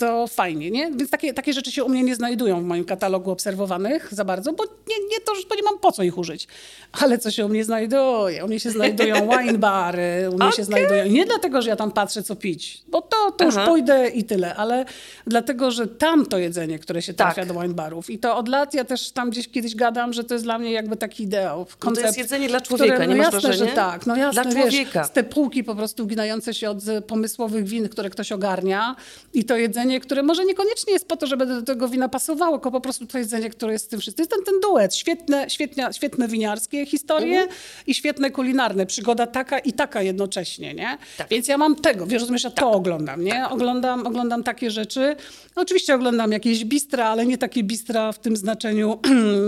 to 0.00 0.26
fajnie, 0.26 0.70
nie? 0.70 0.90
Więc 0.90 1.10
takie, 1.10 1.34
takie 1.34 1.52
rzeczy 1.52 1.72
się 1.72 1.84
u 1.84 1.88
mnie 1.88 2.02
nie 2.02 2.14
znajdują 2.14 2.60
w 2.60 2.64
moim 2.64 2.84
katalogu 2.84 3.30
obserwowanych 3.30 4.08
za 4.14 4.24
bardzo, 4.24 4.52
bo 4.52 4.64
nie, 4.64 5.08
nie 5.10 5.20
to, 5.20 5.32
bo 5.48 5.54
nie 5.54 5.62
mam 5.62 5.78
po 5.78 5.92
co 5.92 6.02
ich 6.02 6.18
użyć. 6.18 6.48
Ale 6.92 7.18
co 7.18 7.30
się 7.30 7.46
u 7.46 7.48
mnie 7.48 7.64
znajduje? 7.64 8.44
U 8.44 8.48
mnie 8.48 8.60
się 8.60 8.70
znajdują 8.70 9.28
wine 9.38 9.58
bary, 9.58 10.28
u 10.30 10.34
mnie 10.34 10.44
okay. 10.44 10.52
się 10.52 10.64
znajdują... 10.64 11.06
Nie 11.06 11.26
dlatego, 11.26 11.62
że 11.62 11.70
ja 11.70 11.76
tam 11.76 11.92
patrzę, 11.92 12.22
co 12.22 12.36
pić, 12.36 12.82
bo 12.88 13.02
to, 13.02 13.30
to 13.30 13.44
już 13.44 13.54
pójdę 13.66 14.08
i 14.08 14.24
tyle, 14.24 14.54
ale 14.54 14.84
dlatego, 15.26 15.70
że 15.70 15.86
tam 15.86 16.26
to 16.26 16.38
jedzenie, 16.38 16.78
które 16.78 17.02
się 17.02 17.14
trafia 17.14 17.42
tak. 17.42 17.54
do 17.54 17.60
wine 17.60 17.74
barów 17.74 18.10
i 18.10 18.18
to 18.18 18.36
od 18.36 18.48
lat 18.48 18.74
ja 18.74 18.84
też 18.84 19.10
tam 19.10 19.30
gdzieś 19.30 19.48
kiedyś 19.48 19.74
gadam, 19.74 20.12
że 20.12 20.24
to 20.24 20.34
jest 20.34 20.44
dla 20.44 20.58
mnie 20.58 20.72
jakby 20.72 20.96
taki 20.96 21.22
ideał. 21.22 21.66
Koncept, 21.78 21.84
no 21.84 21.94
to 21.94 22.06
jest 22.06 22.18
jedzenie 22.18 22.48
dla 22.48 22.60
człowieka, 22.60 22.94
które, 22.94 23.08
no 23.08 23.14
nie 23.14 23.20
jasne, 23.20 23.52
że 23.52 23.66
tak. 23.66 24.06
No 24.06 24.16
jasne, 24.16 24.42
dla 24.42 24.52
człowieka. 24.52 25.02
Wiesz, 25.02 25.10
te 25.10 25.24
półki 25.24 25.64
po 25.64 25.74
prostu 25.74 26.06
ginające 26.06 26.54
się 26.54 26.70
od 26.70 26.78
pomysłowych 27.06 27.64
win, 27.64 27.88
które 27.88 28.10
ktoś 28.10 28.32
ogarnia 28.32 28.96
i 29.34 29.44
to 29.44 29.56
jedzenie 29.56 29.89
jedzenie, 29.90 30.00
które 30.00 30.22
może 30.22 30.44
niekoniecznie 30.44 30.92
jest 30.92 31.08
po 31.08 31.16
to, 31.16 31.26
żeby 31.26 31.46
do 31.46 31.62
tego 31.62 31.88
wina 31.88 32.08
pasowało, 32.08 32.58
tylko 32.58 32.70
po 32.70 32.80
prostu 32.80 33.06
to 33.06 33.18
jedzenie, 33.18 33.50
które 33.50 33.72
jest 33.72 33.84
z 33.84 33.88
tym 33.88 34.00
wszystkim. 34.00 34.26
To 34.26 34.36
jest 34.36 34.46
ten, 34.46 34.54
ten 34.54 34.70
duet. 34.70 34.94
Świetne, 34.94 35.50
świetne, 35.50 35.92
świetne 35.92 36.28
winiarskie 36.28 36.86
historie 36.86 37.40
mhm. 37.40 37.58
i 37.86 37.94
świetne 37.94 38.30
kulinarne. 38.30 38.86
Przygoda 38.86 39.26
taka 39.26 39.58
i 39.58 39.72
taka 39.72 40.02
jednocześnie, 40.02 40.74
nie? 40.74 40.98
Tak. 41.18 41.28
Więc 41.28 41.48
ja 41.48 41.58
mam 41.58 41.76
tego, 41.76 42.06
wiesz, 42.06 42.20
rozumiesz, 42.20 42.44
ja 42.44 42.50
tak. 42.50 42.60
to 42.60 42.70
oglądam, 42.70 43.24
nie? 43.24 43.32
Tak. 43.32 43.52
Oglądam, 43.52 44.06
oglądam 44.06 44.42
takie 44.42 44.70
rzeczy. 44.70 45.16
No, 45.56 45.62
oczywiście 45.62 45.94
oglądam 45.94 46.32
jakieś 46.32 46.64
bistra, 46.64 47.06
ale 47.06 47.26
nie 47.26 47.38
takie 47.38 47.62
bistra 47.62 48.12
w 48.12 48.18
tym 48.18 48.36
znaczeniu, 48.36 48.98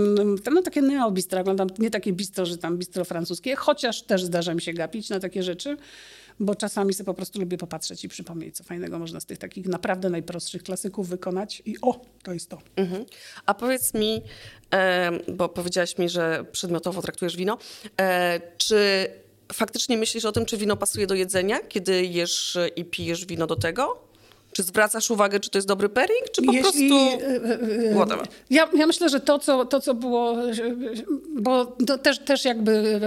no 0.53 0.61
takie 0.61 0.81
neobistra. 0.81 1.41
Oglądam 1.41 1.67
nie 1.79 1.89
takie 1.89 2.13
bistro, 2.13 2.45
że 2.45 2.57
tam 2.57 2.77
bistro 2.77 3.05
francuskie, 3.05 3.55
chociaż 3.55 4.01
też 4.01 4.23
zdarza 4.23 4.53
mi 4.53 4.61
się 4.61 4.73
gapić 4.73 5.09
na 5.09 5.19
takie 5.19 5.43
rzeczy 5.43 5.77
bo 6.39 6.55
czasami 6.55 6.93
sobie 6.93 7.05
po 7.05 7.13
prostu 7.13 7.39
lubię 7.39 7.57
popatrzeć 7.57 8.03
i 8.03 8.09
przypomnieć, 8.09 8.55
co 8.55 8.63
fajnego 8.63 8.99
można 8.99 9.19
z 9.19 9.25
tych 9.25 9.37
takich 9.37 9.67
naprawdę 9.67 10.09
najprostszych 10.09 10.63
klasyków 10.63 11.09
wykonać 11.09 11.61
i 11.65 11.75
o, 11.81 12.01
to 12.23 12.33
jest 12.33 12.49
to. 12.49 12.61
Mhm. 12.75 13.05
A 13.45 13.53
powiedz 13.53 13.93
mi, 13.93 14.21
bo 15.33 15.49
powiedziałaś 15.49 15.97
mi, 15.97 16.09
że 16.09 16.45
przedmiotowo 16.51 17.01
traktujesz 17.01 17.35
wino, 17.35 17.57
e, 18.01 18.41
czy 18.57 19.07
faktycznie 19.53 19.97
myślisz 19.97 20.25
o 20.25 20.31
tym, 20.31 20.45
czy 20.45 20.57
wino 20.57 20.77
pasuje 20.77 21.07
do 21.07 21.15
jedzenia, 21.15 21.59
kiedy 21.59 22.05
jesz 22.05 22.57
i 22.75 22.85
pijesz 22.85 23.25
wino 23.25 23.47
do 23.47 23.55
tego? 23.55 24.12
Czy 24.53 24.63
zwracasz 24.63 25.11
uwagę, 25.11 25.39
czy 25.39 25.49
to 25.49 25.57
jest 25.57 25.67
dobry 25.67 25.89
pairing, 25.89 26.31
czy 26.31 26.41
po 26.41 26.51
Jeśli, 26.51 26.89
prostu... 26.89 27.25
e, 27.25 27.35
e, 27.85 27.91
e, 27.91 27.95
Whatever. 27.95 28.27
Ja, 28.49 28.69
ja 28.73 28.87
myślę, 28.87 29.09
że 29.09 29.19
to 29.19 29.39
co, 29.39 29.65
to, 29.65 29.79
co 29.79 29.93
było, 29.93 30.35
bo 31.41 31.65
też, 32.03 32.19
też 32.19 32.45
jakby 32.45 32.99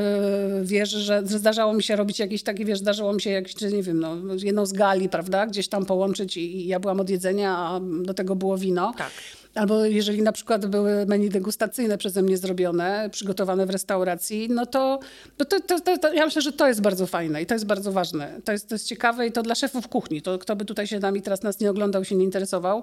wiesz, 0.62 0.90
że 0.90 1.22
zdarzało 1.24 1.72
mi 1.72 1.82
się 1.82 1.97
robić 1.97 2.18
jakieś 2.18 2.42
takie, 2.42 2.64
wiesz, 2.64 2.78
zdarzało 2.78 3.12
mi 3.12 3.22
się 3.22 3.30
jakieś, 3.30 3.55
czy 3.55 3.72
nie 3.72 3.82
wiem, 3.82 4.01
no, 4.01 4.16
jedną 4.42 4.66
z 4.66 4.72
gali, 4.72 5.09
prawda, 5.09 5.47
gdzieś 5.47 5.68
tam 5.68 5.86
połączyć 5.86 6.36
i, 6.36 6.57
i 6.57 6.66
ja 6.66 6.80
byłam 6.80 7.01
od 7.01 7.11
jedzenia, 7.11 7.57
a 7.57 7.80
do 8.03 8.14
tego 8.14 8.36
było 8.36 8.59
wino. 8.59 8.94
Tak. 8.99 9.11
Albo 9.57 9.84
jeżeli 9.84 10.22
na 10.22 10.32
przykład 10.32 10.66
były 10.66 11.07
menu 11.07 11.28
degustacyjne 11.28 11.98
przeze 11.98 12.22
mnie 12.22 12.36
zrobione, 12.36 13.09
przygotowane 13.12 13.66
w 13.66 13.70
restauracji, 13.70 14.48
no 14.50 14.66
to, 14.66 14.98
no 15.38 15.44
to, 15.44 15.61
to, 15.61 15.80
to, 15.80 15.98
to 15.98 16.12
ja 16.12 16.24
myślę, 16.24 16.42
że 16.42 16.52
to 16.52 16.68
jest 16.68 16.80
bardzo 16.80 17.07
fajne 17.07 17.42
i 17.42 17.46
to 17.46 17.54
jest 17.54 17.66
bardzo 17.66 17.92
ważne. 17.92 18.40
To 18.44 18.52
jest, 18.52 18.68
to 18.68 18.74
jest 18.74 18.86
ciekawe 18.86 19.26
i 19.26 19.32
to 19.32 19.42
dla 19.42 19.54
szefów 19.54 19.88
kuchni, 19.88 20.22
to 20.22 20.38
kto 20.38 20.57
by 20.57 20.64
tutaj 20.64 20.86
się 20.86 20.98
nami 20.98 21.22
teraz 21.22 21.42
nas 21.42 21.61
nie 21.61 21.70
oglądał, 21.70 22.04
się 22.04 22.16
nie 22.16 22.24
interesował, 22.24 22.82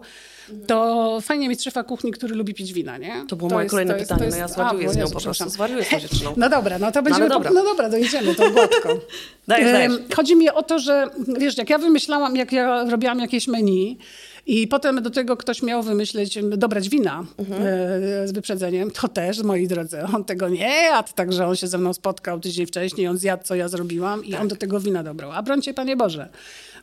to 0.67 1.19
fajnie 1.21 1.49
mieć 1.49 1.63
szefa 1.63 1.84
kuchni, 1.84 2.11
który 2.11 2.36
lubi 2.36 2.53
pić 2.53 2.74
wina, 2.74 2.97
nie? 2.97 3.26
To 3.28 3.36
było 3.36 3.49
moje 3.49 3.69
kolejne 3.69 3.93
pytanie, 3.93 4.28
no 4.30 4.36
ja 4.36 4.47
zwariuję 4.47 4.89
z 4.89 4.97
nią 4.97 5.09
po 5.09 5.21
prostu, 5.21 5.49
zwariuję 5.49 5.84
z 5.84 5.89
tą 5.89 5.99
dziewczyną. 5.99 6.34
No 6.38 6.49
dobra, 6.49 6.80
no 6.80 6.91
to 6.91 7.03
będziemy, 7.03 7.26
ale 7.26 7.30
no 7.30 7.36
dobra. 7.36 7.51
no 7.51 7.63
dobra 7.63 7.89
dojedziemy, 7.89 8.36
to 8.36 8.51
gładko. 8.51 8.89
Dajesz, 9.47 9.71
dajesz. 9.71 9.93
Chodzi 10.15 10.36
mi 10.36 10.49
o 10.49 10.63
to, 10.63 10.80
że 10.80 11.07
wiesz, 11.38 11.57
jak 11.57 11.69
ja 11.69 11.78
wymyślałam, 11.78 12.36
jak 12.36 12.51
ja 12.51 12.84
robiłam 12.89 13.19
jakieś 13.19 13.47
menu 13.47 13.97
i 14.46 14.68
potem 14.68 15.02
do 15.04 15.10
tego 15.10 15.38
ktoś 15.38 15.62
miał 15.64 15.84
wymyśleć, 15.84 16.38
dobrać 16.58 16.89
wina 16.89 17.24
Mhm. 17.38 17.62
e, 17.62 18.28
z 18.28 18.32
wyprzedzeniem, 18.32 18.91
to 18.91 19.08
też, 19.08 19.44
moi 19.44 19.68
drodzy, 19.68 19.98
on 20.16 20.24
tego 20.26 20.50
nie 20.50 20.82
jadł, 20.84 21.10
także 21.16 21.48
on 21.48 21.56
się 21.56 21.68
ze 21.68 21.78
mną 21.78 21.94
spotkał 21.94 22.39
tydzień 22.39 22.66
wcześniej, 22.66 23.08
on 23.08 23.18
zjadł, 23.18 23.44
co 23.44 23.56
ja 23.56 23.68
zrobiłam 23.68 24.26
i 24.26 24.32
Tak. 24.32 24.41
on 24.41 24.48
do 24.48 24.56
tego 24.56 24.80
wina 24.80 25.04
dobrał. 25.04 25.32
A 25.32 25.44
brońcie, 25.44 25.74
Panie 25.74 25.96
Boże, 25.98 26.30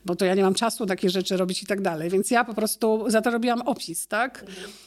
bo 0.04 0.16
to 0.16 0.24
ja 0.24 0.34
nie 0.34 0.42
mam 0.42 0.54
czasu 0.54 0.86
takie 0.86 1.10
rzeczy 1.10 1.36
robić 1.36 1.62
i 1.62 1.66
tak 1.66 1.80
dalej, 1.80 2.10
więc 2.10 2.30
ja 2.30 2.44
po 2.44 2.54
prostu 2.54 3.04
za 3.06 3.22
to 3.22 3.30
robiłam 3.30 3.62
opis, 3.62 4.06
tak? 4.06 4.44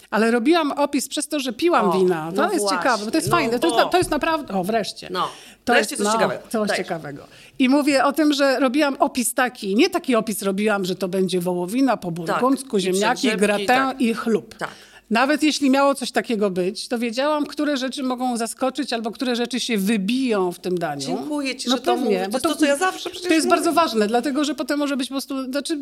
Ale 0.09 0.32
robiłam 0.32 0.72
opis 0.72 1.07
przez 1.07 1.28
to, 1.28 1.39
że 1.39 1.53
piłam 1.53 1.89
O, 1.89 1.93
wina. 1.93 2.32
To 2.32 2.41
no 2.41 2.43
jest 2.43 2.59
właśnie, 2.59 2.78
ciekawe, 2.78 3.05
bo 3.05 3.11
to 3.11 3.18
jest 3.18 3.30
no 3.30 3.38
fajne, 3.38 3.59
to 3.59 3.68
jest, 3.68 3.91
to 3.91 3.97
jest 3.97 4.11
naprawdę, 4.11 4.53
o 4.53 4.64
wreszcie. 4.64 5.07
No, 5.11 5.28
To 5.66 5.74
wreszcie 5.74 5.95
jest, 5.95 6.03
coś 6.03 6.14
no, 6.14 6.20
ciekawego. 6.20 6.43
Coś 6.49 6.78
ciekawego. 6.78 7.28
I 7.59 7.70
mówię 7.70 8.05
o 8.05 8.14
tym, 8.14 8.34
że 8.34 8.59
robiłam 8.59 8.95
opis 8.99 9.34
taki, 9.34 9.76
nie 9.76 9.89
taki 9.89 10.16
opis 10.16 10.41
robiłam, 10.41 10.86
że 10.86 10.95
to 10.95 11.07
będzie 11.07 11.39
wołowina 11.39 11.97
po 11.97 12.11
burgundzku, 12.11 12.72
Tak. 12.72 12.82
Ziemniaki, 12.82 13.38
gratin 13.38 13.68
tak. 13.68 14.01
i 14.01 14.14
chlub. 14.14 14.55
Tak. 14.55 14.70
Nawet 15.14 15.43
jeśli 15.43 15.70
miało 15.70 15.95
coś 15.95 16.11
takiego 16.11 16.49
być, 16.49 16.88
to 16.88 16.99
wiedziałam, 16.99 17.45
które 17.45 17.78
rzeczy 17.78 18.03
mogą 18.03 18.38
zaskoczyć 18.38 18.93
albo 18.93 19.11
które 19.11 19.36
rzeczy 19.36 19.59
się 19.59 19.78
wybiją 19.78 20.51
w 20.51 20.59
tym 20.59 20.78
daniu. 20.78 21.01
No 21.09 21.18
Dziękuję 21.18 21.55
ci, 21.55 21.70
że 21.70 21.78
to 21.80 21.95
mówisz. 21.97 22.18
To 22.20 22.30
jest 22.32 22.43
to, 22.43 22.55
co 22.55 22.66
ja 22.66 22.76
zawsze 22.76 23.09
przecież 23.09 23.28
To 23.28 23.34
jest 23.34 23.45
mówię. 23.45 23.55
bardzo 23.55 23.74
ważne, 23.74 24.07
dlatego 24.07 24.43
że 24.43 24.55
potem 24.55 24.80
może 24.80 24.97
być 24.97 25.07
po 25.07 25.14
prostu, 25.14 25.43
znaczy 25.43 25.78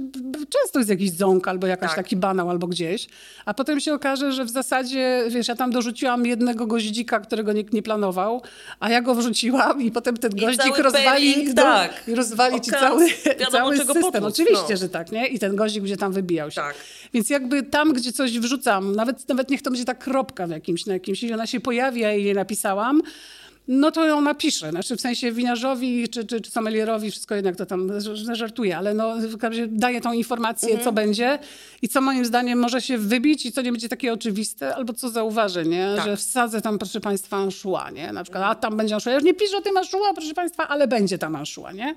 często 0.50 0.80
jest 0.80 0.90
jakiś 0.90 1.12
ząg 1.12 1.48
albo 1.48 1.68
jakaś 1.68 1.90
Tak. 1.90 1.96
taki 1.96 2.16
banał 2.16 2.50
albo 2.50 2.68
gdzieś, 2.68 3.08
a 3.46 3.54
potem 3.54 3.80
się 3.80 3.94
okaże, 3.94 4.32
że 4.32 4.46
w 4.46 4.50
zasadzie, 4.50 5.24
wiesz, 5.30 5.48
ja 5.48 5.56
tam 5.56 5.72
dorzuciłam 5.72 6.26
jednego 6.26 6.68
goździka, 6.68 7.20
którego 7.20 7.54
nikt 7.54 7.74
nie 7.74 7.82
planował, 7.84 8.42
a 8.80 8.90
ja 8.90 9.02
go 9.02 9.16
wrzuciłam 9.16 9.82
i 9.82 9.92
potem 9.92 10.18
ten 10.18 10.32
I 10.32 10.42
goździk 10.42 10.78
rozwali, 10.78 11.06
pairing, 11.06 11.54
do- 11.54 11.62
tak. 11.62 12.04
i 12.08 12.16
rozwali 12.16 12.62
ci 12.62 12.72
cały, 12.72 13.08
wiadomo, 13.40 13.52
cały 13.52 13.78
system. 13.78 14.24
Oczywiście, 14.24 14.66
no. 14.72 14.78
że 14.78 14.90
tak, 14.90 15.12
nie? 15.12 15.28
I 15.28 15.40
ten 15.40 15.56
goździk 15.56 15.82
będzie 15.82 15.98
tam 15.98 16.12
wybijał 16.14 16.52
się. 16.52 16.62
Tak. 16.62 16.76
Więc 17.14 17.30
jakby 17.30 17.64
tam, 17.64 17.94
gdzie 17.94 18.12
coś 18.12 18.40
wrzucam, 18.40 18.96
nawet, 18.96 19.21
nawet 19.30 19.50
niech 19.50 19.62
to 19.62 19.70
będzie 19.72 19.86
ta 19.86 19.96
kropka 19.96 20.48
w 20.48 20.50
jakimś, 20.50 20.86
na 20.86 20.94
jakimś, 20.94 21.22
jeśli 21.24 21.34
ona 21.34 21.48
się 21.48 21.60
pojawi, 21.60 22.06
a 22.06 22.12
jej 22.12 22.34
napisałam, 22.34 23.02
no 23.68 23.92
to 23.92 24.06
ją 24.06 24.22
napiszę. 24.22 24.70
Znaczy 24.70 24.96
w 24.98 25.02
sensie 25.02 25.32
winiarzowi 25.32 26.10
czy, 26.10 26.26
czy, 26.26 26.42
czy 26.42 26.52
sommelierowi, 26.52 27.12
wszystko 27.12 27.36
jednak 27.36 27.56
to 27.56 27.66
tam 27.66 27.92
żartuję, 28.34 28.78
ale 28.78 28.94
no, 28.94 29.16
w 29.16 29.38
każdym 29.38 29.42
razie 29.64 29.68
daję 29.68 30.02
tą 30.02 30.14
informację, 30.14 30.70
Mhm. 30.70 30.86
co 30.86 30.92
będzie 30.92 31.40
i 31.82 31.88
co 31.90 32.02
moim 32.02 32.26
zdaniem 32.26 32.60
może 32.60 32.82
się 32.82 32.98
wybić 32.98 33.46
i 33.46 33.52
co 33.52 33.62
nie 33.62 33.72
będzie 33.72 33.90
takie 33.90 34.14
oczywiste, 34.14 34.76
albo 34.76 34.94
co 34.94 35.10
zauważę, 35.10 35.66
nie? 35.66 35.94
Tak. 35.96 36.06
Że 36.06 36.18
wsadzę 36.18 36.62
tam, 36.62 36.78
proszę 36.80 37.00
państwa, 37.02 37.38
anszua, 37.38 37.90
nie? 37.90 38.12
Na 38.14 38.24
przykład, 38.24 38.44
a 38.44 38.56
tam 38.56 38.78
będzie 38.78 38.96
anszua. 38.96 39.12
Ja 39.12 39.16
już 39.18 39.26
nie 39.26 39.34
piszę 39.34 39.58
o 39.58 39.62
tym 39.62 39.78
anszua, 39.78 40.14
proszę 40.14 40.34
państwa, 40.34 40.68
ale 40.68 40.88
będzie 40.88 41.18
tam 41.18 41.36
anszua, 41.36 41.72
nie? 41.72 41.96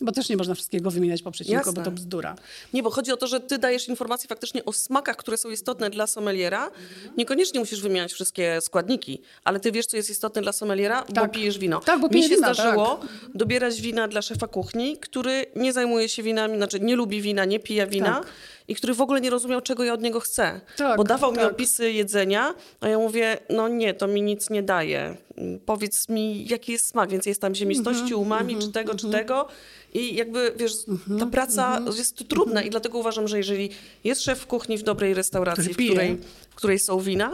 Bo 0.00 0.12
też 0.12 0.28
nie 0.28 0.36
można 0.36 0.54
wszystkiego 0.54 0.90
wymieniać 0.90 1.22
po 1.22 1.30
przecinku, 1.30 1.64
bo 1.64 1.70
Jasne. 1.70 1.84
to 1.84 1.90
bzdura. 1.90 2.36
Nie, 2.72 2.82
bo 2.82 2.90
chodzi 2.90 3.12
o 3.12 3.16
to, 3.16 3.26
że 3.26 3.40
ty 3.40 3.58
dajesz 3.58 3.88
informacje 3.88 4.28
faktycznie 4.28 4.64
o 4.64 4.72
smakach, 4.72 5.16
które 5.16 5.36
są 5.36 5.50
istotne 5.50 5.90
dla 5.90 6.06
sommeliera. 6.06 6.70
Niekoniecznie 7.16 7.60
musisz 7.60 7.80
wymieniać 7.80 8.12
wszystkie 8.12 8.60
składniki, 8.60 9.20
ale 9.44 9.60
ty 9.60 9.72
wiesz, 9.72 9.86
co 9.86 9.96
jest 9.96 10.10
istotne 10.10 10.42
dla 10.42 10.52
sommeliera, 10.52 11.04
bo 11.08 11.14
Tak. 11.14 11.32
pijesz 11.32 11.58
wino. 11.58 11.80
Tak, 11.80 12.00
bo 12.00 12.06
Mi 12.06 12.12
piję 12.12 12.28
się 12.28 12.34
wina, 12.34 12.54
zdarzyło 12.54 13.00
dobierać 13.34 13.80
wina 13.80 14.08
dla 14.08 14.22
szefa 14.22 14.48
kuchni, 14.48 14.96
który 14.96 15.46
nie 15.56 15.72
zajmuje 15.72 16.08
się 16.08 16.22
winami, 16.22 16.56
znaczy 16.56 16.80
nie 16.80 16.96
lubi 16.96 17.22
wina, 17.22 17.44
nie 17.44 17.60
pije 17.60 17.86
wina 17.86 18.18
Tak. 18.20 18.26
I 18.68 18.74
który 18.74 18.94
w 18.94 19.00
ogóle 19.00 19.20
nie 19.20 19.30
rozumiał, 19.30 19.60
czego 19.60 19.84
ja 19.84 19.92
od 19.92 20.02
niego 20.02 20.20
chcę. 20.20 20.60
Tak, 20.76 20.96
bo 20.96 21.04
dawał 21.04 21.30
mi 21.32 21.38
tak. 21.38 21.52
opisy 21.52 21.92
jedzenia, 21.92 22.54
a 22.80 22.88
ja 22.88 22.98
mówię, 22.98 23.38
no 23.50 23.68
nie, 23.68 23.94
to 23.94 24.06
mi 24.06 24.22
nic 24.22 24.50
nie 24.50 24.62
daje. 24.62 25.16
Mm, 25.36 25.60
Powiedz 25.66 26.08
mi, 26.08 26.46
jaki 26.48 26.72
jest 26.72 26.86
smak, 26.86 27.10
więc 27.10 27.26
jest 27.26 27.40
tam 27.40 27.54
ziemistości, 27.54 28.02
Mhm, 28.02 28.20
umami, 28.20 28.56
czy 28.58 28.72
tego, 28.72 28.94
czy 28.94 29.10
tego. 29.10 29.48
I 29.94 30.14
jakby, 30.14 30.52
wiesz, 30.56 30.84
ta 30.84 30.92
Mhm, 31.12 31.30
praca 31.30 31.80
jest 31.96 32.28
trudna 32.28 32.62
i 32.62 32.70
dlatego 32.70 32.98
uważam, 32.98 33.28
że 33.28 33.38
jeżeli 33.38 33.70
jest 34.04 34.22
szef 34.22 34.38
w 34.38 34.46
kuchni 34.46 34.78
w 34.78 34.82
dobrej 34.82 35.14
restauracji, 35.14 35.74
w 35.74 35.76
której, 35.76 36.18
w 36.50 36.54
której 36.54 36.78
są 36.78 37.00
wina, 37.00 37.32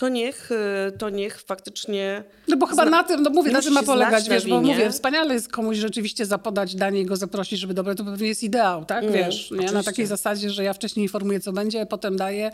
to 0.00 0.08
niech, 0.08 0.50
y, 0.88 0.92
to 0.98 1.10
niech 1.10 1.40
faktycznie... 1.40 2.24
No 2.48 2.56
bo 2.56 2.66
chyba 2.66 2.82
zna- 2.82 2.90
na 2.90 3.04
tym, 3.04 3.22
no 3.22 3.30
mówię, 3.30 3.52
na 3.52 3.62
tym 3.62 3.72
ma 3.72 3.82
polegać, 3.82 4.28
wiesz, 4.28 4.46
bo 4.46 4.60
mówię, 4.60 4.90
wspaniale 4.90 5.34
jest 5.34 5.52
komuś 5.52 5.76
rzeczywiście 5.76 6.26
zapodać 6.26 6.74
danie 6.74 7.00
i 7.00 7.06
go 7.06 7.16
zaprosić, 7.16 7.60
żeby 7.60 7.74
dobre, 7.74 7.94
to 7.94 8.04
pewnie 8.04 8.28
jest 8.28 8.42
ideał, 8.42 8.84
tak, 8.84 9.02
Mm, 9.04 9.14
wiesz, 9.14 9.50
nie? 9.50 9.72
na 9.72 9.82
takiej 9.82 10.06
zasadzie, 10.06 10.50
że 10.50 10.64
ja 10.64 10.72
wcześniej 10.72 11.04
informuję, 11.04 11.40
co 11.40 11.52
będzie, 11.52 11.86
potem 11.86 12.16
daję, 12.16 12.50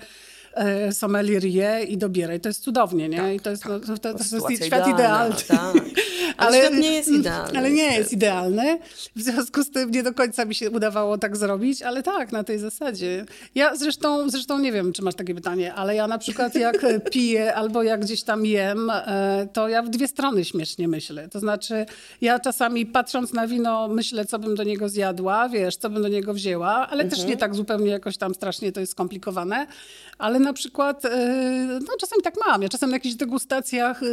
e, 0.56 0.92
sommelier 0.92 1.44
je 1.44 1.84
i 1.88 1.98
dobiera 1.98 2.34
i 2.34 2.40
to 2.40 2.48
jest 2.48 2.62
cudownie, 2.62 3.08
nie? 3.08 3.34
I 3.34 3.40
to 3.40 3.50
jest, 3.50 3.64
no, 3.64 3.80
to, 3.80 3.98
to, 3.98 4.14
to 4.14 4.50
jest 4.50 4.64
świat 4.64 4.88
idealny. 4.88 5.34
tak. 5.48 5.74
Ale 6.36 6.58
świat 6.58 6.74
nie 6.74 6.90
jest 6.90 7.08
idealny, 7.08 7.58
Ale 7.58 7.70
nie 7.70 7.96
jest 7.96 8.12
idealny. 8.12 8.78
W 9.16 9.22
związku 9.22 9.62
z 9.62 9.70
tym 9.70 9.90
nie 9.90 10.02
do 10.02 10.14
końca 10.14 10.44
mi 10.44 10.54
się 10.54 10.70
udawało 10.70 11.18
tak 11.18 11.36
zrobić, 11.36 11.82
ale 11.82 12.02
tak, 12.02 12.32
na 12.32 12.44
tej 12.44 12.58
zasadzie. 12.58 13.26
Ja 13.54 13.76
zresztą, 13.76 14.30
zresztą 14.30 14.58
nie 14.58 14.72
wiem, 14.72 14.92
czy 14.92 15.02
masz 15.02 15.14
takie 15.14 15.34
pytanie, 15.34 15.74
ale 15.74 15.94
ja 15.94 16.06
na 16.06 16.18
przykład 16.18 16.54
jak 16.54 16.86
piję 17.12 17.54
albo 17.54 17.82
jak 17.82 18.00
gdzieś 18.00 18.22
tam 18.22 18.46
jem, 18.46 18.90
e, 18.90 19.48
to 19.52 19.68
ja 19.68 19.82
w 19.82 19.88
dwie 19.88 20.08
strony 20.08 20.44
śmiesznie 20.44 20.88
myślę. 20.88 21.28
To 21.28 21.40
znaczy, 21.40 21.86
ja 22.20 22.40
czasami 22.40 22.86
patrząc 22.86 23.32
na 23.32 23.46
wino 23.46 23.88
myślę, 23.88 24.24
co 24.24 24.38
bym 24.38 24.54
do 24.54 24.64
niego 24.64 24.88
zjadła, 24.88 25.48
wiesz, 25.48 25.76
co 25.76 25.90
bym 25.90 26.02
do 26.02 26.08
niego 26.08 26.34
wzięła, 26.34 26.88
ale 26.90 27.04
też 27.04 27.24
nie 27.24 27.36
tak 27.36 27.54
zupełnie 27.54 27.90
jakoś 27.90 28.16
tam 28.16 28.34
strasznie 28.34 28.72
to 28.72 28.80
jest 28.80 28.92
skomplikowane. 28.92 29.66
Ale 30.18 30.38
na 30.46 30.52
przykład, 30.52 31.04
e, 31.04 31.08
no 31.80 31.96
czasami 32.00 32.22
tak 32.22 32.34
mam. 32.46 32.62
Ja 32.62 32.68
czasem 32.68 32.90
na 32.90 32.96
jakichś 32.96 33.14
degustacjach 33.14 34.02
e, 34.02 34.06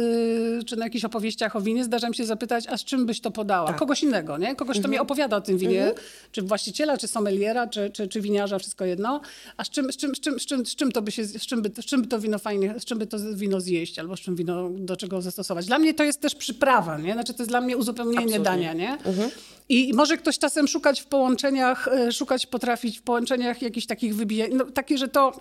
czy 0.64 0.76
na 0.76 0.84
jakichś 0.84 1.04
opowieściach 1.04 1.56
o 1.56 1.60
winie 1.60 1.84
zdarza 1.84 2.08
mi 2.08 2.14
się 2.14 2.24
zapytać, 2.24 2.66
a 2.68 2.76
z 2.76 2.84
czym 2.84 3.06
byś 3.06 3.20
to 3.20 3.30
podała? 3.30 3.72
Kogoś 3.72 4.02
innego, 4.02 4.38
nie? 4.38 4.56
Kogoś, 4.56 4.78
kto 4.78 4.88
mi 4.88 4.98
opowiada 4.98 5.36
o 5.36 5.40
tym 5.40 5.58
winie, 5.58 5.92
czy 6.32 6.42
właściciela, 6.42 6.98
czy 6.98 7.08
sommeliera, 7.08 7.66
czy, 7.66 7.90
czy, 7.90 8.08
czy 8.08 8.20
winiarza, 8.20 8.58
wszystko 8.58 8.84
jedno. 8.84 9.20
A 9.56 9.64
z 9.64 9.70
czym, 9.70 9.92
z 9.92 9.96
czym, 9.96 10.14
z 10.14 10.20
czym, 10.20 10.40
z 10.40 10.46
czym, 10.46 10.66
z 10.66 10.76
czym 10.76 10.92
to 10.92 11.02
by 11.02 11.10
się, 11.12 11.24
z 11.24 11.46
czym 11.46 11.62
by, 11.62 11.70
z 11.82 11.84
czym 11.84 12.02
by 12.02 12.08
to 12.08 12.20
wino 12.20 12.38
fajnie, 12.38 12.74
z 12.78 12.84
czym 12.84 12.98
by 12.98 13.06
to 13.06 13.18
wino 13.34 13.60
zjeść, 13.60 13.98
albo 13.98 14.16
z 14.16 14.20
czym 14.20 14.36
wino, 14.36 14.70
do 14.70 14.96
czego 14.96 15.22
zastosować. 15.22 15.66
Dla 15.66 15.78
mnie 15.78 15.94
to 15.94 16.04
jest 16.04 16.20
też 16.20 16.34
przyprawa, 16.34 16.98
nie? 16.98 17.12
Znaczy 17.12 17.34
to 17.34 17.42
jest 17.42 17.50
dla 17.50 17.60
mnie 17.60 17.76
uzupełnienie 17.76 18.18
Absolutnie. 18.18 18.44
dania, 18.44 18.72
nie? 18.72 18.98
I 19.68 19.94
może 19.94 20.16
ktoś 20.16 20.38
czasem 20.38 20.68
szukać 20.68 21.00
w 21.00 21.06
połączeniach, 21.06 21.88
e, 21.88 22.12
szukać 22.12 22.46
potrafić 22.46 22.98
w 22.98 23.02
połączeniach 23.02 23.62
jakichś 23.62 23.86
takich 23.86 24.16
wybijań, 24.16 24.50
no 24.54 24.64
takie, 24.64 24.98
że 24.98 25.08
to, 25.08 25.40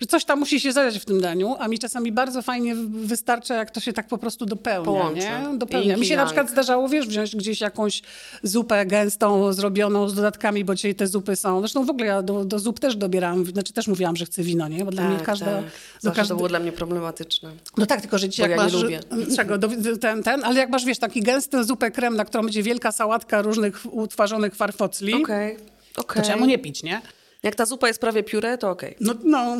że 0.00 0.06
coś 0.06 0.24
tam 0.24 0.31
musi 0.36 0.60
się 0.60 0.72
zadziać 0.72 1.02
w 1.02 1.04
tym 1.04 1.20
daniu, 1.20 1.56
a 1.58 1.68
mi 1.68 1.78
czasami 1.78 2.12
bardzo 2.12 2.42
fajnie 2.42 2.74
wystarcza, 2.88 3.54
jak 3.54 3.70
to 3.70 3.80
się 3.80 3.92
tak 3.92 4.08
po 4.08 4.18
prostu 4.18 4.46
dopełnia, 4.46 4.84
Połączy. 4.84 5.20
nie? 5.20 5.58
Dopełnia. 5.58 5.96
Mi 5.96 6.06
się 6.06 6.16
na 6.16 6.26
przykład 6.26 6.50
zdarzało, 6.50 6.88
wiesz, 6.88 7.06
wziąć 7.06 7.36
gdzieś 7.36 7.60
jakąś 7.60 8.02
zupę 8.42 8.86
gęstą, 8.86 9.52
zrobioną 9.52 10.08
z 10.08 10.14
dodatkami, 10.14 10.64
bo 10.64 10.74
dzisiaj 10.74 10.94
te 10.94 11.06
zupy 11.06 11.36
są, 11.36 11.60
zresztą 11.60 11.84
w 11.84 11.90
ogóle 11.90 12.06
ja 12.06 12.22
do, 12.22 12.44
do 12.44 12.58
zup 12.58 12.80
też 12.80 12.96
dobierałam, 12.96 13.44
znaczy 13.46 13.72
też 13.72 13.88
mówiłam, 13.88 14.16
że 14.16 14.24
chcę 14.24 14.42
wino, 14.42 14.68
nie? 14.68 14.84
Bo 14.84 14.90
dla 14.90 15.08
mnie 15.08 15.18
każda... 15.24 15.46
tak. 15.46 15.64
Zawsze 16.00 16.16
każdy... 16.16 16.28
to 16.28 16.36
było 16.36 16.48
dla 16.48 16.58
mnie 16.58 16.72
problematyczne. 16.72 17.50
No 17.76 17.86
tak, 17.86 18.00
tylko 18.00 18.18
że 18.18 18.28
dzisiaj 18.28 18.50
jak 18.50 18.58
ja 18.58 18.64
masz... 18.64 18.72
nie 18.72 18.82
lubię. 18.82 19.00
Czego? 19.36 19.58
Ten, 20.00 20.22
ten, 20.22 20.44
ale 20.44 20.60
jak 20.60 20.70
masz, 20.70 20.84
wiesz, 20.84 20.98
taki 20.98 21.22
gęsty 21.22 21.64
zupę 21.64 21.90
krem, 21.90 22.16
na 22.16 22.24
którą 22.24 22.44
będzie 22.44 22.62
wielka 22.62 22.92
sałatka 22.92 23.42
różnych 23.42 23.94
utwarzonych 23.94 24.54
farfocli, 24.54 25.14
Okej, 25.14 25.56
to 25.94 26.02
okej. 26.02 26.22
czemu 26.24 26.46
nie 26.46 26.58
pić, 26.58 26.82
nie? 26.82 27.02
Jak 27.42 27.54
ta 27.54 27.66
zupa 27.66 27.88
jest 27.88 28.00
prawie 28.00 28.22
pióre, 28.22 28.58
to 28.58 28.70
okej. 28.70 28.96
No, 29.00 29.14
no. 29.24 29.56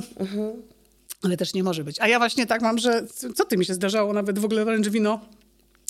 Ale 1.22 1.36
też 1.36 1.54
nie 1.54 1.62
może 1.62 1.84
być. 1.84 2.00
A 2.00 2.08
ja 2.08 2.18
właśnie 2.18 2.46
tak 2.46 2.62
mam, 2.62 2.78
że 2.78 3.06
co 3.34 3.44
ty 3.44 3.56
mi 3.56 3.64
się 3.64 3.74
zdarzało, 3.74 4.12
nawet 4.12 4.38
w 4.38 4.44
ogóle 4.44 4.64
wręcz 4.64 4.88
wino 4.88 5.20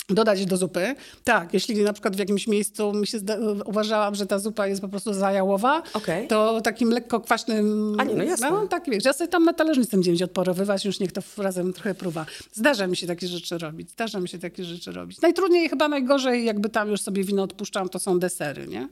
dodać 0.09 0.45
do 0.45 0.57
zupy. 0.57 0.95
Tak, 1.23 1.53
jeśli 1.53 1.83
na 1.83 1.93
przykład 1.93 2.15
w 2.15 2.19
jakimś 2.19 2.47
miejscu 2.47 2.93
mi 2.93 3.07
się 3.07 3.19
uważałam, 3.65 4.15
że 4.15 4.25
ta 4.25 4.39
zupa 4.39 4.67
jest 4.67 4.81
po 4.81 4.87
prostu 4.87 5.13
zajałowa, 5.13 5.83
Okej. 5.93 6.27
to 6.27 6.61
takim 6.61 6.89
lekko 6.89 7.19
kwaśnym... 7.19 7.95
A 7.99 8.03
nie, 8.03 8.15
no 8.15 8.23
jasne. 8.23 8.51
No 8.51 8.67
tak, 8.67 8.83
wiesz, 8.89 9.05
ja 9.05 9.13
sobie 9.13 9.27
tam 9.27 9.45
na 9.45 9.53
talerzycy 9.53 9.97
gdzieś 9.97 10.21
odporowywać, 10.21 10.85
już 10.85 10.99
niech 10.99 11.11
to 11.11 11.21
razem 11.37 11.73
trochę 11.73 11.95
próba. 11.95 12.25
Zdarza 12.53 12.87
mi 12.87 12.97
się 12.97 13.07
takie 13.07 13.27
rzeczy 13.27 13.57
robić, 13.57 13.91
zdarza 13.91 14.19
mi 14.19 14.29
się 14.29 14.39
takie 14.39 14.63
rzeczy 14.63 14.91
robić. 14.91 15.21
Najtrudniej, 15.21 15.69
chyba 15.69 15.87
najgorzej, 15.87 16.45
jakby 16.45 16.69
tam 16.69 16.89
już 16.89 17.01
sobie 17.01 17.23
wino 17.23 17.43
odpuszczam, 17.43 17.89
to 17.89 17.99
są 17.99 18.19
desery, 18.19 18.67
nie? 18.67 18.87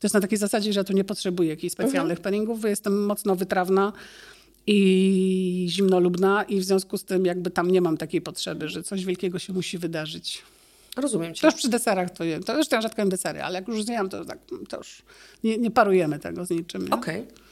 To 0.00 0.06
jest 0.06 0.14
na 0.14 0.20
takiej 0.20 0.38
zasadzie, 0.38 0.72
że 0.72 0.80
ja 0.80 0.84
tu 0.84 0.92
nie 0.92 1.04
potrzebuję 1.04 1.48
jakichś 1.48 1.72
specjalnych 1.72 2.18
mhm. 2.18 2.22
pairingów, 2.22 2.60
bo 2.60 2.68
jestem 2.68 3.04
mocno 3.04 3.36
wytrawna 3.36 3.92
i 4.66 5.66
zimnolubna 5.70 6.42
i 6.42 6.60
w 6.60 6.64
związku 6.64 6.98
z 6.98 7.04
tym 7.04 7.26
jakby 7.26 7.50
tam 7.50 7.70
nie 7.70 7.80
mam 7.80 7.96
takiej 7.96 8.20
potrzeby, 8.20 8.68
że 8.68 8.82
coś 8.82 9.04
wielkiego 9.04 9.38
się 9.38 9.52
musi 9.52 9.78
wydarzyć. 9.78 10.42
Rozumiem 10.96 11.34
cię. 11.34 11.40
To 11.40 11.46
już 11.46 11.54
przy 11.54 11.68
deserach 11.68 12.10
to 12.10 12.24
jem. 12.24 12.42
To 12.42 12.58
już 12.58 12.72
ja 12.72 12.80
rzadko 12.80 13.02
jem 13.02 13.08
desery, 13.08 13.42
ale 13.42 13.58
jak 13.58 13.68
już 13.68 13.82
zjem, 13.82 14.08
to, 14.08 14.24
tak, 14.24 14.38
to 14.68 14.76
już 14.76 15.02
nie, 15.44 15.58
nie 15.58 15.70
parujemy 15.70 16.18
tego 16.18 16.44
z 16.44 16.50
niczym. 16.50 16.92
Okej. 16.92 17.20
Okay. 17.20 17.49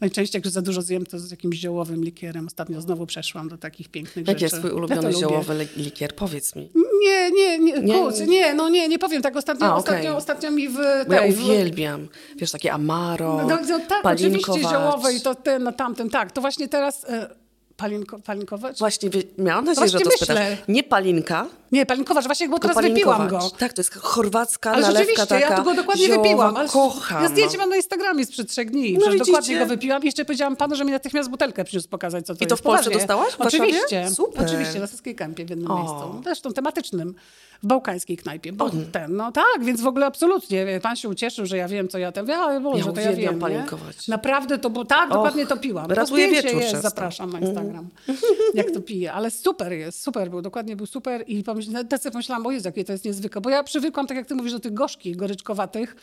Najczęściej, 0.00 0.40
jak 0.44 0.52
za 0.52 0.62
dużo 0.62 0.82
zjem, 0.82 1.06
to 1.06 1.18
z 1.18 1.30
jakimś 1.30 1.56
ziołowym 1.56 2.04
likierem. 2.04 2.46
Ostatnio 2.46 2.80
znowu 2.80 3.06
przeszłam 3.06 3.48
do 3.48 3.58
takich 3.58 3.88
pięknych 3.88 4.26
rzeczy. 4.26 4.30
Jak 4.30 4.42
jest 4.42 4.58
twój 4.58 4.70
ulubiony 4.70 5.12
ja 5.12 5.18
ziołowy 5.18 5.66
likier? 5.76 6.14
Powiedz 6.14 6.56
mi. 6.56 6.70
Nie, 7.02 7.30
nie, 7.30 7.58
nie, 7.58 7.82
nie, 7.82 7.94
kurczę, 7.94 8.26
nie, 8.26 8.54
no 8.54 8.68
nie, 8.68 8.88
nie 8.88 8.98
powiem 8.98 9.22
tak. 9.22 9.36
Ostatnio, 9.36 9.66
A, 9.66 9.68
okay. 9.68 9.78
ostatnio, 9.78 10.16
ostatnio 10.16 10.50
mi 10.50 10.68
w... 10.68 10.76
Tej, 11.08 11.16
ja 11.16 11.22
uwielbiam. 11.24 12.08
Wiesz, 12.36 12.50
takie 12.50 12.72
amaro, 12.72 13.46
no, 13.48 13.58
no 13.68 13.80
tak, 13.88 14.06
oczywiście 14.06 14.52
ziołowe 14.60 15.14
i 15.14 15.20
to 15.20 15.34
ten, 15.34 15.62
no 15.62 15.72
tamten, 15.72 16.10
tak. 16.10 16.32
To 16.32 16.40
właśnie 16.40 16.68
teraz... 16.68 17.04
Y 17.04 17.48
Palinko, 17.76 18.18
palinkować? 18.18 18.78
Właśnie, 18.78 19.10
miałam 19.38 19.64
nadzieję, 19.64 19.88
Właśnie 19.88 19.98
że 19.98 20.04
to 20.04 20.10
myślę. 20.10 20.26
spytasz. 20.26 20.68
Nie 20.68 20.82
palinka. 20.82 21.46
Nie, 21.72 21.86
palinkować, 21.86 22.24
właśnie, 22.24 22.48
bo 22.48 22.58
teraz 22.58 22.82
wypiłam 22.82 23.28
go. 23.28 23.50
Tak, 23.58 23.72
to 23.72 23.80
jest 23.80 23.94
chorwacka 23.94 24.72
ale 24.72 24.82
nalewka 24.82 25.26
taka 25.26 25.40
ja 25.40 25.56
tu 25.56 25.64
go 25.64 25.74
dokładnie 25.74 26.06
ziołowa, 26.06 26.22
wypiłam. 26.22 26.56
Ale 26.56 26.68
kocham. 26.68 27.22
Ja 27.22 27.28
zdjęcie 27.28 27.58
mam 27.58 27.70
na 27.70 27.76
Instagramie 27.76 28.26
sprzed 28.26 28.50
trzech 28.50 28.70
dni. 28.70 28.98
No, 28.98 29.24
dokładnie 29.24 29.58
go 29.58 29.66
wypiłam 29.66 30.02
i 30.02 30.06
jeszcze 30.06 30.24
powiedziałam 30.24 30.56
panu, 30.56 30.74
że 30.74 30.84
mi 30.84 30.92
natychmiast 30.92 31.30
butelkę 31.30 31.64
przyniósł 31.64 31.88
pokazać, 31.88 32.26
co 32.26 32.34
to 32.34 32.44
I 32.44 32.46
to 32.46 32.54
jest. 32.54 32.62
w 32.62 32.66
Polsce 32.66 32.90
dostałaś? 32.90 33.32
W 33.32 33.40
Oczywiście. 33.40 34.10
Super. 34.10 34.46
Oczywiście, 34.46 34.80
na 34.80 34.86
Saskiej 34.86 35.14
Kępie 35.14 35.44
w 35.44 35.50
jednym 35.50 35.70
o. 35.70 35.78
miejscu. 35.78 36.22
Zresztą 36.24 36.52
tematycznym 36.52 37.14
w 37.62 37.66
bałkańskiej 37.66 38.16
knajpie. 38.16 38.52
Bo 38.52 38.70
ten, 38.92 39.16
no 39.16 39.32
tak, 39.32 39.64
więc 39.64 39.80
w 39.80 39.86
ogóle 39.86 40.06
absolutnie. 40.06 40.80
Pan 40.82 40.96
się 40.96 41.08
ucieszył, 41.08 41.46
że 41.46 41.56
ja 41.56 41.68
wiem, 41.68 41.88
co 41.88 41.98
ja 41.98 42.12
tam 42.12 42.26
wiem, 42.26 42.40
ale 42.40 42.60
Boże, 42.60 42.84
ja 42.86 42.92
to 42.92 43.00
ja 43.00 43.12
wiem. 43.12 43.38
palinkować. 43.38 44.08
Naprawdę 44.08 44.58
to 44.58 44.70
było, 44.70 44.84
tak, 44.84 45.10
dokładnie 45.10 45.46
to 45.46 45.56
piłam. 45.56 45.90
Ratuje 45.90 46.28
wieczór 46.28 46.60
jest, 46.60 46.82
zapraszam 46.82 47.30
na 47.30 47.40
Instagram, 47.40 47.88
mm. 48.08 48.20
jak 48.54 48.70
to 48.70 48.80
piję. 48.80 49.12
Ale 49.12 49.30
super 49.30 49.72
jest, 49.72 50.02
super 50.02 50.30
był, 50.30 50.42
dokładnie 50.42 50.76
był 50.76 50.86
super 50.86 51.24
i 51.26 51.42
tak 51.88 52.02
sobie 52.02 52.12
pomyślałam, 52.12 52.46
o 52.46 52.50
Jezu, 52.50 52.68
jakie 52.68 52.84
to 52.84 52.92
jest 52.92 53.04
niezwykłe. 53.04 53.40
Bo 53.40 53.50
ja 53.50 53.62
przywykłam, 53.62 54.06
tak 54.06 54.16
jak 54.16 54.26
ty 54.26 54.34
mówisz, 54.34 54.52
do 54.52 54.60
tych 54.60 54.74
gorzkich, 54.74 55.16
goryczkowatych. 55.16 55.96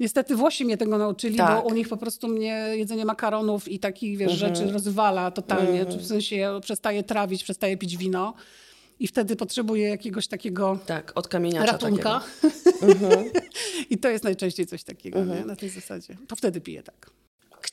Niestety 0.00 0.36
Włosi 0.36 0.64
mnie 0.64 0.76
tego 0.76 0.98
nauczyli, 0.98 1.36
tak. 1.36 1.62
bo 1.62 1.68
u 1.68 1.74
nich 1.74 1.88
po 1.88 1.96
prostu 1.96 2.28
mnie 2.28 2.68
jedzenie 2.72 3.04
makaronów 3.04 3.68
i 3.68 3.78
takich, 3.78 4.18
wiesz, 4.18 4.32
-hmm. 4.32 4.36
rzeczy 4.36 4.72
rozwala 4.72 5.30
totalnie. 5.30 5.84
-hmm. 5.84 5.98
W 5.98 6.06
sensie 6.06 6.36
ja 6.36 6.60
przestaję 6.60 7.02
trawić, 7.02 7.44
przestaję 7.44 7.76
pić 7.76 7.96
wino 7.96 8.34
i 9.00 9.06
wtedy 9.06 9.36
potrzebuję 9.36 9.88
jakiegoś 9.88 10.28
takiego 10.28 10.78
tak, 10.86 11.12
odkamieniacza 11.14 11.72
ratunka. 11.72 12.20
Mhm. 12.82 13.30
I 13.90 13.98
to 13.98 14.08
jest 14.08 14.24
najczęściej 14.24 14.66
coś 14.66 14.84
takiego 14.84 15.18
nie? 15.18 15.24
Mhm. 15.24 15.46
na 15.46 15.56
tej 15.56 15.68
zasadzie. 15.68 16.16
To 16.28 16.36
wtedy 16.36 16.60
piję 16.60 16.82
tak. 16.82 17.10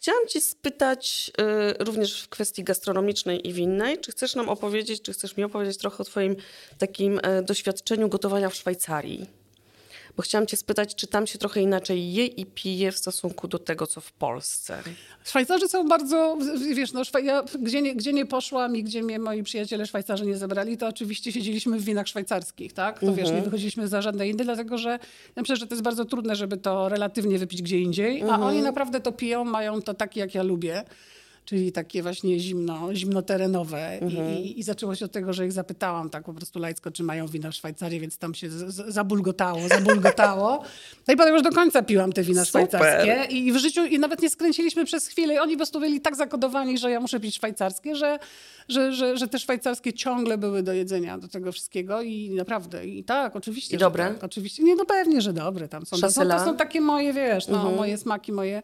Chciałam 0.02 0.28
Cię 0.28 0.42
spytać 0.42 1.32
y, 1.80 1.84
również 1.84 2.22
w 2.22 2.30
kwestii 2.30 2.64
gastronomicznej 2.64 3.48
i 3.48 3.54
winnej, 3.54 3.98
czy 3.98 4.12
chcesz 4.12 4.36
nam 4.36 4.50
opowiedzieć, 4.50 5.02
czy 5.02 5.14
chcesz 5.14 5.38
mi 5.38 5.44
opowiedzieć 5.44 5.78
trochę 5.78 5.98
o 5.98 6.04
Twoim 6.04 6.36
takim 6.78 7.20
y, 7.20 7.44
doświadczeniu 7.44 8.10
gotowania 8.10 8.50
w 8.50 8.56
Szwajcarii? 8.56 9.39
Bo 10.18 10.24
chciałam 10.24 10.48
cię 10.48 10.58
spytać, 10.58 10.96
czy 10.96 11.08
tam 11.08 11.28
się 11.28 11.40
trochę 11.40 11.62
inaczej 11.62 12.14
je 12.14 12.26
i 12.26 12.46
pije 12.46 12.92
w 12.92 12.98
stosunku 12.98 13.48
do 13.48 13.60
tego, 13.60 13.88
co 13.88 14.02
w 14.02 14.12
Polsce? 14.12 14.84
Szwajcarzy 15.24 15.68
są 15.68 15.88
bardzo, 15.88 16.38
wiesz, 16.76 16.94
no, 16.94 17.02
ja, 17.24 17.44
gdzie, 17.60 17.82
nie, 17.82 17.96
gdzie 17.96 18.14
nie 18.14 18.26
poszłam 18.26 18.76
i 18.76 18.84
gdzie 18.84 19.04
mnie 19.04 19.20
moi 19.20 19.44
przyjaciele 19.44 19.86
Szwajcarzy 19.86 20.26
nie 20.26 20.38
zebrali, 20.38 20.78
to 20.78 20.88
oczywiście 20.88 21.32
siedzieliśmy 21.32 21.80
w 21.80 21.84
winach 21.84 22.08
szwajcarskich, 22.08 22.74
tak? 22.74 23.00
To 23.00 23.08
mhm. 23.08 23.18
wiesz, 23.18 23.36
nie 23.36 23.42
wychodziliśmy 23.42 23.88
za 23.88 24.02
żadne 24.02 24.30
inne, 24.30 24.44
dlatego 24.44 24.78
że 24.78 24.90
ja 25.36 25.42
myślę, 25.42 25.56
że 25.56 25.68
to 25.68 25.74
jest 25.76 25.84
bardzo 25.84 26.06
trudne, 26.06 26.36
żeby 26.36 26.58
to 26.58 26.90
relatywnie 26.90 27.40
wypić 27.40 27.62
gdzie 27.62 27.80
indziej, 27.80 28.22
mhm. 28.22 28.42
a 28.44 28.48
oni 28.48 28.62
naprawdę 28.62 29.00
to 29.00 29.12
piją, 29.12 29.44
mają 29.44 29.82
to 29.82 29.94
takie, 29.94 30.20
jak 30.20 30.36
ja 30.36 30.44
lubię 30.44 30.84
czyli 31.50 31.72
takie 31.72 32.04
właśnie 32.04 32.40
zimno, 32.40 32.96
zimnoterenowe. 32.96 34.02
Mhm. 34.02 34.38
I, 34.38 34.60
I, 34.60 34.64
zaczęło 34.64 34.96
się 34.96 35.06
od 35.06 35.12
tego, 35.12 35.34
że 35.34 35.46
ich 35.46 35.52
zapytałam 35.52 36.10
tak 36.10 36.24
po 36.24 36.34
prostu 36.34 36.60
lajcko, 36.60 36.92
czy 36.92 37.04
mają 37.04 37.28
wina 37.28 37.52
w 37.52 37.56
Szwajcarii, 37.56 38.00
więc 38.00 38.18
tam 38.18 38.34
się 38.34 38.50
z, 38.50 38.76
z, 38.76 38.94
zabulgotało, 38.94 39.68
zabulgotało. 39.68 40.50
No 41.08 41.14
i 41.14 41.18
potem 41.18 41.34
już 41.34 41.44
do 41.44 41.52
końca 41.52 41.82
piłam 41.82 42.14
te 42.14 42.24
wina 42.24 42.46
Super. 42.46 42.68
szwajcarskie 42.68 43.38
i 43.38 43.52
w 43.52 43.58
życiu 43.58 43.86
i 43.86 44.00
nawet 44.00 44.22
nie 44.22 44.30
skręciliśmy 44.30 44.86
przez 44.86 45.08
chwilę. 45.08 45.34
I 45.34 45.40
oni 45.40 45.54
po 45.54 45.58
prostu 45.58 45.80
byli 45.80 46.02
tak 46.02 46.16
zakodowani, 46.16 46.78
że 46.78 46.92
ja 46.92 47.00
muszę 47.00 47.20
pić 47.20 47.36
szwajcarskie, 47.36 47.96
że, 47.96 48.20
że, 48.68 48.94
że, 48.94 49.18
że 49.18 49.28
te 49.28 49.40
szwajcarskie 49.40 49.94
ciągle 49.94 50.38
były 50.38 50.64
do 50.64 50.74
jedzenia, 50.74 51.18
do 51.18 51.28
tego 51.28 51.52
wszystkiego 51.52 52.02
i 52.02 52.30
naprawdę. 52.30 52.86
I 52.86 53.04
tak, 53.04 53.36
oczywiście. 53.36 53.76
I 53.76 53.80
dobre? 53.80 54.08
Tak, 54.08 54.24
oczywiście. 54.24 54.64
Nie, 54.64 54.76
no 54.76 54.86
pewnie, 54.86 55.22
że 55.22 55.34
dobre. 55.34 55.68
Tam 55.68 55.86
są, 55.86 55.98
to, 55.98 56.26
to 56.26 56.46
są 56.46 56.58
takie 56.58 56.82
moje, 56.82 57.14
wiesz, 57.14 57.48
no, 57.48 57.58
mhm. 57.58 57.76
moje 57.76 57.98
smaki, 57.98 58.32
moje 58.32 58.62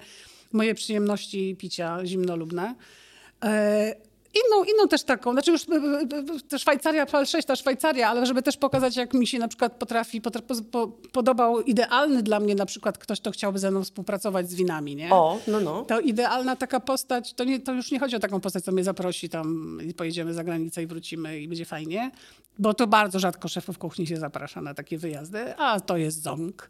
moje 0.56 0.76
przyjemności 0.76 1.56
picia 1.60 2.06
zimnolubne. 2.06 2.76
E, 3.43 3.95
inną, 4.36 4.64
inną 4.64 4.88
też 4.88 5.03
taką, 5.03 5.32
znaczy 5.32 5.51
już 5.51 5.62
e, 5.70 6.56
e, 6.56 6.60
Szwajcaria, 6.60 7.06
PL 7.06 7.26
6 7.26 7.47
ta 7.47 7.56
Szwajcaria, 7.56 8.10
ale 8.10 8.26
żeby 8.26 8.41
też 8.41 8.58
pokazać, 8.58 8.95
jak 8.95 9.14
mi 9.14 9.28
się 9.28 9.39
na 9.39 9.47
przykład 9.47 9.74
potrafi, 9.74 10.22
potrafi 10.22 10.47
po, 10.72 10.88
podobał 10.88 11.62
idealny 11.62 12.24
dla 12.24 12.39
mnie 12.39 12.56
na 12.56 12.66
przykład 12.66 12.97
ktoś, 12.97 13.22
kto 13.22 13.32
chciałby 13.32 13.60
ze 13.60 13.72
mną 13.72 13.84
współpracować 13.84 14.49
z 14.49 14.56
winami, 14.56 14.95
nie? 14.95 15.12
O, 15.12 15.39
no, 15.47 15.60
no. 15.60 15.86
To 15.86 15.99
idealna 15.99 16.56
taka 16.56 16.80
postać, 16.80 17.34
to, 17.34 17.43
nie, 17.43 17.60
to 17.60 17.74
już 17.74 17.91
nie 17.91 17.99
chodzi 17.99 18.16
o 18.16 18.20
taką 18.20 18.39
postać, 18.39 18.64
co 18.64 18.72
mnie 18.72 18.84
zaprosi 18.84 19.30
tam 19.30 19.78
i 19.88 19.93
pojedziemy 19.93 20.34
za 20.34 20.43
granicę 20.43 20.84
i 20.84 20.88
wrócimy 20.88 21.39
i 21.39 21.47
będzie 21.47 21.66
fajnie, 21.66 22.12
bo 22.60 22.74
to 22.74 22.88
bardzo 22.88 23.20
rzadko 23.20 23.47
szefów 23.47 23.78
kuchni 23.78 24.08
się 24.08 24.18
zaprasza 24.18 24.62
na 24.62 24.74
takie 24.74 24.97
wyjazdy, 24.97 25.56
a 25.58 25.80
to 25.80 25.97
jest 25.97 26.22
ząg. 26.22 26.70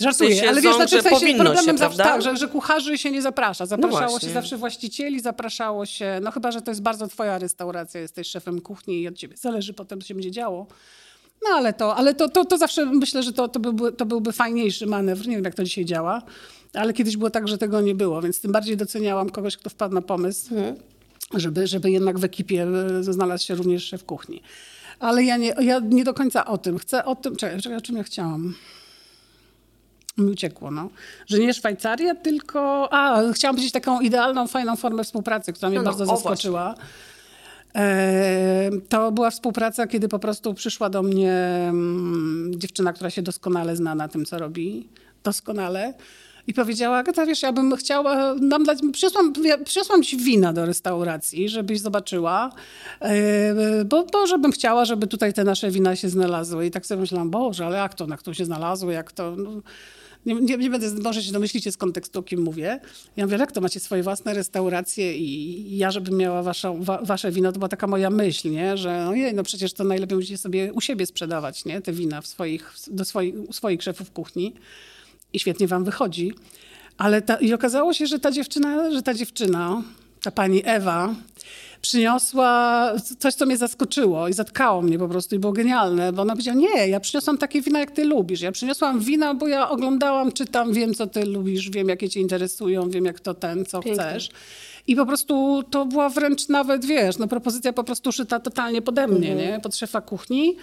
Żartuję, 0.00 0.30
sensie 0.30 0.48
ale 0.48 0.60
wiesz, 0.60 0.74
znaczy 0.74 0.98
w 0.98 1.02
sensie 1.02 1.34
problemem 1.34 1.64
się, 1.64 1.78
zawsze 1.78 1.98
tak, 1.98 2.22
że, 2.22 2.36
że 2.36 2.48
kucharzy 2.48 2.98
się 2.98 3.10
nie 3.10 3.22
zaprasza. 3.22 3.66
Zapraszało 3.66 4.12
no 4.12 4.20
się 4.20 4.30
zawsze 4.30 4.56
właścicieli, 4.56 5.20
zapraszało 5.20 5.86
się, 5.86 6.20
no 6.22 6.30
chyba, 6.30 6.52
że 6.52 6.62
to 6.62 6.70
jest 6.70 6.82
bardzo 6.82 7.08
twoja 7.08 7.38
restauracja, 7.38 8.00
jesteś 8.00 8.28
szefem 8.28 8.60
kuchni 8.60 9.00
i 9.02 9.08
od 9.08 9.14
ciebie 9.14 9.36
zależy 9.36 9.74
potem, 9.74 10.00
co 10.00 10.06
się 10.06 10.14
będzie 10.14 10.30
działo. 10.30 10.66
No 11.42 11.56
ale 11.56 11.72
to, 11.72 11.96
ale 11.96 12.14
to, 12.14 12.28
to, 12.28 12.44
to 12.44 12.58
zawsze 12.58 12.86
myślę, 12.86 13.22
że 13.22 13.32
to, 13.32 13.48
to, 13.48 13.60
byłby, 13.60 13.92
to 13.92 14.06
byłby 14.06 14.32
fajniejszy 14.32 14.86
manewr. 14.86 15.28
Nie 15.28 15.36
wiem, 15.36 15.44
jak 15.44 15.54
to 15.54 15.64
dzisiaj 15.64 15.84
działa, 15.84 16.22
ale 16.74 16.92
kiedyś 16.92 17.16
było 17.16 17.30
tak, 17.30 17.48
że 17.48 17.58
tego 17.58 17.80
nie 17.80 17.94
było, 17.94 18.22
więc 18.22 18.40
tym 18.40 18.52
bardziej 18.52 18.76
doceniałam 18.76 19.30
kogoś, 19.30 19.56
kto 19.56 19.70
wpadł 19.70 19.94
na 19.94 20.02
pomysł, 20.02 20.48
hmm. 20.48 20.76
żeby, 21.34 21.66
żeby 21.66 21.90
jednak 21.90 22.18
w 22.18 22.24
ekipie 22.24 22.66
e, 22.98 23.02
znalazł 23.02 23.46
się 23.46 23.54
również 23.54 23.84
szef 23.84 24.04
kuchni. 24.04 24.42
Ale 24.98 25.24
ja 25.24 25.36
nie, 25.36 25.54
ja 25.60 25.80
nie 25.80 26.04
do 26.04 26.14
końca 26.14 26.44
o 26.46 26.58
tym. 26.58 26.78
Chcę 26.78 27.04
o 27.04 27.16
tym, 27.16 27.36
czekaj, 27.36 27.62
czekaj 27.62 27.78
o 27.78 27.80
czym 27.80 27.96
ja 27.96 28.02
chciałam 28.02 28.54
mi 30.20 30.30
uciekło, 30.30 30.70
no. 30.70 30.88
Że 31.26 31.38
nie 31.38 31.54
Szwajcaria, 31.54 32.14
tylko... 32.14 32.88
A, 32.92 33.32
chciałam 33.32 33.54
powiedzieć 33.54 33.72
taką 33.72 34.00
idealną, 34.00 34.46
fajną 34.46 34.76
formę 34.76 35.04
współpracy, 35.04 35.52
która 35.52 35.68
mnie 35.68 35.78
no, 35.78 35.84
no 35.84 35.90
bardzo 35.90 36.06
zaskoczyła. 36.06 36.74
E, 37.74 38.70
to 38.88 39.12
była 39.12 39.30
współpraca, 39.30 39.86
kiedy 39.86 40.08
po 40.08 40.18
prostu 40.18 40.54
przyszła 40.54 40.90
do 40.90 41.02
mnie 41.02 41.32
mm, 41.68 42.52
dziewczyna, 42.56 42.92
która 42.92 43.10
się 43.10 43.22
doskonale 43.22 43.76
zna 43.76 43.94
na 43.94 44.08
tym, 44.08 44.24
co 44.24 44.38
robi. 44.38 44.88
Doskonale. 45.24 45.94
I 46.46 46.54
powiedziała, 46.54 46.96
Agata, 46.96 47.26
wiesz, 47.26 47.42
ja 47.42 47.52
bym 47.52 47.76
chciała, 47.76 48.34
nam 48.34 48.64
dać, 48.64 48.78
przyniosłam, 48.92 49.32
ja, 49.42 49.58
przyniosłam 49.58 50.02
ci 50.02 50.16
wina 50.16 50.52
do 50.52 50.66
restauracji, 50.66 51.48
żebyś 51.48 51.80
zobaczyła, 51.80 52.50
yy, 53.00 53.08
bo, 53.84 54.04
bo 54.12 54.26
żebym 54.26 54.52
chciała, 54.52 54.84
żeby 54.84 55.06
tutaj 55.06 55.32
te 55.32 55.44
nasze 55.44 55.70
wina 55.70 55.96
się 55.96 56.08
znalazły. 56.08 56.66
I 56.66 56.70
tak 56.70 56.86
sobie 56.86 57.00
myślałam, 57.00 57.30
Boże, 57.30 57.66
ale 57.66 57.78
jak 57.78 57.94
to, 57.94 58.06
na 58.06 58.16
kto 58.16 58.34
się 58.34 58.44
znalazły, 58.44 58.92
jak 58.92 59.12
to... 59.12 59.36
No, 59.36 59.50
nie, 60.26 60.34
nie, 60.34 60.56
nie, 60.56 60.70
będę, 60.70 60.90
może 61.02 61.22
się 61.22 61.32
domyślicie 61.32 61.72
z 61.72 61.76
kontekstu, 61.76 62.18
o 62.18 62.22
kim 62.22 62.42
mówię. 62.42 62.80
Ja 63.16 63.26
mówię, 63.26 63.38
jak 63.38 63.52
to 63.52 63.60
macie 63.60 63.80
swoje 63.80 64.02
własne 64.02 64.34
restauracje 64.34 65.16
i 65.16 65.76
ja, 65.76 65.90
żebym 65.90 66.16
miała 66.16 66.42
waszą, 66.42 66.82
wa, 66.82 67.02
wasze 67.02 67.30
wino, 67.30 67.52
to 67.52 67.58
była 67.58 67.68
taka 67.68 67.86
moja 67.86 68.10
myśl, 68.10 68.50
nie? 68.50 68.76
że 68.76 69.06
ojej, 69.08 69.34
no 69.34 69.42
przecież 69.42 69.72
to 69.72 69.84
najlepiej 69.84 70.16
musicie 70.16 70.38
sobie 70.38 70.72
u 70.72 70.80
siebie 70.80 71.06
sprzedawać, 71.06 71.64
nie? 71.64 71.80
te 71.80 71.92
wina 71.92 72.20
w 72.20 72.26
swoich, 72.26 72.72
do 72.90 73.04
swoich, 73.04 73.34
swoich 73.52 73.82
szefów 73.82 74.10
kuchni 74.10 74.54
i 75.32 75.38
świetnie 75.38 75.68
wam 75.68 75.84
wychodzi. 75.84 76.32
Ale 76.98 77.22
ta, 77.22 77.36
i 77.36 77.52
okazało 77.52 77.92
się, 77.94 78.06
że 78.06 78.18
ta 78.18 78.32
dziewczyna, 78.32 78.90
że 78.90 79.02
ta 79.02 79.14
dziewczyna, 79.14 79.82
ta 80.22 80.30
pani 80.30 80.62
Ewa, 80.64 81.14
przyniosła 81.82 82.92
coś, 83.18 83.34
co 83.34 83.46
mnie 83.46 83.56
zaskoczyło 83.56 84.28
i 84.28 84.32
zatkało 84.32 84.82
mnie 84.82 84.98
po 84.98 85.08
prostu 85.08 85.34
i 85.34 85.38
było 85.38 85.52
genialne, 85.52 86.12
bo 86.12 86.22
ona 86.22 86.32
powiedziała, 86.32 86.56
nie, 86.56 86.88
ja 86.88 87.00
przyniosłam 87.00 87.38
takie 87.38 87.62
wina, 87.62 87.78
jak 87.78 87.90
ty 87.90 88.04
lubisz. 88.04 88.40
Ja 88.40 88.52
przyniosłam 88.52 89.00
wina, 89.00 89.34
bo 89.34 89.48
ja 89.48 89.70
oglądałam, 89.70 90.32
czytam, 90.32 90.72
wiem, 90.72 90.94
co 90.94 91.06
ty 91.06 91.24
lubisz, 91.24 91.70
wiem, 91.70 91.88
jakie 91.88 92.08
cię 92.08 92.20
interesują, 92.20 92.90
wiem, 92.90 93.04
jak 93.04 93.20
to 93.20 93.34
ten, 93.34 93.64
co 93.64 93.80
Pięknie. 93.80 94.02
chcesz. 94.02 94.28
I 94.86 94.96
po 94.96 95.06
prostu 95.06 95.62
to 95.70 95.86
była 95.86 96.08
wręcz 96.08 96.48
nawet, 96.48 96.84
wiesz, 96.84 97.18
no 97.18 97.28
propozycja 97.28 97.72
po 97.72 97.84
prostu 97.84 98.12
szyta 98.12 98.40
totalnie 98.40 98.82
pode 98.82 99.06
mnie, 99.06 99.32
mhm. 99.32 99.38
nie? 99.38 99.60
Pod 99.60 99.76
szefa 99.76 100.00
kuchni. 100.00 100.56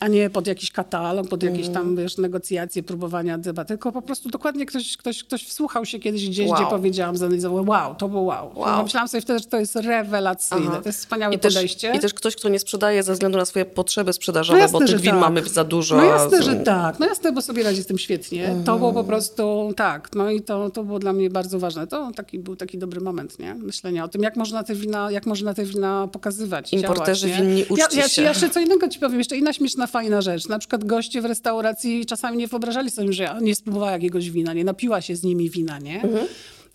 A 0.00 0.08
nie 0.08 0.30
pod 0.30 0.46
jakiś 0.46 0.70
katalog, 0.72 1.28
pod 1.28 1.42
jakieś 1.42 1.68
tam, 1.68 1.96
wiesz, 1.96 2.18
negocjacje, 2.18 2.82
próbowania 2.82 3.38
debaty, 3.38 3.68
tylko 3.68 3.92
po 3.92 4.02
prostu 4.02 4.28
dokładnie 4.28 4.66
ktoś, 4.66 4.96
ktoś, 4.96 5.24
ktoś 5.24 5.44
wsłuchał 5.44 5.84
się 5.84 5.98
kiedyś 5.98 6.28
gdzieś, 6.28 6.48
Wow. 6.48 6.56
gdzie 6.56 6.66
powiedziałam, 6.70 7.16
zanalizował, 7.16 7.64
wow, 7.68 7.94
to 7.94 8.08
było 8.08 8.22
wow. 8.22 8.52
Wow. 8.54 8.82
Myślałam 8.84 9.08
sobie 9.08 9.20
wtedy, 9.20 9.38
że 9.38 9.44
to 9.46 9.58
jest 9.58 9.76
rewelacyjne, 9.76 10.66
Aha. 10.68 10.80
to 10.82 10.88
jest 10.88 10.98
wspaniałe 10.98 11.34
I 11.34 11.38
też, 11.38 11.54
podejście. 11.54 11.92
I 11.96 11.98
też 11.98 12.14
ktoś, 12.14 12.36
kto 12.36 12.48
nie 12.48 12.58
sprzedaje 12.58 13.02
ze 13.02 13.12
względu 13.12 13.38
na 13.38 13.44
swoje 13.44 13.64
potrzeby 13.64 14.12
sprzedażowe, 14.12 14.58
No 14.58 14.62
jasne, 14.62 14.78
bo 14.78 14.86
tych 14.86 15.00
win 15.00 15.10
tak. 15.10 15.20
mamy 15.20 15.42
za 15.44 15.64
dużo. 15.64 15.96
No 15.96 16.04
jasne, 16.04 16.42
że 16.42 16.56
tak. 16.56 16.98
No 16.98 17.06
jasne, 17.06 17.32
bo 17.32 17.42
sobie 17.42 17.62
radzi 17.62 17.82
z 17.82 17.86
tym 17.86 17.98
świetnie. 17.98 18.54
To 18.64 18.78
było 18.78 18.92
po 18.92 19.04
prostu 19.04 19.72
tak. 19.76 20.08
No 20.14 20.30
i 20.30 20.42
to, 20.42 20.70
to 20.70 20.84
było 20.84 20.98
dla 20.98 21.12
mnie 21.12 21.30
bardzo 21.30 21.58
ważne. 21.58 21.86
To 21.86 22.10
taki, 22.16 22.38
był 22.38 22.56
taki 22.56 22.78
dobry 22.78 23.00
moment, 23.00 23.38
nie? 23.38 23.54
Myślenia 23.54 24.04
o 24.04 24.08
tym, 24.08 24.22
jak 24.22 24.36
można 24.36 24.64
te 24.64 24.74
wina, 24.74 25.10
jak 25.10 25.26
można 25.26 25.54
te 25.54 25.64
wina 25.64 26.08
pokazywać. 26.12 26.72
Importerzy 26.72 27.28
działać, 27.28 27.42
winni, 27.42 27.60
ja, 27.60 27.66
uczcie 27.86 28.00
ja, 28.00 28.08
się. 28.08 28.22
ja 28.22 28.28
jeszcze 28.28 28.50
co 28.50 28.60
innego 28.60 28.88
ci 28.88 29.00
powiem. 29.00 29.18
Jeszcze 29.18 29.36
inna 29.36 29.52
śmieszna, 29.52 29.86
fajna 29.88 30.20
rzecz. 30.20 30.48
Na 30.48 30.58
przykład 30.58 30.84
goście 30.84 31.22
w 31.22 31.24
restauracji 31.24 32.06
czasami 32.06 32.36
nie 32.36 32.46
wyobrażali 32.46 32.90
sobie, 32.90 33.12
że 33.12 33.22
ja 33.22 33.40
nie 33.40 33.54
spróbowała 33.54 33.92
jakiegoś 33.92 34.30
wina, 34.30 34.52
nie 34.52 34.64
napiła 34.64 35.00
się 35.00 35.16
z 35.16 35.22
nimi 35.22 35.50
wina, 35.50 35.78
nie? 35.78 36.02
Mhm. 36.02 36.26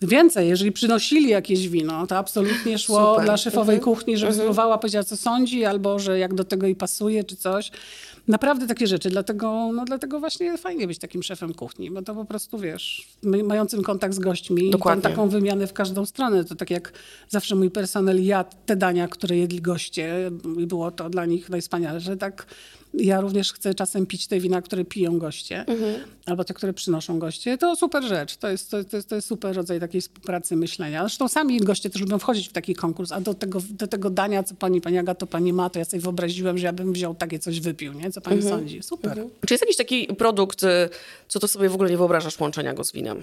Więcej, 0.02 0.48
jeżeli 0.48 0.72
przynosili 0.72 1.28
jakieś 1.28 1.68
wino, 1.68 2.06
to 2.06 2.16
absolutnie 2.18 2.78
szło 2.78 2.96
Super. 2.96 3.10
Mhm. 3.10 3.24
dla 3.24 3.36
szefowej 3.36 3.80
kuchni, 3.80 4.18
żeby 4.18 4.34
spróbowała, 4.34 4.78
powiedziała, 4.78 5.04
co 5.04 5.16
sądzi, 5.16 5.64
albo 5.64 5.98
że 5.98 6.18
jak 6.18 6.34
do 6.34 6.44
tego 6.44 6.66
jej 6.66 6.76
pasuje, 6.76 7.24
czy 7.24 7.36
coś. 7.36 7.70
Naprawdę 8.28 8.66
takie 8.66 8.86
rzeczy. 8.86 9.10
Dlatego, 9.10 9.70
no, 9.74 9.84
dlatego 9.84 10.20
właśnie 10.20 10.58
fajnie 10.58 10.86
być 10.86 10.98
takim 10.98 11.22
szefem 11.22 11.54
kuchni, 11.54 11.90
bo 11.90 12.02
to 12.02 12.14
po 12.14 12.24
prostu, 12.24 12.58
wiesz, 12.58 13.08
my, 13.22 13.42
mającym 13.42 13.82
kontakt 13.82 14.14
z 14.14 14.18
gośćmi, 14.18 14.70
Dokładnie. 14.70 15.02
taką 15.02 15.28
wymianę 15.28 15.66
w 15.66 15.72
każdą 15.72 16.06
stronę. 16.06 16.44
To 16.44 16.54
tak 16.54 16.70
jak 16.70 16.92
zawsze 17.28 17.54
mój 17.54 17.70
personel 17.70 18.24
jadł 18.24 18.50
te 18.66 18.76
dania, 18.76 19.08
które 19.08 19.36
jedli 19.36 19.60
goście 19.60 20.30
i 20.58 20.66
było 20.66 20.90
to 20.90 21.10
dla 21.10 21.26
nich 21.26 21.50
najwspanialsze, 21.50 22.16
tak 22.16 22.46
ja 22.98 23.20
również 23.20 23.52
chcę 23.52 23.74
czasem 23.74 24.06
pić 24.06 24.26
te 24.26 24.40
wina, 24.40 24.62
które 24.62 24.84
piją 24.84 25.18
goście, 25.18 25.64
albo 26.26 26.44
te, 26.44 26.54
które 26.54 26.72
przynoszą 26.72 27.18
goście. 27.18 27.58
To 27.58 27.76
super 27.76 28.04
rzecz. 28.04 28.36
To 28.36 28.48
jest, 28.48 28.70
to, 28.70 28.84
to, 28.84 28.96
jest, 28.96 29.08
to 29.08 29.14
jest 29.14 29.28
super 29.28 29.56
rodzaj 29.56 29.80
takiej 29.80 30.00
współpracy 30.00 30.56
myślenia. 30.56 31.00
Zresztą 31.00 31.28
sami 31.28 31.60
goście 31.60 31.90
też 31.90 32.02
lubią 32.02 32.18
wchodzić 32.18 32.48
w 32.48 32.52
taki 32.52 32.74
konkurs, 32.74 33.12
a 33.12 33.20
do 33.20 33.34
tego, 33.34 33.58
do 33.70 33.86
tego 33.86 34.10
dania, 34.10 34.42
co 34.42 34.54
pani, 34.54 34.80
pani 34.80 34.98
Agato, 34.98 35.26
pani 35.26 35.52
ma, 35.52 35.70
to 35.70 35.78
ja 35.78 35.84
sobie 35.84 36.00
wyobraziłem, 36.00 36.58
że 36.58 36.66
ja 36.66 36.72
bym 36.72 36.92
wziął 36.92 37.14
takie 37.14 37.38
coś 37.38 37.60
wypił, 37.60 37.92
nie? 37.92 38.10
Co 38.10 38.20
pani 38.20 38.42
sądzi? 38.42 38.82
Super. 38.82 39.24
Czy 39.46 39.54
jest 39.54 39.62
jakiś 39.62 39.76
taki 39.76 40.06
produkt, 40.06 40.62
y, 40.62 40.66
co 41.28 41.40
to 41.40 41.48
sobie 41.48 41.68
w 41.68 41.74
ogóle 41.74 41.90
nie 41.90 41.96
wyobrażasz 41.96 42.40
łączenia 42.40 42.74
go 42.74 42.84
z 42.84 42.92
winem? 42.92 43.22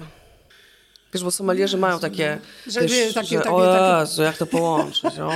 Wiesz, 1.13 1.23
bo 1.23 1.31
sommelierzy 1.31 1.77
mają 1.77 1.99
takie, 1.99 2.37
Że 2.67 2.81
wiesz, 2.81 2.91
wie, 2.91 3.13
takie- 3.13 3.27
że, 3.27 3.35
takie- 3.37 3.51
o 3.51 3.61
takie- 3.73 3.99
Jezu, 4.01 4.21
jak 4.21 4.37
to 4.37 4.45
połączyć, 4.45 5.19
o. 5.19 5.31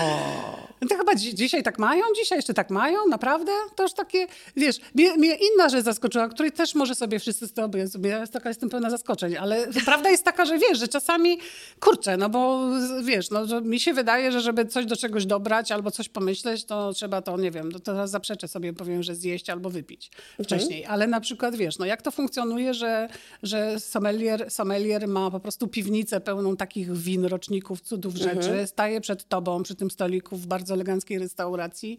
No 0.85 0.89
To 0.89 0.97
chyba 0.97 1.15
dzi- 1.15 1.35
dzisiaj 1.35 1.63
tak 1.63 1.79
mają? 1.79 2.03
Dzisiaj 2.15 2.37
jeszcze 2.37 2.53
tak 2.53 2.69
mają? 2.69 3.07
Naprawdę? 3.09 3.51
To 3.75 3.83
już 3.83 3.93
takie, 3.93 4.27
wiesz, 4.55 4.79
mnie, 4.95 5.17
mnie 5.17 5.35
inna 5.35 5.69
rzecz 5.69 5.85
zaskoczyła, 5.85 6.29
której 6.29 6.51
też 6.51 6.75
może 6.75 6.95
sobie 6.95 7.19
wszyscy 7.19 7.47
z 7.47 7.53
tobą, 7.53 7.77
ja 7.77 7.87
sobie, 7.87 8.09
ja 8.09 8.27
taka 8.27 8.49
jestem 8.49 8.69
pełna 8.69 8.89
zaskoczeń, 8.89 9.37
ale 9.37 9.67
prawda 9.85 10.09
jest 10.09 10.23
taka, 10.23 10.45
że 10.45 10.57
wiesz, 10.57 10.79
że 10.79 10.87
czasami, 10.87 11.39
kurczę, 11.79 12.17
no 12.17 12.29
bo 12.29 12.69
wiesz, 13.03 13.29
no, 13.29 13.45
że 13.45 13.61
mi 13.61 13.79
się 13.79 13.93
wydaje, 13.93 14.31
że 14.31 14.41
żeby 14.41 14.65
coś 14.65 14.85
do 14.85 14.95
czegoś 14.95 15.25
dobrać 15.25 15.71
albo 15.71 15.91
coś 15.91 16.09
pomyśleć, 16.09 16.65
to 16.65 16.93
trzeba 16.93 17.21
to, 17.21 17.37
nie 17.37 17.51
wiem, 17.51 17.71
to 17.71 17.79
teraz 17.79 18.11
zaprzeczę 18.11 18.47
sobie, 18.47 18.73
powiem, 18.73 19.03
że 19.03 19.15
zjeść 19.15 19.49
albo 19.49 19.69
wypić 19.69 20.11
wcześniej. 20.43 20.85
Ale 20.85 21.07
na 21.07 21.19
przykład, 21.21 21.55
wiesz, 21.55 21.77
no 21.77 21.85
jak 21.85 22.01
to 22.01 22.11
funkcjonuje, 22.11 22.73
że, 22.73 23.09
że 23.43 23.79
sommelier, 23.79 24.51
sommelier 24.51 25.07
ma 25.07 25.31
po 25.31 25.39
prostu 25.39 25.67
piwnicę 25.67 26.21
pełną 26.21 26.57
takich 26.57 26.93
win, 26.97 27.25
roczników, 27.25 27.81
cudów 27.81 28.15
rzeczy, 28.15 28.67
staje 28.67 29.01
przed 29.01 29.27
tobą 29.27 29.63
przy 29.63 29.75
tym 29.75 29.91
stoliku 29.91 30.37
w 30.37 30.47
bardzo 30.47 30.74
eleganckiej 30.75 31.19
restauracji 31.19 31.97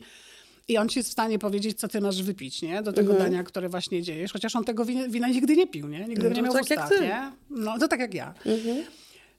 i 0.68 0.78
on 0.78 0.88
ci 0.88 0.98
jest 0.98 1.08
w 1.08 1.12
stanie 1.12 1.38
powiedzieć, 1.38 1.78
co 1.78 1.88
ty 1.88 2.00
masz 2.00 2.22
wypić, 2.22 2.62
nie? 2.62 2.82
Do 2.82 2.92
tego 2.92 3.12
dania, 3.14 3.42
które 3.44 3.68
właśnie 3.68 4.02
dziejesz. 4.02 4.32
Chociaż 4.32 4.56
on 4.56 4.64
tego 4.64 4.84
wina, 4.84 5.08
wina 5.08 5.28
nigdy 5.28 5.56
nie 5.56 5.66
pił, 5.66 5.88
nie? 5.88 6.08
Nigdy 6.08 6.28
No 6.30 6.36
nie 6.36 6.42
miał 6.42 6.52
tak 6.52 6.66
w 6.66 6.70
jak 6.70 6.88
ty. 6.88 7.00
nie? 7.00 7.32
No 7.50 7.78
to 7.78 7.88
tak 7.88 8.00
jak 8.00 8.14
ja. 8.14 8.34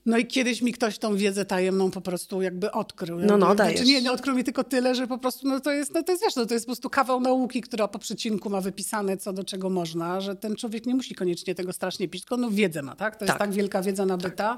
No 0.05 0.17
i 0.17 0.27
kiedyś 0.27 0.61
mi 0.61 0.73
ktoś 0.73 0.97
tą 0.97 1.15
wiedzę 1.15 1.45
tajemną 1.45 1.91
po 1.91 2.01
prostu 2.01 2.41
jakby 2.41 2.71
odkrył. 2.71 3.19
No, 3.19 3.37
no, 3.37 3.55
dajesz. 3.55 3.79
Znaczy 3.79 3.91
nie, 3.93 4.01
nie 4.01 4.11
odkrył 4.11 4.35
mi 4.35 4.43
tylko 4.43 4.63
tyle, 4.63 4.95
że 4.95 5.07
po 5.07 5.17
prostu 5.17 5.47
no 5.47 5.59
to 5.59 5.71
jest, 5.71 5.93
no 5.93 6.03
to 6.03 6.11
jest, 6.11 6.23
wiesz, 6.23 6.35
no 6.35 6.45
to 6.45 6.53
jest 6.53 6.65
po 6.65 6.69
prostu 6.69 6.89
kawał 6.89 7.21
nauki, 7.21 7.61
która 7.61 7.87
po 7.87 7.99
przecinku 7.99 8.49
ma 8.49 8.61
wypisane, 8.61 9.17
co 9.17 9.33
do 9.33 9.43
czego 9.43 9.69
można, 9.69 10.21
że 10.21 10.35
ten 10.35 10.55
człowiek 10.55 10.85
nie 10.85 10.95
musi 10.95 11.15
koniecznie 11.15 11.55
tego 11.55 11.73
strasznie 11.73 12.07
pić, 12.07 12.21
tylko 12.21 12.37
no 12.37 12.49
wiedzę 12.51 12.81
ma, 12.81 12.95
tak? 12.95 13.15
To 13.15 13.25
jest 13.25 13.31
Tak. 13.31 13.39
tak 13.39 13.51
wielka 13.51 13.81
wiedza 13.81 14.05
nabyta. 14.05 14.57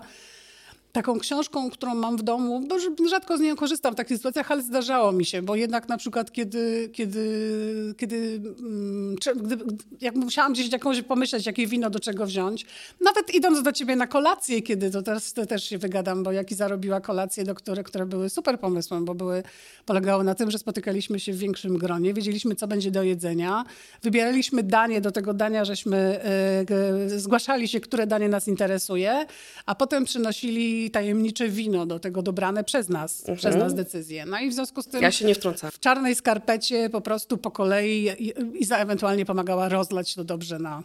Taką 0.92 1.20
książką, 1.20 1.70
którą 1.70 1.96
mam 1.96 2.18
w 2.18 2.24
domu, 2.24 2.62
bo 2.68 3.08
rzadko 3.10 3.38
z 3.38 3.42
nią 3.42 3.56
korzystam 3.56 3.94
w 3.94 3.98
takich 3.98 4.18
sytuacjach, 4.18 4.52
ale 4.52 4.62
zdarzało 4.62 5.12
mi 5.12 5.26
się, 5.26 5.42
bo 5.42 5.56
jednak 5.56 5.90
na 5.90 5.98
przykład 5.98 6.32
kiedy, 6.32 6.90
kiedy, 6.94 7.96
kiedy 7.98 8.42
mm, 8.60 9.16
gdy, 9.36 9.58
jak 10.02 10.16
musiałam 10.16 10.54
gdzieś 10.54 10.72
jakąś 10.72 11.02
pomyśleć, 11.02 11.46
jakie 11.46 11.68
wino 11.68 11.90
do 11.90 12.00
czego 12.00 12.26
wziąć, 12.26 12.66
nawet 13.02 13.36
idąc 13.36 13.62
do 13.62 13.72
ciebie 13.72 13.96
na 13.96 14.08
kolację, 14.08 14.62
kiedy 14.62 14.92
to 14.92 15.02
teraz 15.02 15.34
to 15.34 15.46
też 15.46 15.64
się 15.64 15.78
wygadam, 15.78 16.24
bo 16.24 16.32
Jaki 16.32 16.56
zarobiła 16.56 17.02
kolacje, 17.02 17.44
do 17.44 17.56
które, 17.56 17.84
które 17.84 18.06
były 18.06 18.30
super 18.30 18.60
pomysłem, 18.60 19.06
bo 19.06 19.16
były, 19.16 19.44
polegały 19.86 20.24
na 20.24 20.36
tym, 20.36 20.52
że 20.52 20.58
spotykaliśmy 20.58 21.20
się 21.20 21.34
w 21.34 21.38
większym 21.38 21.78
gronie, 21.78 22.14
wiedzieliśmy, 22.14 22.56
co 22.56 22.68
będzie 22.68 22.92
do 22.92 23.04
jedzenia, 23.04 23.64
wybieraliśmy 24.04 24.64
danie, 24.64 25.02
do 25.02 25.12
tego 25.12 25.34
dania 25.34 25.66
żeśmy 25.66 25.98
e, 25.98 27.20
zgłaszali 27.20 27.68
się, 27.68 27.80
które 27.80 28.08
danie 28.08 28.30
nas 28.30 28.48
interesuje, 28.48 29.26
a 29.66 29.76
potem 29.76 30.06
przynosili 30.06 30.79
tajemnicze 30.92 31.50
wino 31.50 31.86
do 31.86 32.00
tego 32.00 32.22
dobrane 32.22 32.64
przez 32.64 32.90
nas, 32.90 33.24
przez 33.38 33.56
nas 33.56 33.74
decyzję. 33.74 34.26
No 34.26 34.40
i 34.40 34.50
w 34.50 34.54
związku 34.54 34.82
z 34.82 34.88
tym 34.88 35.02
Ja 35.02 35.12
się 35.12 35.26
nie 35.26 35.36
wtrącam. 35.36 35.72
w 35.72 35.80
czarnej 35.80 36.16
skarpecie 36.16 36.90
po 36.90 37.02
prostu 37.02 37.38
po 37.38 37.52
kolei 37.52 38.10
i- 38.20 38.34
Iza 38.62 38.78
ewentualnie 38.78 39.26
pomagała 39.26 39.70
rozlać 39.70 40.16
to 40.16 40.24
dobrze 40.24 40.60
na 40.60 40.84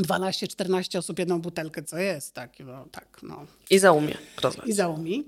12-14 0.00 0.98
osób 0.98 1.18
jedną 1.18 1.40
butelkę, 1.40 1.82
co 1.82 1.98
jest 1.98 2.34
tak, 2.34 2.50
no, 2.66 2.86
tak, 2.92 3.18
no. 3.22 3.46
I 3.70 3.78
zaumie 3.78 4.14
rozlać. 4.42 4.66
I 4.68 4.72
zaumi. 4.72 5.24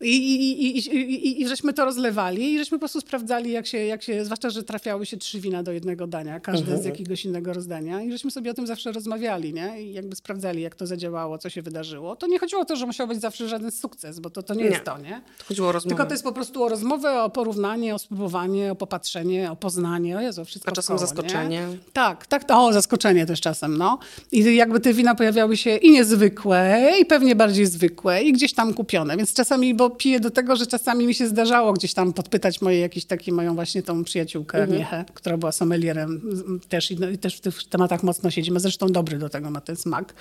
I, 0.00 0.16
i, 0.16 0.78
i, 0.78 1.42
i, 1.42 1.48
żeśmy 1.48 1.72
to 1.72 1.84
rozlewali 1.84 2.54
i 2.54 2.58
żeśmy 2.58 2.78
po 2.78 2.80
prostu 2.80 3.00
sprawdzali, 3.00 3.52
jak 3.52 3.66
się, 3.66 3.78
jak 3.78 4.02
się, 4.02 4.24
zwłaszcza, 4.24 4.50
że 4.50 4.62
trafiały 4.62 5.06
się 5.06 5.16
trzy 5.16 5.40
wina 5.40 5.62
do 5.62 5.72
jednego 5.72 6.06
dania, 6.06 6.40
każde 6.40 6.78
z 6.78 6.84
jakiegoś 6.84 7.24
innego 7.24 7.52
rozdania 7.52 8.02
i 8.02 8.12
żeśmy 8.12 8.30
sobie 8.30 8.50
o 8.50 8.54
tym 8.54 8.66
zawsze 8.66 8.92
rozmawiali, 8.92 9.52
nie? 9.52 9.82
I 9.82 9.92
jakby 9.92 10.16
sprawdzali, 10.16 10.62
jak 10.62 10.74
to 10.74 10.86
zadziałało, 10.86 11.38
co 11.38 11.50
się 11.50 11.62
wydarzyło. 11.62 12.16
To 12.16 12.26
nie 12.26 12.38
chodziło 12.38 12.62
o 12.62 12.64
to, 12.64 12.76
że 12.76 12.86
musiał 12.86 13.08
być 13.08 13.20
zawsze 13.20 13.48
żaden 13.48 13.70
sukces, 13.70 14.20
bo 14.20 14.30
to, 14.30 14.42
to 14.42 14.54
nie, 14.54 14.64
Nie. 14.64 14.70
jest 14.70 14.84
to, 14.84 14.98
nie? 14.98 15.22
To 15.38 15.44
chodziło 15.44 15.68
o 15.68 15.72
rozmowę. 15.72 15.96
Tylko 15.96 16.06
to 16.06 16.14
jest 16.14 16.24
po 16.24 16.32
prostu 16.32 16.64
o 16.64 16.68
rozmowę, 16.68 17.22
o 17.22 17.30
porównanie, 17.30 17.94
o 17.94 17.98
spróbowanie, 17.98 18.72
o 18.72 18.74
popatrzenie, 18.74 19.52
o 19.52 19.56
poznanie, 19.56 20.16
o 20.18 20.20
Jezu, 20.20 20.44
wszystko 20.44 20.72
A 20.72 20.74
czasem 20.74 20.96
koło, 20.96 21.06
zaskoczenie. 21.06 21.48
Nie? 21.48 21.78
Tak, 21.92 22.26
tak, 22.26 22.44
o, 22.48 22.72
zaskoczenie 22.72 23.26
też 23.26 23.40
czasem, 23.40 23.78
no. 23.78 23.98
I 24.32 24.56
jakby 24.56 24.80
te 24.80 24.94
wina 24.94 25.14
pojawiały 25.14 25.56
się 25.56 25.76
i 25.76 25.90
niezwykłe, 25.90 26.92
i 27.00 27.06
pewnie 27.06 27.36
bardziej 27.36 27.66
zwykłe, 27.66 28.22
i 28.22 28.32
gdzieś 28.32 28.54
tam 28.54 28.74
kupione, 28.74 29.16
więc 29.16 29.34
czasami, 29.34 29.74
bo 29.74 29.87
piję 29.90 30.20
do 30.20 30.30
tego, 30.30 30.56
że 30.56 30.66
czasami 30.66 31.06
mi 31.06 31.14
się 31.14 31.28
zdarzało 31.28 31.72
gdzieś 31.72 31.94
tam 31.94 32.12
podpytać 32.12 32.60
moje 32.60 32.80
jakieś 32.80 33.04
takie, 33.04 33.32
moją 33.32 33.54
właśnie 33.54 33.82
tą 33.82 34.04
przyjaciółkę 34.04 34.66
Miechę, 34.66 35.04
która 35.14 35.36
była 35.36 35.52
sommelierem 35.52 36.20
też 36.68 36.90
i, 36.90 36.96
no, 36.96 37.08
i 37.08 37.18
też 37.18 37.36
w 37.36 37.40
tych 37.40 37.64
tematach 37.64 38.02
mocno 38.02 38.30
siedzimy, 38.30 38.60
zresztą 38.60 38.86
dobry 38.86 39.18
do 39.18 39.28
tego 39.28 39.50
ma 39.50 39.60
ten 39.60 39.76
smak. 39.76 40.14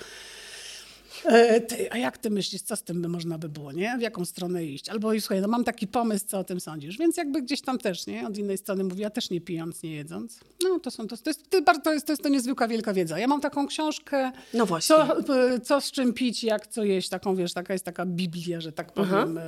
E, 1.28 1.61
Ty, 1.61 1.91
a 1.91 1.97
jak 1.97 2.17
ty 2.17 2.30
myślisz, 2.30 2.61
co 2.61 2.75
z 2.75 2.84
tym 2.84 3.01
by 3.01 3.07
można 3.09 3.38
by 3.38 3.49
było, 3.49 3.71
nie? 3.71 3.95
W 3.97 4.01
jaką 4.01 4.25
stronę 4.25 4.65
iść? 4.65 4.89
Albo 4.89 5.13
i 5.13 5.21
słuchaj, 5.21 5.41
no 5.41 5.47
mam 5.47 5.63
taki 5.63 5.88
pomysł, 5.88 6.25
co 6.28 6.39
o 6.39 6.43
tym 6.43 6.59
sądzisz? 6.59 6.97
Więc 6.97 7.17
jakby 7.17 7.41
gdzieś 7.41 7.61
tam 7.61 7.78
też, 7.78 8.07
nie? 8.07 8.28
Od 8.28 8.38
innej 8.38 8.57
strony 8.57 8.84
mówię, 8.84 9.01
ja 9.01 9.09
też 9.09 9.30
nie 9.30 9.41
pijąc, 9.41 9.84
nie 9.84 9.95
jedząc. 9.95 10.39
No 10.63 10.80
to 10.80 10.91
są, 10.91 11.07
to, 11.07 11.17
to, 11.17 11.30
jest, 11.30 11.49
to, 11.49 11.61
bardzo- 11.61 11.82
to, 11.82 11.93
jest, 11.93 12.05
to 12.05 12.11
jest 12.13 12.23
to 12.23 12.30
niezwykła 12.30 12.67
wielka 12.67 12.93
wiedza. 12.93 13.19
Ja 13.19 13.28
mam 13.28 13.41
taką 13.41 13.67
książkę, 13.67 14.32
No 14.53 14.65
właśnie. 14.65 14.95
co, 14.95 15.07
co 15.63 15.82
z 15.82 15.91
czym 15.91 16.13
pić, 16.13 16.43
jak 16.43 16.67
co 16.67 16.84
jeść, 16.84 17.09
taką 17.09 17.36
wiesz, 17.36 17.53
taka 17.53 17.73
jest 17.73 17.86
taka 17.86 18.05
Biblia, 18.05 18.61
że 18.61 18.71
tak 18.71 18.91
powiem, 18.93 19.38
e, 19.38 19.41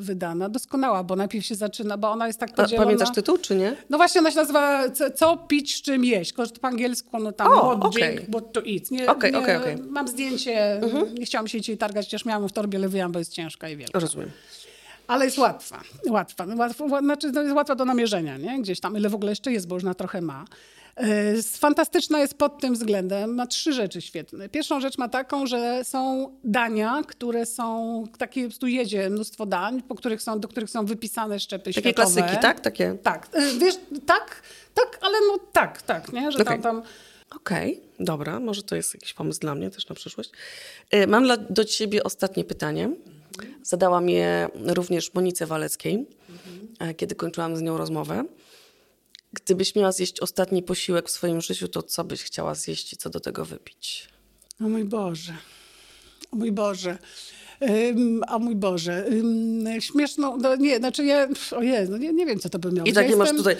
wydana. 0.00 0.48
Doskonała, 0.48 1.04
bo 1.04 1.16
najpierw 1.16 1.46
się 1.46 1.54
zaczyna, 1.54 1.96
bo 1.98 2.10
ona 2.10 2.26
jest 2.26 2.38
tak 2.38 2.50
A 2.50 2.54
podzielona. 2.62 2.84
pamiętasz 2.86 3.14
tytuł, 3.14 3.38
czy 3.38 3.56
nie? 3.56 3.76
No 3.90 3.96
właśnie, 3.98 4.20
ona 4.20 4.30
się 4.30 4.36
nazywa 4.36 4.90
co, 4.90 5.10
co 5.10 5.36
pić, 5.36 5.76
z 5.76 5.82
czym 5.82 6.04
jeść. 6.04 6.32
Tylko, 6.32 6.52
po 6.60 6.68
angielsku, 6.68 7.18
no 7.18 7.32
tam 7.32 7.52
O, 7.52 7.70
what 7.76 7.84
okej. 7.84 8.14
drink, 8.16 8.30
what 8.30 8.52
to 8.52 8.60
eat. 8.66 8.90
Nie, 8.90 9.10
Okej, 9.10 9.32
nie, 9.32 9.38
okej, 9.38 9.56
okej. 9.56 9.76
Mam 9.76 10.08
zdjęcie, 10.08 10.80
nie 11.22 11.26
chciałam 11.26 11.48
się 11.48 11.60
dzisiaj 11.60 11.78
targać, 11.78 12.06
chociaż 12.06 12.24
miałam 12.24 12.48
w 12.48 12.52
torbie, 12.52 12.78
ale 12.78 12.88
wyjęłam, 12.88 13.12
bo 13.12 13.18
jest 13.18 13.32
ciężka 13.32 13.68
i 13.68 13.76
wielka. 13.76 13.98
Rozumiem. 13.98 14.30
Ale 15.06 15.24
jest 15.24 15.38
łatwa, 15.38 15.80
łatwa. 16.08 16.46
No, 16.46 16.56
łatwa 16.56 16.84
ła- 16.84 17.00
znaczy, 17.04 17.32
to 17.32 17.42
jest 17.42 17.54
łatwa 17.54 17.74
do 17.74 17.84
namierzenia, 17.84 18.36
nie? 18.36 18.62
Gdzieś 18.62 18.80
tam, 18.80 18.96
ile 18.96 19.08
w 19.08 19.14
ogóle 19.14 19.32
jeszcze 19.32 19.52
jest, 19.52 19.68
bo 19.68 19.74
już 19.74 19.84
na 19.84 19.94
trochę 19.94 20.20
ma. 20.20 20.44
E, 20.96 21.42
Fantastyczna 21.42 22.20
jest 22.20 22.34
pod 22.34 22.60
tym 22.60 22.74
względem. 22.74 23.34
Ma 23.34 23.46
trzy 23.46 23.72
rzeczy 23.72 24.00
świetne. 24.00 24.48
Pierwszą 24.48 24.80
rzecz 24.80 24.98
ma 24.98 25.08
taką, 25.08 25.46
że 25.46 25.84
są 25.84 26.32
dania, 26.44 27.02
które 27.08 27.46
są, 27.46 28.04
takie 28.18 28.42
prostu 28.48 28.66
jedzie 28.66 29.10
mnóstwo 29.10 29.46
dań, 29.46 29.82
po 29.82 29.94
których 29.94 30.22
są, 30.22 30.40
do 30.40 30.48
których 30.48 30.70
są 30.70 30.86
wypisane 30.86 31.40
szczepy 31.40 31.64
Takie 31.64 31.80
światowe. 31.80 31.94
klasyki, 32.14 32.42
tak? 32.42 32.60
Takie. 32.60 32.94
Tak, 33.02 33.28
y, 33.36 33.58
wiesz, 33.58 33.74
tak, 34.06 34.42
tak, 34.74 34.98
ale 35.02 35.18
no 35.32 35.38
tak, 35.52 35.82
tak, 35.82 36.12
nie? 36.12 36.32
Że 36.32 36.38
Okej. 36.38 36.46
tam, 36.46 36.62
tam 36.62 36.82
Okej, 37.36 37.80
dobra, 38.00 38.40
może 38.40 38.62
to 38.62 38.76
jest 38.76 38.94
jakiś 38.94 39.14
pomysł 39.14 39.40
dla 39.40 39.54
mnie 39.54 39.70
też 39.70 39.88
na 39.88 39.94
przyszłość. 39.94 40.30
Y, 40.94 41.06
Mam 41.06 41.24
dla, 41.24 41.36
do 41.36 41.64
ciebie 41.64 42.04
ostatnie 42.04 42.44
pytanie. 42.44 42.90
Zadałam 43.62 44.08
je 44.08 44.48
również 44.54 45.14
Monice 45.14 45.46
Waleckiej, 45.46 46.06
e, 46.78 46.94
kiedy 46.94 47.14
kończyłam 47.14 47.56
z 47.56 47.62
nią 47.62 47.76
rozmowę. 47.78 48.24
Gdybyś 49.32 49.74
miała 49.74 49.92
zjeść 49.92 50.20
ostatni 50.20 50.62
posiłek 50.62 51.08
w 51.08 51.10
swoim 51.10 51.40
życiu, 51.40 51.68
to 51.68 51.82
co 51.82 52.04
byś 52.04 52.22
chciała 52.22 52.54
zjeść 52.54 52.92
i 52.92 52.96
co 52.96 53.10
do 53.10 53.20
tego 53.20 53.44
wypić? 53.44 54.08
O 54.60 54.64
mój 54.64 54.84
Boże. 54.84 55.36
O 56.32 56.36
mój 56.36 56.52
Boże. 56.52 56.98
O 58.28 58.38
mój 58.38 58.56
Boże. 58.56 59.04
Śmieszną, 59.80 60.36
no 60.36 60.56
nie, 60.56 60.76
znaczy 60.78 61.04
ja, 61.04 61.28
ojej, 61.56 61.88
no 61.88 61.96
nie, 61.96 62.12
nie 62.12 62.26
wiem, 62.26 62.38
co 62.38 62.48
to 62.48 62.58
by 62.58 62.72
miało. 62.72 62.88
I 62.88 62.92
tak 62.92 63.08
nie 63.08 63.16
masz 63.16 63.30
tutaj... 63.30 63.56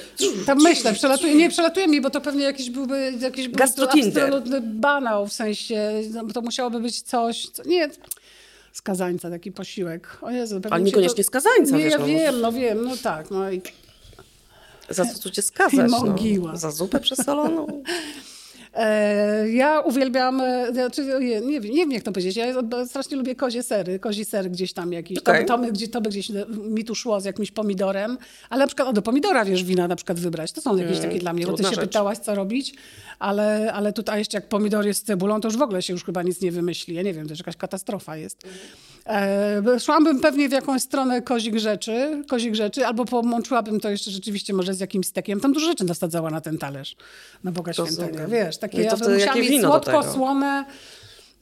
Tam 0.47 0.63
myślę, 0.63 0.93
przelatuje, 0.93 1.35
nie, 1.35 1.51
przelatuje 1.51 1.89
mi, 1.89 2.01
bo 2.01 2.11
to 2.11 2.21
pewnie 2.21 2.45
jakiś 2.45 2.71
byłby, 2.71 3.13
jakiś 3.21 3.51
absolutny 3.63 4.61
banał, 4.61 5.27
w 5.27 5.33
sensie, 5.33 5.93
no, 6.11 6.25
bo 6.25 6.33
to 6.33 6.41
musiałoby 6.41 6.81
być 6.81 7.03
coś, 7.03 7.47
co, 7.49 7.63
nie, 7.63 7.91
skazańca, 8.73 9.31
taki 9.31 9.53
posiłek. 9.53 10.19
O 10.23 10.31
Jezu, 10.31 10.61
Ale 10.71 10.83
niekoniecznie 10.83 11.25
skazańca, 11.25 11.77
Nie, 11.77 11.85
wiesz, 11.85 11.93
ja 11.93 11.99
no. 11.99 12.07
wiem, 12.07 12.41
no 12.41 12.53
wiem, 12.53 12.85
no 12.85 12.97
tak, 13.03 13.31
no 13.31 13.51
i 13.51 13.63
Za 14.89 15.05
co 15.05 15.19
tu 15.19 15.31
cię 15.31 15.43
skazać? 15.43 15.91
I 15.91 15.91
mogiła. 15.91 16.53
No? 16.53 16.59
Za 16.59 16.71
zupę 16.71 17.01
przesoloną? 17.01 17.67
E, 18.75 19.51
ja 19.51 19.81
uwielbiam, 19.81 20.41
e, 20.41 20.73
znaczy, 20.73 21.05
nie, 21.21 21.61
wiem, 21.61 21.73
nie 21.73 21.81
wiem 21.81 21.93
jak 21.93 22.03
to 22.03 22.13
powiedzieć, 22.13 22.37
ja 22.37 22.47
strasznie 22.87 23.17
lubię 23.17 23.35
kozie 23.35 23.63
sery, 23.63 23.99
kozi 23.99 24.25
ser 24.25 24.51
gdzieś 24.51 24.73
tam 24.73 24.93
jakiś, 24.93 25.19
Okej. 25.19 25.47
to, 25.47 25.59
by, 25.59 25.89
to 25.89 26.01
by 26.01 26.11
gdzieś 26.11 26.29
mi 26.49 26.85
tu 26.85 26.95
szło 26.95 27.21
z 27.21 27.25
jakimś 27.25 27.51
pomidorem, 27.51 28.19
ale 28.51 28.61
na 28.61 28.67
przykład 28.67 28.89
o, 28.89 28.93
do 28.93 29.03
pomidora 29.03 29.45
wiesz 29.45 29.65
wina 29.65 29.89
na 29.89 29.97
przykład 29.97 30.21
wybrać, 30.21 30.53
to 30.53 30.61
są 30.61 30.77
jakieś 30.77 30.99
takie 30.99 31.19
dla 31.19 31.33
mnie, 31.33 31.47
bo 31.47 31.53
ty 31.53 31.63
się 31.63 31.69
rzecz. 31.69 31.81
pytałaś 31.81 32.19
co 32.19 32.35
robić, 32.35 32.75
ale, 33.19 33.73
ale 33.73 33.93
tutaj 33.93 34.19
jeszcze 34.19 34.37
jak 34.37 34.49
pomidor 34.49 34.87
jest 34.87 35.01
z 35.01 35.05
cebulą, 35.05 35.41
to 35.41 35.49
już 35.49 35.57
w 35.57 35.63
ogóle 35.63 35.83
się 35.83 35.93
już 35.93 36.05
chyba 36.05 36.23
nic 36.23 36.41
nie 36.41 36.53
wymyśli, 36.53 36.95
ja 36.95 37.03
nie 37.03 37.15
wiem, 37.15 37.27
to 37.27 37.33
już 37.33 37.39
jakaś 37.39 37.57
katastrofa 37.57 38.17
jest. 38.17 38.47
E, 39.07 39.81
szłabym 39.81 40.21
pewnie 40.21 40.49
w 40.49 40.53
jakąś 40.53 40.83
stronę 40.83 41.23
kozik 41.23 41.57
rzeczy, 41.59 42.23
kozik 42.29 42.55
rzeczy, 42.55 42.87
albo 42.87 43.05
połączyłabym 43.05 43.81
to 43.81 43.91
jeszcze 43.91 44.11
rzeczywiście 44.11 44.53
może 44.53 44.75
z 44.75 44.81
jakimś 44.81 45.07
stekiem, 45.07 45.41
tam 45.41 45.53
dużo 45.53 45.67
rzeczy 45.67 45.85
nasadzała 45.85 46.31
na 46.31 46.41
ten 46.41 46.59
talerz, 46.59 46.97
na 47.45 47.53
Boga 47.53 47.73
Rozumiem. 47.73 47.95
Świętego, 47.95 48.29
wiesz, 48.29 48.59
takie 48.59 48.79
No 48.79 48.85
i 48.85 48.89
to 48.89 48.97
ja 48.97 49.05
bym 49.05 49.15
musiała 49.15 49.37
mieć 49.37 49.63
słodko, 49.63 50.13
słone. 50.13 50.65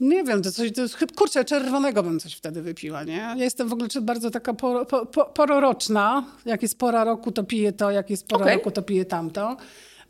Nie 0.00 0.24
wiem, 0.24 0.42
to 0.42 0.52
coś, 0.52 0.72
to 0.72 0.82
jest, 0.82 0.96
kurczę, 1.16 1.44
czerwonego 1.44 2.02
bym 2.02 2.20
coś 2.20 2.34
wtedy 2.34 2.62
wypiła, 2.62 3.04
nie? 3.04 3.16
Ja 3.16 3.34
jestem 3.34 3.68
w 3.68 3.72
ogóle 3.72 3.88
bardzo 4.02 4.30
taka 4.30 4.54
por, 4.54 4.86
po, 4.86 5.06
po, 5.06 5.24
pororoczna. 5.24 6.24
Jak 6.44 6.62
jest 6.62 6.78
pora 6.78 7.04
roku, 7.04 7.32
to 7.32 7.44
piję 7.44 7.72
to, 7.72 7.90
jak 7.90 8.10
jest 8.10 8.26
pora 8.26 8.44
Okej. 8.44 8.56
roku, 8.56 8.70
to 8.70 8.82
piję 8.82 9.04
tamto. 9.04 9.56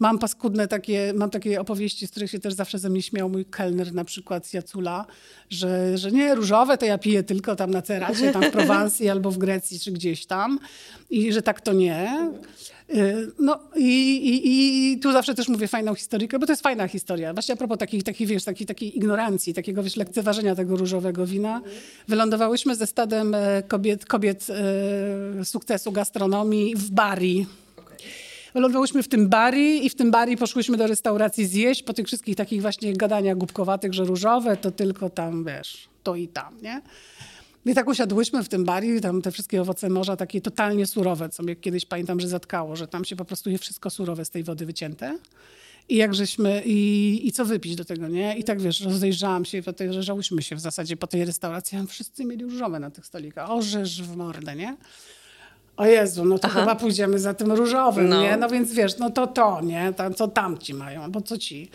Mam 0.01 0.19
paskudne 0.19 0.69
takie, 0.69 1.13
mam 1.17 1.31
takie 1.31 1.61
opowieści, 1.61 2.07
z 2.07 2.11
których 2.11 2.31
się 2.31 2.39
też 2.39 2.55
zawsze 2.55 2.79
ze 2.79 2.91
mnie 2.91 3.03
śmiał 3.03 3.29
mój 3.29 3.45
kelner, 3.45 3.95
na 3.95 4.05
przykład 4.05 4.47
z 4.47 4.53
Jacula, 4.53 5.07
że, 5.51 5.99
że 5.99 6.13
nie, 6.13 6.35
różowe 6.35 6.79
to 6.79 6.87
ja 6.87 6.99
piję 6.99 7.23
tylko 7.23 7.57
tam 7.57 7.71
na 7.71 7.83
Ceracie, 7.83 8.33
tam 8.33 8.43
w 8.43 8.51
Prowansji 8.61 9.09
albo 9.09 9.31
w 9.31 9.39
Grecji, 9.39 9.81
czy 9.81 9.93
gdzieś 9.93 10.27
tam. 10.27 10.59
I 11.11 11.33
że 11.33 11.43
tak 11.43 11.61
to 11.61 11.73
nie. 11.73 12.31
Y, 12.95 13.33
No 13.39 13.61
i, 13.77 14.17
i, 14.17 14.93
i 14.93 14.99
tu 14.99 15.13
zawsze 15.13 15.35
też 15.35 15.49
mówię 15.49 15.69
fajną 15.69 15.95
historykę, 15.95 16.39
bo 16.39 16.47
to 16.47 16.53
jest 16.53 16.63
fajna 16.63 16.89
historia. 16.89 17.33
Właśnie 17.33 17.55
a 17.55 17.57
propos 17.57 17.79
takiej, 17.79 18.03
takiej 18.03 18.27
wiesz, 18.27 18.45
takiej, 18.45 18.67
takiej 18.67 18.97
ignorancji, 18.99 19.55
takiego 19.55 19.83
wiesz, 19.83 19.97
lekceważenia 19.97 20.55
tego 20.55 20.77
różowego 20.77 21.27
wina. 21.27 21.61
Wylądowałyśmy 22.09 22.75
ze 22.77 22.87
stadem 22.87 23.35
e, 23.35 23.63
kobiet, 23.69 24.05
kobiet 24.07 24.47
e, 25.41 25.45
sukcesu 25.45 25.93
gastronomii 25.93 26.77
w 26.77 26.91
Bari. 26.91 27.47
Wylądowałyśmy 28.55 29.03
w 29.03 29.09
tym 29.09 29.29
bari 29.29 29.87
i 29.87 29.91
w 29.91 29.95
tym 29.95 30.11
bari 30.11 30.37
poszłyśmy 30.37 30.77
do 30.77 30.87
restauracji 30.87 31.47
zjeść 31.47 31.83
po 31.83 31.93
tych 31.93 32.07
wszystkich 32.07 32.37
takich 32.37 32.63
właśnie 32.63 32.93
gadaniach 32.93 33.37
głupkowatych, 33.37 33.95
że 33.95 34.05
różowe 34.05 34.57
to 34.57 34.71
tylko 34.71 35.11
tam, 35.11 35.45
wiesz, 35.45 35.89
to 36.03 36.17
i 36.17 36.29
tam, 36.29 36.63
nie? 36.63 36.83
I 37.67 37.75
tak 37.75 37.89
usiadłyśmy 37.89 38.45
w 38.45 38.49
tym 38.49 38.65
bari, 38.65 39.01
tam 39.01 39.23
te 39.23 39.31
wszystkie 39.31 39.61
owoce 39.63 39.91
morza 39.91 40.17
takie 40.17 40.41
totalnie 40.41 40.87
surowe, 40.87 41.29
co 41.29 41.43
mnie 41.43 41.57
kiedyś 41.57 41.87
pamiętam, 41.87 42.21
że 42.21 42.29
zatkało, 42.29 42.77
że 42.77 42.89
tam 42.89 43.05
się 43.05 43.17
po 43.17 43.25
prostu 43.25 43.51
je 43.51 43.59
wszystko 43.59 43.91
surowe 43.91 44.25
z 44.25 44.31
tej 44.31 44.45
wody 44.45 44.67
wycięte. 44.67 45.19
I 45.89 45.97
jak 45.97 46.15
żeśmy, 46.15 46.63
i, 46.65 47.29
i 47.29 47.33
co 47.33 47.45
wypić 47.45 47.77
do 47.77 47.85
tego, 47.85 48.09
nie? 48.09 48.39
I 48.39 48.45
tak 48.45 48.61
wiesz, 48.61 48.81
rozejrzałam 48.81 49.45
się, 49.45 49.63
po 49.63 49.73
tej, 49.73 49.87
rozejrzałyśmy 49.87 50.43
się 50.43 50.57
w 50.57 50.61
zasadzie 50.61 50.97
po 50.97 51.07
tej 51.07 51.25
restauracji, 51.25 51.79
a 51.79 51.87
wszyscy 51.87 52.25
mieli 52.25 52.45
różowe 52.45 52.81
na 52.81 52.91
tych 52.91 53.07
stolikach. 53.07 53.51
Orzesz 53.51 54.03
w 54.03 54.17
mordę, 54.17 54.57
nie? 54.57 54.77
O 55.81 55.87
Jezu, 55.87 56.25
no 56.25 56.39
to 56.39 56.49
Aha. 56.49 56.61
chyba 56.61 56.75
pójdziemy 56.75 57.19
za 57.19 57.35
tym 57.35 57.53
różowym, 57.53 58.09
No. 58.09 58.23
nie? 58.23 58.37
No 58.37 58.49
więc 58.49 58.73
wiesz, 58.73 58.99
no 58.99 59.11
to 59.11 59.27
to, 59.27 59.61
nie? 59.61 59.93
Tam, 59.97 60.15
co 60.15 60.29
tamci 60.29 60.75
mają, 60.75 61.03
albo 61.03 61.21
co 61.21 61.39
ci. 61.39 61.71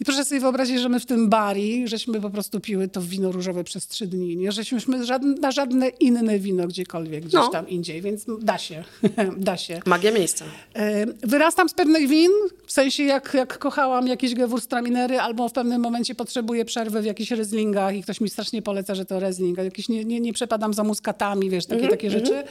I 0.00 0.04
proszę 0.04 0.24
sobie 0.24 0.40
wyobrazić, 0.40 0.80
że 0.80 0.88
my 0.88 1.00
w 1.00 1.06
tym 1.06 1.28
bari, 1.28 1.88
żeśmy 1.88 2.20
po 2.20 2.30
prostu 2.30 2.60
piły 2.60 2.88
to 2.88 3.00
wino 3.02 3.32
różowe 3.32 3.64
przez 3.64 3.86
trzy 3.86 4.06
dni. 4.06 4.36
Nie 4.36 4.52
żeśmy 4.52 5.04
żadne, 5.04 5.34
na 5.34 5.50
żadne 5.52 5.88
inne 5.88 6.38
wino 6.38 6.66
gdziekolwiek, 6.66 7.20
gdzieś 7.20 7.34
No. 7.34 7.48
tam 7.48 7.68
indziej, 7.68 8.02
więc 8.02 8.24
da 8.40 8.58
się, 8.58 8.84
da 9.36 9.56
się. 9.56 9.80
Magia 9.86 10.12
miejsca. 10.12 10.44
E, 10.74 11.06
Wyrastam 11.06 11.68
z 11.68 11.74
pewnych 11.74 12.08
win, 12.08 12.30
w 12.66 12.72
sensie 12.72 13.02
jak, 13.02 13.34
jak 13.34 13.58
kochałam 13.58 14.06
jakieś 14.06 14.34
gewurztraminery, 14.34 15.20
albo 15.20 15.48
w 15.48 15.52
pewnym 15.52 15.80
momencie 15.80 16.14
potrzebuję 16.14 16.64
przerwy 16.64 17.02
w 17.02 17.04
jakichś 17.04 17.30
rezlingach 17.30 17.96
i 17.96 18.02
ktoś 18.02 18.20
mi 18.20 18.30
strasznie 18.30 18.62
poleca, 18.62 18.94
że 18.94 19.04
to 19.04 19.20
rezling, 19.20 19.58
jakieś 19.58 19.88
nie, 19.88 20.04
nie, 20.04 20.20
nie 20.20 20.32
przepadam 20.32 20.74
za 20.74 20.84
muskatami, 20.84 21.50
wiesz, 21.50 21.66
takie, 21.66 21.88
takie 21.88 22.10
rzeczy. 22.10 22.42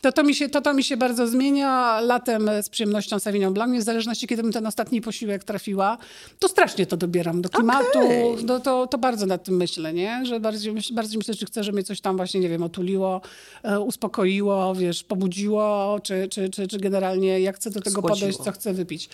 To 0.00 0.12
to, 0.12 0.22
mi 0.22 0.34
się, 0.34 0.48
to 0.48 0.60
to 0.60 0.74
mi 0.74 0.84
się 0.84 0.96
bardzo 0.96 1.26
zmienia. 1.26 2.00
Latem 2.00 2.48
e, 2.48 2.62
z 2.62 2.68
przyjemnością 2.68 3.18
Sauvignon 3.18 3.54
Blanc, 3.54 3.78
w 3.78 3.82
zależności 3.82 4.26
kiedy 4.26 4.42
bym 4.42 4.52
ten 4.52 4.66
ostatni 4.66 5.00
posiłek 5.00 5.44
trafiła, 5.44 5.98
to 6.38 6.48
strasznie 6.48 6.86
to 6.86 6.96
dobieram 6.96 7.42
do 7.42 7.48
klimatu. 7.48 7.98
Okej. 7.98 8.44
No 8.44 8.60
to, 8.60 8.86
to 8.86 8.98
bardzo 8.98 9.26
nad 9.26 9.44
tym 9.44 9.56
myślę, 9.56 9.92
nie? 9.92 10.26
Że 10.26 10.40
bardziej, 10.40 10.74
bardziej 10.92 11.18
myślę, 11.18 11.34
czy 11.34 11.46
chcę, 11.46 11.64
że 11.64 11.72
mnie 11.72 11.82
coś 11.82 12.00
tam 12.00 12.16
właśnie, 12.16 12.40
nie 12.40 12.48
wiem, 12.48 12.62
otuliło, 12.62 13.20
e, 13.62 13.80
uspokoiło, 13.80 14.74
wiesz, 14.74 15.04
pobudziło, 15.04 16.00
czy, 16.02 16.28
czy, 16.28 16.48
czy, 16.48 16.68
czy 16.68 16.78
generalnie 16.78 17.40
jak 17.40 17.56
chcę 17.56 17.70
do 17.70 17.80
tego 17.80 18.00
Schłodziło. 18.00 18.16
podejść, 18.16 18.38
co 18.38 18.52
chcę 18.52 18.72
wypić. 18.74 19.08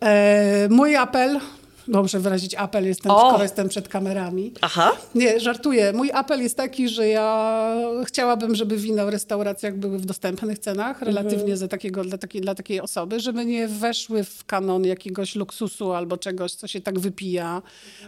E, 0.00 0.68
mój 0.70 0.96
apel, 0.96 1.40
muszę 1.88 2.20
wyrazić 2.20 2.54
apel, 2.54 2.86
jestem, 2.86 3.12
O! 3.12 3.28
skoro 3.28 3.42
jestem 3.42 3.68
przed 3.68 3.88
kamerami. 3.88 4.52
Aha. 4.60 4.92
Nie, 5.14 5.40
żartuję. 5.40 5.92
Mój 5.92 6.10
apel 6.12 6.42
jest 6.42 6.56
taki, 6.56 6.88
że 6.88 7.08
ja 7.08 7.76
chciałabym, 8.04 8.54
żeby 8.54 8.76
wina 8.76 9.06
w 9.06 9.08
restauracjach 9.08 9.76
były 9.76 9.98
w 9.98 10.06
dostępnych 10.06 10.58
cenach, 10.58 11.02
relatywnie 11.02 11.56
za 11.56 11.68
takiego, 11.68 12.04
dla, 12.04 12.18
takiej, 12.18 12.40
dla 12.40 12.54
takiej 12.54 12.80
osoby, 12.80 13.20
żeby 13.20 13.44
nie 13.44 13.68
weszły 13.68 14.24
w 14.24 14.44
kanon 14.44 14.84
jakiegoś 14.84 15.36
luksusu 15.36 15.92
albo 15.92 16.16
czegoś, 16.16 16.52
co 16.52 16.66
się 16.66 16.80
tak 16.80 16.98
wypija, 16.98 17.62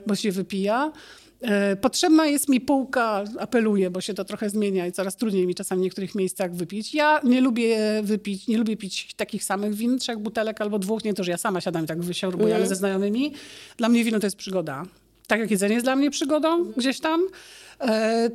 bo 0.06 0.14
się 0.14 0.32
wypija. 0.32 0.92
E, 1.40 1.76
Potrzebna 1.76 2.26
jest 2.26 2.48
mi 2.48 2.60
półka, 2.60 3.24
apeluję, 3.38 3.90
bo 3.90 4.00
się 4.00 4.14
to 4.14 4.24
trochę 4.24 4.50
zmienia 4.50 4.86
i 4.86 4.92
coraz 4.92 5.16
trudniej 5.16 5.46
mi 5.46 5.54
czasami 5.54 5.80
w 5.80 5.84
niektórych 5.84 6.14
miejscach 6.14 6.54
wypić. 6.54 6.94
Ja 6.94 7.20
nie 7.24 7.40
lubię 7.40 8.02
wypić, 8.02 8.48
nie 8.48 8.58
lubię 8.58 8.76
pić 8.76 9.14
takich 9.14 9.44
samych 9.44 9.74
win, 9.74 9.98
trzech 9.98 10.18
butelek 10.18 10.60
albo 10.60 10.78
dwóch, 10.78 11.04
nie 11.04 11.14
to, 11.14 11.24
że 11.24 11.30
ja 11.30 11.36
sama 11.38 11.60
siadam 11.60 11.84
i 11.84 11.86
tak 11.86 12.02
wysiorbuję, 12.02 12.54
ale 12.54 12.66
ze 12.66 12.76
znajomymi. 12.76 13.32
Dla 13.76 13.88
mnie 13.88 14.04
wino 14.04 14.20
to 14.20 14.26
jest 14.26 14.36
przygoda. 14.36 14.82
Tak 15.26 15.40
jak 15.40 15.50
jedzenie 15.50 15.74
jest 15.74 15.86
dla 15.86 15.96
mnie 15.96 16.10
przygodą 16.10 16.64
gdzieś 16.76 17.00
tam, 17.00 17.26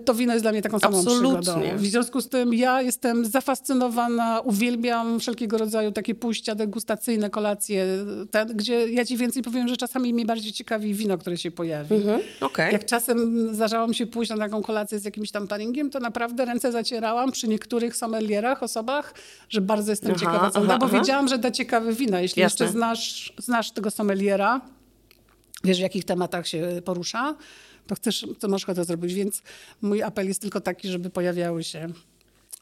to 0.06 0.14
wino 0.14 0.34
jest 0.34 0.46
dla 0.46 0.52
mnie 0.52 0.62
taką 0.62 0.80
samą 0.80 0.98
Absolutnie. 0.98 1.42
przygodą. 1.42 1.78
W 1.78 1.86
związku 1.86 2.22
z 2.22 2.30
tym 2.30 2.54
ja 2.54 2.82
jestem 2.82 3.26
zafascynowana, 3.26 4.40
uwielbiam 4.40 5.20
wszelkiego 5.20 5.58
rodzaju 5.58 5.92
takie 5.92 6.16
pójścia 6.16 6.56
degustacyjne, 6.56 7.30
kolacje, 7.30 7.86
te, 8.32 8.46
gdzie 8.46 8.88
ja 8.90 9.06
ci 9.06 9.18
więcej 9.18 9.44
powiem, 9.44 9.68
że 9.68 9.78
czasami 9.78 10.14
mnie 10.14 10.26
bardziej 10.26 10.52
ciekawi 10.52 10.94
wino, 10.94 11.18
które 11.18 11.38
się 11.38 11.52
pojawi. 11.52 11.96
Mhm. 11.96 12.22
Okej. 12.42 12.74
Jak 12.74 12.86
czasem 12.86 13.50
zdarzało 13.56 13.88
mi 13.88 13.96
się 13.96 14.08
pójść 14.08 14.32
na 14.32 14.38
taką 14.38 14.62
kolację 14.62 15.00
z 15.00 15.06
jakimś 15.06 15.32
tam 15.32 15.48
paringiem, 15.48 15.90
to 15.90 16.00
naprawdę 16.00 16.46
ręce 16.46 16.72
zacierałam 16.72 17.32
przy 17.32 17.48
niektórych 17.48 17.96
sommelierach, 17.96 18.64
osobach, 18.64 19.14
że 19.50 19.62
bardzo 19.62 19.92
jestem 19.92 20.12
Aha, 20.12 20.20
ciekawa, 20.20 20.52
co 20.52 20.60
aha, 20.60 20.68
da, 20.68 20.78
bo 20.78 20.86
aha. 20.86 20.98
wiedziałam, 20.98 21.28
że 21.28 21.38
da 21.38 21.52
ciekawe 21.52 21.94
wina. 21.94 22.22
Jeśli 22.22 22.42
Jasne. 22.42 22.66
jeszcze 22.66 22.78
znasz, 22.78 23.34
znasz 23.38 23.72
tego 23.72 23.92
sommeliera, 23.92 24.62
wiesz 25.64 25.78
w 25.78 25.82
jakich 25.82 26.06
tematach 26.06 26.48
się 26.48 26.82
porusza, 26.86 27.36
to 27.90 27.96
chcesz, 27.96 28.26
to 28.40 28.48
możesz 28.48 28.76
to 28.76 28.84
zrobić. 28.84 29.14
Więc 29.14 29.42
mój 29.82 30.04
apel 30.04 30.28
jest 30.28 30.42
tylko 30.42 30.62
taki, 30.62 30.88
żeby 30.88 31.10
pojawiały 31.10 31.64
się 31.64 31.88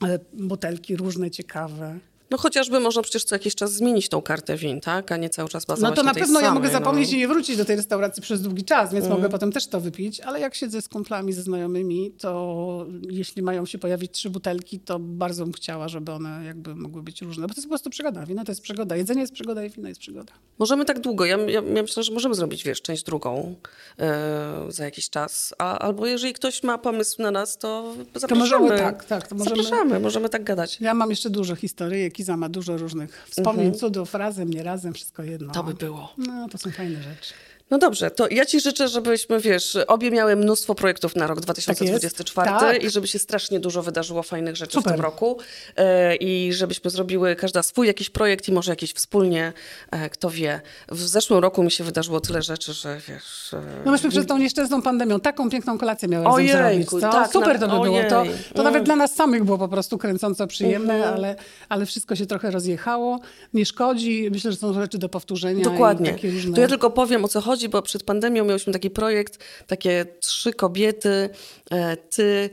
e, 0.04 0.20
butelki 0.34 0.96
różne, 0.96 1.32
ciekawe. 1.32 2.00
No 2.30 2.38
chociażby 2.38 2.80
można 2.80 3.02
przecież 3.02 3.24
co 3.24 3.36
jakiś 3.36 3.56
czas 3.56 3.74
zmienić 3.74 4.10
tą 4.10 4.22
kartę 4.22 4.58
win, 4.58 4.82
tak? 4.82 5.12
A 5.12 5.18
nie 5.18 5.30
cały 5.30 5.50
czas 5.50 5.66
bazować 5.66 5.90
No 5.90 5.96
to 5.96 6.04
na 6.04 6.14
tej 6.14 6.24
pewno 6.24 6.40
ja 6.40 6.46
samej, 6.48 6.62
mogę 6.62 6.74
zapomnieć 6.74 7.10
no. 7.12 7.16
i 7.18 7.20
nie 7.20 7.28
wrócić 7.28 7.58
do 7.58 7.66
tej 7.66 7.76
restauracji 7.76 8.22
przez 8.24 8.42
długi 8.42 8.64
czas, 8.64 8.94
więc 8.94 9.06
Mhm. 9.06 9.22
mogę 9.22 9.32
potem 9.32 9.52
też 9.52 9.68
to 9.68 9.82
wypić, 9.82 10.20
ale 10.20 10.40
jak 10.40 10.56
siedzę 10.56 10.82
z 10.82 10.90
kumplami, 10.90 11.34
ze 11.34 11.42
znajomymi, 11.42 12.12
to 12.12 12.86
jeśli 13.10 13.42
mają 13.42 13.66
się 13.66 13.78
pojawić 13.78 14.12
trzy 14.12 14.30
butelki, 14.30 14.80
to 14.80 15.00
bardzo 15.00 15.44
bym 15.44 15.54
chciała, 15.54 15.88
żeby 15.88 16.12
one 16.12 16.46
jakby 16.46 16.76
mogły 16.76 17.04
być 17.04 17.22
różne, 17.22 17.42
bo 17.48 17.54
to 17.54 17.60
jest 17.60 17.66
po 17.68 17.70
prostu 17.72 17.90
przygoda. 17.90 18.26
Wino 18.26 18.44
to 18.46 18.52
jest 18.52 18.62
przygoda, 18.62 18.96
jedzenie 18.96 19.22
jest 19.22 19.34
przygoda 19.34 19.66
i 19.66 19.70
wino 19.70 19.88
jest 19.88 20.00
przygoda. 20.00 20.34
Możemy 20.60 20.86
tak 20.86 21.00
długo. 21.00 21.26
Ja, 21.26 21.38
ja, 21.38 21.62
ja 21.76 21.82
myślę, 21.82 22.04
że 22.04 22.14
możemy 22.14 22.36
zrobić, 22.36 22.64
wiesz, 22.64 22.82
część 22.82 23.04
drugą 23.04 23.56
e, 24.00 24.66
za 24.70 24.86
jakiś 24.86 25.10
czas. 25.10 25.54
A, 25.58 25.80
albo 25.80 26.08
jeżeli 26.08 26.34
ktoś 26.34 26.64
ma 26.64 26.78
pomysł 26.78 27.22
na 27.22 27.32
nas, 27.32 27.58
to 27.58 27.94
zapraszamy. 28.16 28.40
możemy 28.40 28.70
tak, 28.78 29.06
tak, 29.06 29.28
to 29.28 29.36
możemy- 29.36 29.64
Zapraszamy, 29.64 30.00
możemy 30.00 30.30
tak 30.30 30.44
gadać. 30.44 30.82
Ja 30.82 30.94
mam 30.94 31.10
jeszcze 31.10 31.30
dużo 31.30 31.56
historii, 31.56 32.12
Kiza 32.18 32.38
ma 32.38 32.50
dużo 32.50 32.78
różnych 32.78 33.26
wspomnień, 33.30 33.74
cudów, 33.74 34.14
razem, 34.14 34.50
nie 34.50 34.64
razem, 34.64 34.94
wszystko 34.94 35.24
jedno. 35.24 35.54
To 35.54 35.64
by 35.64 35.74
było. 35.74 36.14
No, 36.18 36.48
to 36.50 36.58
są 36.58 36.72
fajne 36.72 37.04
rzeczy. 37.04 37.34
No 37.72 37.78
dobrze, 37.78 38.12
to 38.12 38.28
ja 38.32 38.46
ci 38.46 38.60
życzę, 38.60 38.88
żebyśmy, 38.88 39.40
wiesz, 39.40 39.78
obie 39.88 40.12
miały 40.12 40.36
mnóstwo 40.36 40.76
projektów 40.76 41.16
na 41.16 41.28
rok 41.28 41.40
2024 41.42 42.50
Tak. 42.50 42.84
i 42.84 42.90
żeby 42.90 43.08
się 43.08 43.20
strasznie 43.20 43.60
dużo 43.60 43.84
wydarzyło 43.84 44.24
fajnych 44.24 44.56
rzeczy 44.56 44.74
Super. 44.74 44.94
w 44.94 44.96
tym 44.96 45.06
roku 45.06 45.38
e, 45.76 46.16
i 46.16 46.54
żebyśmy 46.54 46.90
zrobiły 46.90 47.36
każda 47.36 47.64
swój 47.64 47.88
jakiś 47.88 48.10
projekt 48.10 48.48
i 48.48 48.52
może 48.52 48.72
jakiś 48.72 48.94
wspólnie, 48.94 49.54
e, 49.92 50.10
kto 50.10 50.30
wie. 50.30 50.62
W 50.90 51.02
zeszłym 51.02 51.40
roku 51.40 51.64
mi 51.64 51.72
się 51.72 51.84
wydarzyło 51.84 52.20
tyle 52.20 52.42
rzeczy, 52.42 52.74
że 52.74 53.00
wiesz... 53.08 53.54
e, 53.54 53.62
No 53.86 53.92
myśmy 53.92 54.10
przed 54.10 54.28
tą 54.28 54.38
nieszczęsną 54.38 54.82
pandemią 54.82 55.20
taką 55.20 55.50
piękną 55.50 55.78
kolację 55.78 56.08
miały 56.08 56.26
Ojejku, 56.26 56.58
zrobić. 56.58 56.90
Co? 56.90 57.00
tak, 57.00 57.32
Super 57.32 57.60
to 57.60 57.68
by 57.68 57.74
było. 57.84 58.04
To, 58.10 58.20
ojej. 58.22 58.34
to 58.56 58.64
nawet 58.64 58.78
Mm. 58.78 58.86
dla 58.86 58.96
nas 58.96 59.16
samych 59.16 59.44
było 59.44 59.58
po 59.58 59.68
prostu 59.68 59.98
kręcąco 59.98 60.48
przyjemne, 60.48 60.94
Mhm. 60.96 61.14
ale, 61.14 61.36
ale 61.70 61.86
wszystko 61.86 62.16
się 62.16 62.26
trochę 62.26 62.52
rozjechało. 62.52 63.20
Nie 63.54 63.66
szkodzi. 63.66 64.30
Myślę, 64.32 64.52
że 64.52 64.58
są 64.58 64.74
rzeczy 64.74 64.98
do 64.98 65.10
powtórzenia. 65.10 65.64
Dokładnie. 65.64 66.10
I 66.10 66.14
takie 66.14 66.32
różne... 66.32 66.56
To 66.56 66.62
ja 66.62 66.68
tylko 66.68 66.90
powiem 66.90 67.26
o 67.26 67.28
co 67.28 67.42
chodzi, 67.42 67.57
bo 67.70 67.82
przed 67.82 68.04
pandemią 68.04 68.46
miałyśmy 68.46 68.74
taki 68.74 68.90
projekt, 68.90 69.44
takie 69.68 70.06
trzy 70.20 70.54
kobiety, 70.54 71.30
e, 71.72 71.98
ty, 71.98 72.50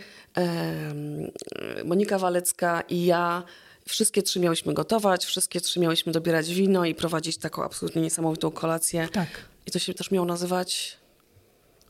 Monika 1.84 2.18
Walecka 2.18 2.80
i 2.88 3.04
ja. 3.04 3.42
Wszystkie 3.88 4.22
trzy 4.22 4.40
miałyśmy 4.40 4.74
gotować, 4.74 5.24
wszystkie 5.24 5.60
trzy 5.60 5.80
miałyśmy 5.80 6.12
dobierać 6.12 6.54
wino 6.54 6.84
i 6.84 6.94
prowadzić 6.94 7.36
taką 7.38 7.64
absolutnie 7.64 8.02
niesamowitą 8.02 8.50
kolację. 8.50 9.08
Tak. 9.12 9.28
I 9.66 9.70
to 9.70 9.78
się 9.78 9.94
też 9.94 10.10
miało 10.10 10.26
nazywać, 10.26 10.96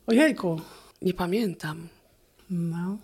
Ojejku. 0.06 0.60
nie 1.02 1.14
pamiętam. 1.14 1.88
No. 2.50 2.96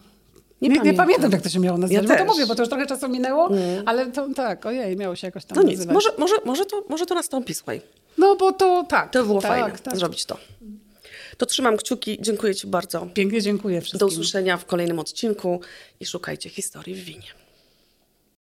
Nie 0.60 0.68
Nie, 0.68 0.74
nie, 0.74 0.80
pamiętam. 0.80 1.06
pamiętam, 1.06 1.30
jak 1.32 1.42
to 1.42 1.48
się 1.48 1.60
miało 1.60 1.78
nazywać. 1.78 2.02
Ja 2.04 2.08
bo 2.08 2.14
to 2.14 2.24
też. 2.24 2.32
mówię, 2.34 2.46
bo 2.46 2.54
to 2.54 2.62
już 2.62 2.68
trochę 2.68 2.86
czasu 2.86 3.08
minęło, 3.08 3.50
ale 3.86 4.06
to 4.12 4.28
tak, 4.34 4.66
ojej, 4.66 4.96
miało 4.96 5.16
się 5.16 5.26
jakoś 5.26 5.44
tam 5.44 5.56
No 5.56 5.62
nic, 5.62 5.76
nazywać. 5.78 5.94
może, 5.94 6.08
może, 6.18 6.34
może, 6.44 6.64
to, 6.66 6.84
może 6.88 7.06
to 7.06 7.14
nastąpi, 7.14 7.54
słuchaj. 7.54 7.80
No 8.20 8.36
bo 8.36 8.52
to 8.52 8.84
tak. 8.88 9.12
To 9.12 9.18
by 9.18 9.26
było 9.26 9.40
tak, 9.40 9.50
fajne, 9.50 9.78
tak. 9.78 9.96
zrobić 9.96 10.24
to. 10.24 10.38
To 11.36 11.46
trzymam 11.46 11.76
kciuki, 11.76 12.18
dziękuję 12.20 12.54
ci 12.54 12.66
bardzo. 12.66 13.06
Pięknie 13.14 13.42
dziękuję 13.42 13.78
Do 13.78 13.84
wszystkim. 13.84 14.08
usłyszenia 14.08 14.56
w 14.56 14.64
kolejnym 14.64 14.98
odcinku 14.98 15.60
i 16.00 16.06
szukajcie 16.06 16.50
historii 16.50 16.94
w 16.94 17.04
winie. 17.04 17.39